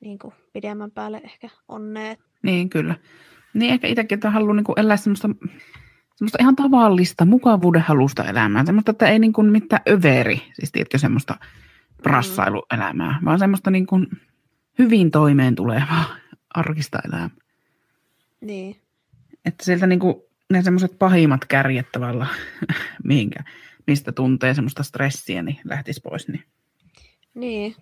niin 0.00 0.18
kuin 0.18 0.34
pidemmän 0.52 0.90
päälle 0.90 1.20
ehkä 1.24 1.48
onnea. 1.68 2.16
Niin, 2.42 2.70
kyllä. 2.70 2.94
Niin 3.54 3.72
ehkä 3.72 3.88
itsekin, 3.88 4.16
että 4.16 4.30
haluaa 4.30 4.54
niin 4.54 4.64
elää 4.76 4.96
semmoista, 4.96 5.28
semmoista 6.14 6.38
ihan 6.40 6.56
tavallista, 6.56 7.24
mukavuuden 7.24 7.82
halusta 7.82 8.24
elämää. 8.24 8.66
Semmoista, 8.66 8.90
että 8.90 9.08
ei 9.08 9.18
niin 9.18 9.32
kuin 9.32 9.46
mitään 9.46 9.82
överi, 9.88 10.42
siis 10.52 10.72
tiedätkö, 10.72 10.98
semmoista 10.98 11.36
prassailuelämää, 12.02 13.20
vaan 13.24 13.38
semmoista 13.38 13.70
niin 13.70 13.86
kuin 13.86 14.06
hyvin 14.78 15.10
toimeen 15.10 15.54
tulevaa 15.54 16.04
arkista 16.54 16.98
elämää. 17.08 17.30
Niin. 18.40 18.76
Että 19.44 19.64
sieltä 19.64 19.86
niin 19.86 20.00
kuin 20.00 20.14
ne 20.52 20.62
semmoiset 20.62 20.98
pahimmat 20.98 21.44
kärjet 21.44 21.92
tavalla, 21.92 22.26
mihinkä, 23.04 23.44
mistä 23.86 24.12
tuntee 24.12 24.54
semmoista 24.54 24.82
stressiä, 24.82 25.42
niin 25.42 25.60
lähtisi 25.64 26.00
pois. 26.00 26.28
Niin, 26.28 26.44
niin. 27.34 27.76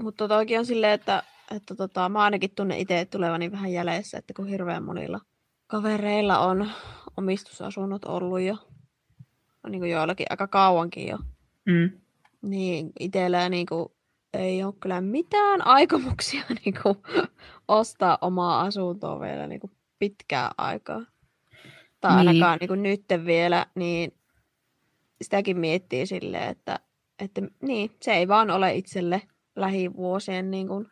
mutta 0.00 0.28
toki 0.28 0.58
on 0.58 0.66
silleen, 0.66 0.92
että 0.92 1.22
että 1.50 1.74
tota, 1.74 2.08
mä 2.08 2.22
ainakin 2.22 2.50
tunnen 2.54 2.78
itse 2.78 3.04
tulevani 3.04 3.52
vähän 3.52 3.72
jäljessä, 3.72 4.18
että 4.18 4.34
kun 4.34 4.46
hirveän 4.46 4.82
monilla 4.82 5.20
kavereilla 5.66 6.38
on 6.38 6.70
omistusasunnot 7.16 8.04
ollut 8.04 8.40
jo, 8.40 8.56
niin 9.68 9.80
kuin 9.80 9.90
joillakin 9.90 10.26
aika 10.30 10.46
kauankin 10.46 11.08
jo, 11.08 11.18
mm. 11.64 11.90
niin 12.42 12.92
itsellä 13.00 13.48
niin 13.48 13.66
kuin, 13.66 13.88
ei 14.34 14.64
ole 14.64 14.74
kyllä 14.80 15.00
mitään 15.00 15.66
aikomuksia 15.66 16.42
niin 16.64 16.74
kuin, 16.82 16.98
ostaa 17.68 18.18
omaa 18.20 18.60
asuntoa 18.60 19.20
vielä 19.20 19.46
niin 19.46 19.60
kuin, 19.60 19.72
pitkään 19.98 20.50
aikaa. 20.58 21.02
Tai 22.00 22.10
niin. 22.10 22.28
ainakaan 22.28 22.58
niin. 22.60 22.82
Niin 22.82 22.82
nyt 22.82 23.24
vielä, 23.24 23.66
niin 23.74 24.12
sitäkin 25.22 25.58
miettii 25.58 26.06
silleen, 26.06 26.48
että, 26.48 26.80
että 27.18 27.42
niin, 27.62 27.90
se 28.02 28.12
ei 28.12 28.28
vaan 28.28 28.50
ole 28.50 28.74
itselle 28.74 29.22
lähivuosien 29.56 30.50
niin 30.50 30.68
kuin, 30.68 30.88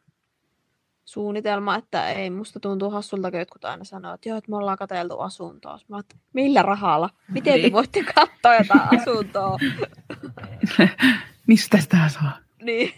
suunnitelma, 1.05 1.77
että 1.77 2.11
ei 2.11 2.31
musta 2.31 2.61
tuntuu 2.61 2.91
hassulta, 2.91 3.31
kun 3.31 3.41
jotkut 3.41 3.65
aina 3.65 3.85
sanoo, 3.85 4.15
että 4.15 4.29
joo, 4.29 4.39
että 4.39 4.51
me 4.51 4.57
ollaan 4.57 4.79
katseltu 4.79 5.21
asuntoa. 5.21 5.79
Mä 5.89 5.99
että 5.99 6.17
millä 6.33 6.63
rahalla? 6.63 7.11
Miten 7.29 7.55
te 7.55 7.59
niin. 7.59 7.73
voitte 7.73 8.05
katsoa 8.05 8.55
jotain 8.55 9.01
asuntoa? 9.01 9.59
Mistä 11.47 11.81
sitä 11.81 12.09
saa? 12.09 12.39
Niin. 12.63 12.95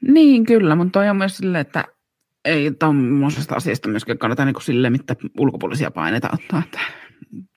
niin, 0.00 0.46
kyllä, 0.46 0.76
mutta 0.76 0.92
toi 0.92 1.08
on 1.08 1.16
myös 1.16 1.36
silleen, 1.36 1.60
että 1.60 1.84
ei 2.44 2.70
tuommoisesta 2.70 3.54
asiasta 3.54 3.88
myöskään 3.88 4.18
kannata 4.18 4.44
niin 4.44 4.62
sille 4.62 4.90
mitä 4.90 5.16
ulkopuolisia 5.38 5.90
paineita 5.90 6.30
ottaa, 6.32 6.62
että 6.64 6.80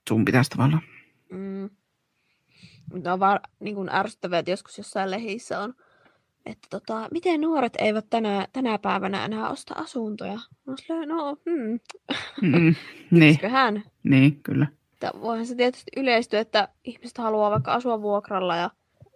sun 0.09 0.25
pitäisi 0.25 0.49
tavallaan. 0.49 0.83
Mm. 1.29 1.69
Mutta 2.93 3.13
on 3.13 3.19
vaan 3.19 3.39
niin 3.59 3.75
kuin 3.75 3.89
ärsyttävää, 3.89 4.39
että 4.39 4.51
joskus 4.51 4.77
jossain 4.77 5.11
lehissä 5.11 5.59
on 5.59 5.73
että 6.45 6.67
tota, 6.69 7.07
miten 7.11 7.41
nuoret 7.41 7.73
eivät 7.79 8.05
tänä, 8.09 8.47
tänä 8.53 8.77
päivänä 8.77 9.25
enää 9.25 9.49
osta 9.49 9.73
asuntoja. 9.73 10.39
No, 10.65 10.75
no 11.05 11.37
hmm. 11.45 11.79
Mm, 12.41 12.75
niin. 13.19 13.39
Niin, 14.03 14.43
kyllä. 14.43 14.67
Että 14.93 15.11
voihan 15.21 15.45
se 15.45 15.55
tietysti 15.55 15.91
yleistyä, 15.97 16.39
että 16.39 16.67
ihmiset 16.83 17.17
haluaa 17.17 17.51
vaikka 17.51 17.73
asua 17.73 18.01
vuokralla 18.01 18.55
ja 18.55 18.69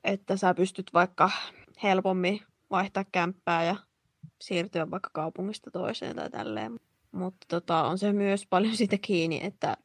että 0.03 0.37
sä 0.37 0.53
pystyt 0.53 0.93
vaikka 0.93 1.31
helpommin 1.83 2.41
vaihtaa 2.71 3.05
kämppää 3.11 3.63
ja 3.63 3.75
siirtyä 4.41 4.91
vaikka 4.91 5.09
kaupungista 5.13 5.71
toiseen 5.71 6.15
tai 6.15 6.29
tälleen. 6.29 6.79
Mutta 7.11 7.45
tota, 7.49 7.83
on 7.83 7.97
se 7.97 8.13
myös 8.13 8.47
paljon 8.47 8.75
siitä 8.75 8.97
kiinni, 8.97 9.39
että 9.43 9.77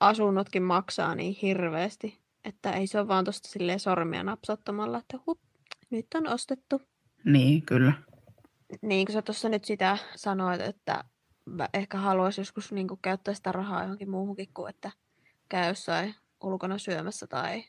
asunnotkin 0.00 0.62
maksaa 0.62 1.14
niin 1.14 1.36
hirveästi, 1.42 2.18
että 2.44 2.72
ei 2.72 2.86
se 2.86 2.98
ole 2.98 3.08
vaan 3.08 3.24
tuosta 3.24 3.48
sormia 3.78 4.22
napsattomalla, 4.22 4.98
että 4.98 5.18
hup, 5.26 5.40
nyt 5.90 6.06
on 6.14 6.28
ostettu. 6.28 6.82
Niin, 7.24 7.62
kyllä. 7.62 7.92
Niin 8.82 9.06
kuin 9.06 9.14
sä 9.14 9.22
tuossa 9.22 9.48
nyt 9.48 9.64
sitä 9.64 9.98
sanoit, 10.16 10.60
että 10.60 11.04
ehkä 11.74 11.98
haluaisi 11.98 12.40
joskus 12.40 12.72
niin 12.72 12.88
kuin 12.88 13.00
käyttää 13.02 13.34
sitä 13.34 13.52
rahaa 13.52 13.82
johonkin 13.82 14.10
muuhunkin 14.10 14.48
kuin, 14.54 14.70
että 14.70 14.90
käy 15.48 15.68
jossain 15.68 16.14
ulkona 16.42 16.78
syömässä 16.78 17.26
tai 17.26 17.64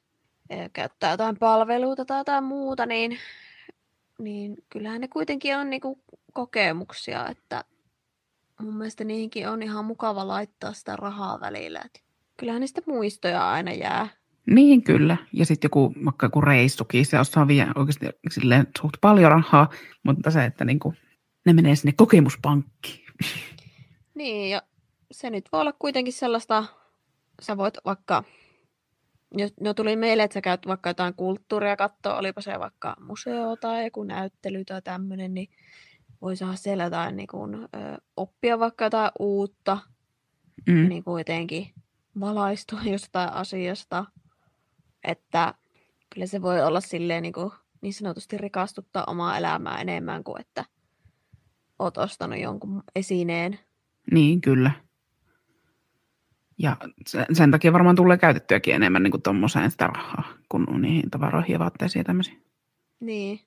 käyttää 0.74 1.12
jotain 1.12 1.38
palveluita 1.40 2.06
tai 2.06 2.20
jotain 2.20 2.44
muuta, 2.44 2.86
niin, 2.86 3.18
niin 4.20 4.56
kyllähän 4.70 5.02
ne 5.02 5.08
kuitenkin 5.08 5.58
on 5.58 5.70
niin 5.70 5.82
kuin 5.82 6.02
kokemuksia, 6.34 7.30
että 7.30 7.64
mun 8.62 8.78
mielestä 8.78 9.04
niihinkin 9.04 9.50
on 9.50 9.64
ihan 9.64 9.86
mukava 9.86 10.28
laittaa 10.28 10.74
sitä 10.74 10.96
rahaa 10.96 11.40
välillä. 11.40 11.82
Että 11.86 12.00
kyllähän 12.38 12.60
niistä 12.60 12.82
muistoja 12.88 13.52
aina 13.52 13.72
jää. 13.72 14.08
Niin 14.48 14.84
kyllä. 14.84 15.18
Ja 15.34 15.46
sitten 15.46 15.66
joku, 15.66 15.94
vaikka 16.06 16.26
joku 16.26 16.42
reissukin, 16.42 17.06
se 17.06 17.20
osaa 17.20 17.48
vielä 17.48 17.72
oikeasti 17.76 18.06
silleen 18.32 18.68
suht 18.82 18.94
paljon 19.02 19.32
rahaa, 19.32 19.70
mutta 20.04 20.32
se, 20.32 20.46
että 20.46 20.66
niinku, 20.66 20.94
ne 21.46 21.54
menee 21.54 21.76
sinne 21.76 21.94
kokemuspankkiin. 21.98 23.06
Niin, 24.16 24.50
ja 24.50 24.62
se 25.12 25.30
nyt 25.30 25.46
voi 25.52 25.62
olla 25.62 25.74
kuitenkin 25.74 26.14
sellaista, 26.14 26.66
sä 27.42 27.58
voit 27.58 27.78
vaikka, 27.86 28.24
no 29.60 29.74
tuli 29.74 29.96
meille, 29.96 30.24
että 30.24 30.34
sä 30.34 30.42
käyt 30.42 30.68
vaikka 30.68 30.90
jotain 30.90 31.14
kulttuuria 31.14 31.76
katsoa, 31.76 32.18
olipa 32.18 32.42
se 32.42 32.60
vaikka 32.60 32.96
museo 33.00 33.56
tai 33.56 33.84
joku 33.84 34.04
näyttely 34.04 34.66
tai 34.66 34.82
tämmöinen, 34.82 35.34
niin 35.34 35.50
voi 36.22 36.36
saada 36.36 36.56
siellä 36.56 36.84
jotain 36.84 37.16
niin 37.16 37.28
kuin, 37.28 37.56
ö, 37.56 37.68
oppia 38.18 38.60
vaikka 38.60 38.86
jotain 38.86 39.12
uutta, 39.20 39.78
mm. 40.68 40.90
niin 40.90 41.04
kuin 41.04 41.20
jotenkin 41.20 41.68
valaistua 42.20 42.80
jostain 42.94 43.34
asiasta. 43.34 44.06
Että 45.04 45.54
kyllä 46.14 46.28
se 46.28 46.42
voi 46.42 46.62
olla 46.62 46.82
silleen 46.82 47.24
niin, 47.24 47.34
kuin, 47.34 47.52
niin 47.82 47.94
sanotusti 47.94 48.38
rikastuttaa 48.38 49.04
omaa 49.08 49.38
elämää 49.38 49.82
enemmän 49.82 50.24
kuin 50.24 50.42
että 50.42 50.66
oot 51.80 51.98
ostanut 51.98 52.40
jonkun 52.40 52.84
esineen. 52.96 53.60
Niin, 54.12 54.42
kyllä. 54.42 54.72
Ja 56.60 56.78
sen, 57.34 57.52
takia 57.52 57.74
varmaan 57.74 57.96
tulee 57.96 58.18
käytettyäkin 58.18 58.76
enemmän 58.76 59.04
niin 59.04 59.22
tuommoiseen 59.24 59.72
sitä 59.72 59.88
rahaa, 59.88 60.34
kuin 60.50 60.82
niihin 60.82 61.10
tavaroihin 61.10 61.54
ja 61.54 61.60
vaatteisiin 61.60 62.00
ja 62.00 62.04
tämmöisiin. 62.04 62.44
Niin. 63.00 63.40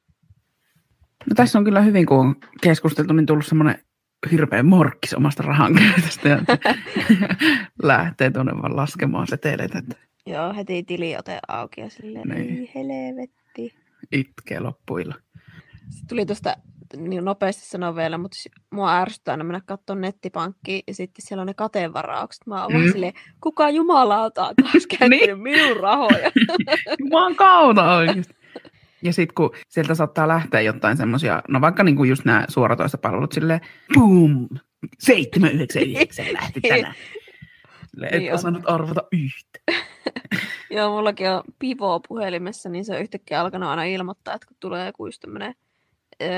No 1.30 1.34
tässä 1.36 1.58
on 1.58 1.64
kyllä 1.64 1.80
hyvin, 1.80 2.06
kun 2.06 2.18
on 2.18 2.36
keskusteltu, 2.62 3.12
niin 3.12 3.26
tullut 3.26 3.46
semmoinen 3.46 3.84
hirveä 4.30 4.62
morkkis 4.62 5.14
omasta 5.14 5.42
rahan 5.42 5.74
käytöstä 5.74 6.28
ja 6.28 6.38
lähtee 7.82 8.30
tuonne 8.30 8.52
vaan 8.62 8.76
laskemaan 8.76 9.26
seteleitä. 9.26 9.78
Että 9.78 9.96
Joo, 10.26 10.54
heti 10.54 10.82
tiliote 10.82 11.38
auki 11.48 11.80
ja 11.80 11.90
silleen, 11.90 12.28
niin. 12.28 12.70
helvetti. 12.74 13.74
Itkee 14.12 14.60
loppuilla. 14.60 15.14
Sitten 15.88 16.08
tuli 16.08 16.26
tuosta 16.26 16.56
niin 16.96 17.24
nopeasti 17.24 17.66
sanoa 17.66 17.96
vielä, 17.96 18.18
mutta 18.18 18.36
mua 18.70 18.96
ärsyttää 18.96 19.32
aina 19.32 19.44
mennä 19.44 19.60
katsomaan 19.66 20.00
nettipankkiin 20.00 20.82
ja 20.86 20.94
sitten 20.94 21.26
siellä 21.26 21.40
on 21.40 21.46
ne 21.46 21.54
kateenvaraukset. 21.54 22.46
Mä 22.46 22.62
oon 22.62 22.72
mm. 22.72 22.92
silleen, 22.92 23.12
kuka 23.40 23.70
jumalauta 23.70 24.46
on 24.48 24.54
taas 24.62 24.86
käyttänyt 24.98 25.20
niin? 25.20 25.38
minun 25.38 25.76
rahoja. 25.76 26.30
Mä 27.12 27.22
oon 27.22 27.36
kauna 27.36 27.94
oikeasti. 27.94 28.38
Ja 29.02 29.12
sitten 29.12 29.34
kun 29.34 29.50
sieltä 29.68 29.94
saattaa 29.94 30.28
lähteä 30.28 30.60
jotain 30.60 30.96
semmoisia, 30.96 31.42
no 31.48 31.60
vaikka 31.60 31.82
niinku 31.82 32.04
just 32.04 32.24
nämä 32.24 32.44
suoratoistopalvelut 32.48 33.32
silleen, 33.32 33.60
boom, 33.94 34.48
799 34.98 36.26
lähti 36.32 36.60
tänään. 36.60 36.94
Et 38.02 38.18
niin 38.18 38.34
osannut 38.34 38.62
arvata 38.66 39.02
yhtä. 39.12 39.82
Joo, 40.70 40.90
mullakin 40.90 41.30
on 41.30 41.42
Pivo 41.58 42.00
puhelimessa, 42.08 42.68
niin 42.68 42.84
se 42.84 42.94
on 42.94 43.00
yhtäkkiä 43.00 43.40
alkanut 43.40 43.68
aina 43.68 43.84
ilmoittaa, 43.84 44.34
että 44.34 44.46
kun 44.46 44.56
tulee 44.60 44.86
joku 44.86 45.06
just 45.06 45.20
tämmöinen 45.20 45.54
öö, 46.22 46.28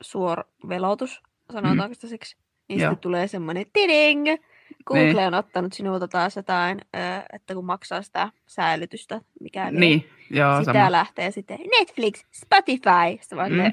suorvelotus, 0.00 1.22
sanotaanko 1.52 1.88
mm. 1.88 1.94
sitä 1.94 2.08
siksi, 2.08 2.36
niin 2.68 2.80
Joo. 2.80 2.90
sitten 2.90 3.02
tulee 3.02 3.28
semmoinen 3.28 3.66
tiding, 3.72 4.26
Google 4.86 5.04
niin. 5.04 5.26
on 5.26 5.34
ottanut 5.34 5.72
sinulta 5.72 6.08
taas 6.08 6.36
jotain, 6.36 6.80
että 7.32 7.54
kun 7.54 7.64
maksaa 7.64 8.02
sitä 8.02 8.30
säilytystä, 8.46 9.20
mikä 9.40 9.70
niin. 9.70 10.08
Joo, 10.30 10.58
sitä 10.58 10.72
sama. 10.72 10.92
lähtee 10.92 11.30
sitten 11.30 11.58
Netflix, 11.78 12.24
Spotify, 12.32 13.18
sitten 13.20 13.38
vaan 13.38 13.52
mm. 13.52 13.72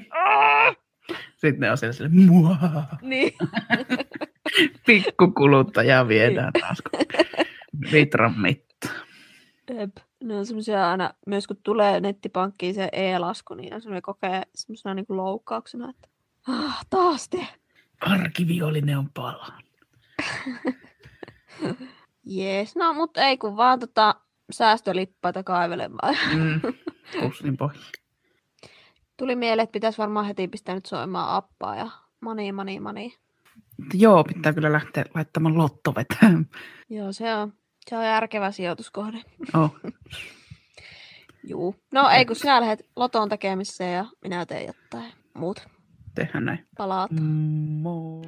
Sitten 1.36 1.60
ne 1.60 1.70
on 1.70 1.78
siellä 1.78 1.92
silleen, 1.92 2.26
mua. 2.26 2.56
Niin. 3.02 3.32
Pikkukuluttaja 4.86 6.08
viedään 6.08 6.52
taas 6.60 6.82
kun 6.82 7.00
litran 7.90 8.40
mitta. 8.40 8.88
Jep. 9.70 9.96
Ne 10.24 10.36
on 10.36 10.46
semmoisia 10.46 10.90
aina, 10.90 11.14
myös 11.26 11.46
kun 11.46 11.56
tulee 11.62 12.00
nettipankkiin 12.00 12.74
se 12.74 12.88
e-lasku, 12.92 13.54
niin 13.54 13.74
on 13.74 13.80
semmoinen 13.80 14.02
kokee 14.02 14.42
semmoisena 14.54 14.94
niin 14.94 15.06
loukkauksena, 15.08 15.90
että 15.90 16.08
ah, 16.48 16.86
taas 16.90 17.28
te. 17.28 17.46
Arkiviolinen 18.00 18.98
on 18.98 19.10
palannut. 19.14 19.64
Jees, 22.24 22.76
no 22.76 22.92
mutta 22.92 23.22
ei 23.22 23.38
kun 23.38 23.56
vaan 23.56 23.80
tota 23.80 24.14
säästölippaita 24.50 25.42
kaivelemaan. 25.42 26.16
Mm. 26.34 26.60
Pussin. 27.20 27.58
Tuli 29.16 29.36
mieleen, 29.36 29.64
että 29.64 29.72
pitäisi 29.72 29.98
varmaan 29.98 30.26
heti 30.26 30.48
pistää 30.48 30.74
nyt 30.74 30.86
soimaan 30.86 31.34
appaa 31.36 31.76
ja 31.76 31.90
mani, 32.20 32.52
mani, 32.52 32.80
mani. 32.80 33.16
Joo, 33.94 34.24
pitää 34.24 34.52
kyllä 34.52 34.72
lähteä 34.72 35.04
laittamaan 35.14 35.58
lottovetään. 35.58 36.46
Joo, 36.90 37.12
se 37.12 37.34
on, 37.34 37.52
se 37.90 37.96
on 37.96 38.04
järkevä 38.04 38.50
sijoituskohde. 38.50 39.18
Oh. 39.54 39.76
Juu. 41.44 41.76
No 41.92 42.08
ei 42.08 42.24
kun 42.24 42.36
sinä 42.36 42.60
lähdet 42.60 42.86
loton 42.96 43.28
tekemiseen 43.28 43.94
ja 43.96 44.04
minä 44.22 44.46
teen 44.46 44.66
jotain 44.66 45.12
muuta. 45.34 45.62
Tehdään 46.14 46.44
näin. 46.44 46.66
Palaat. 46.76 47.10
Moi. 47.82 48.22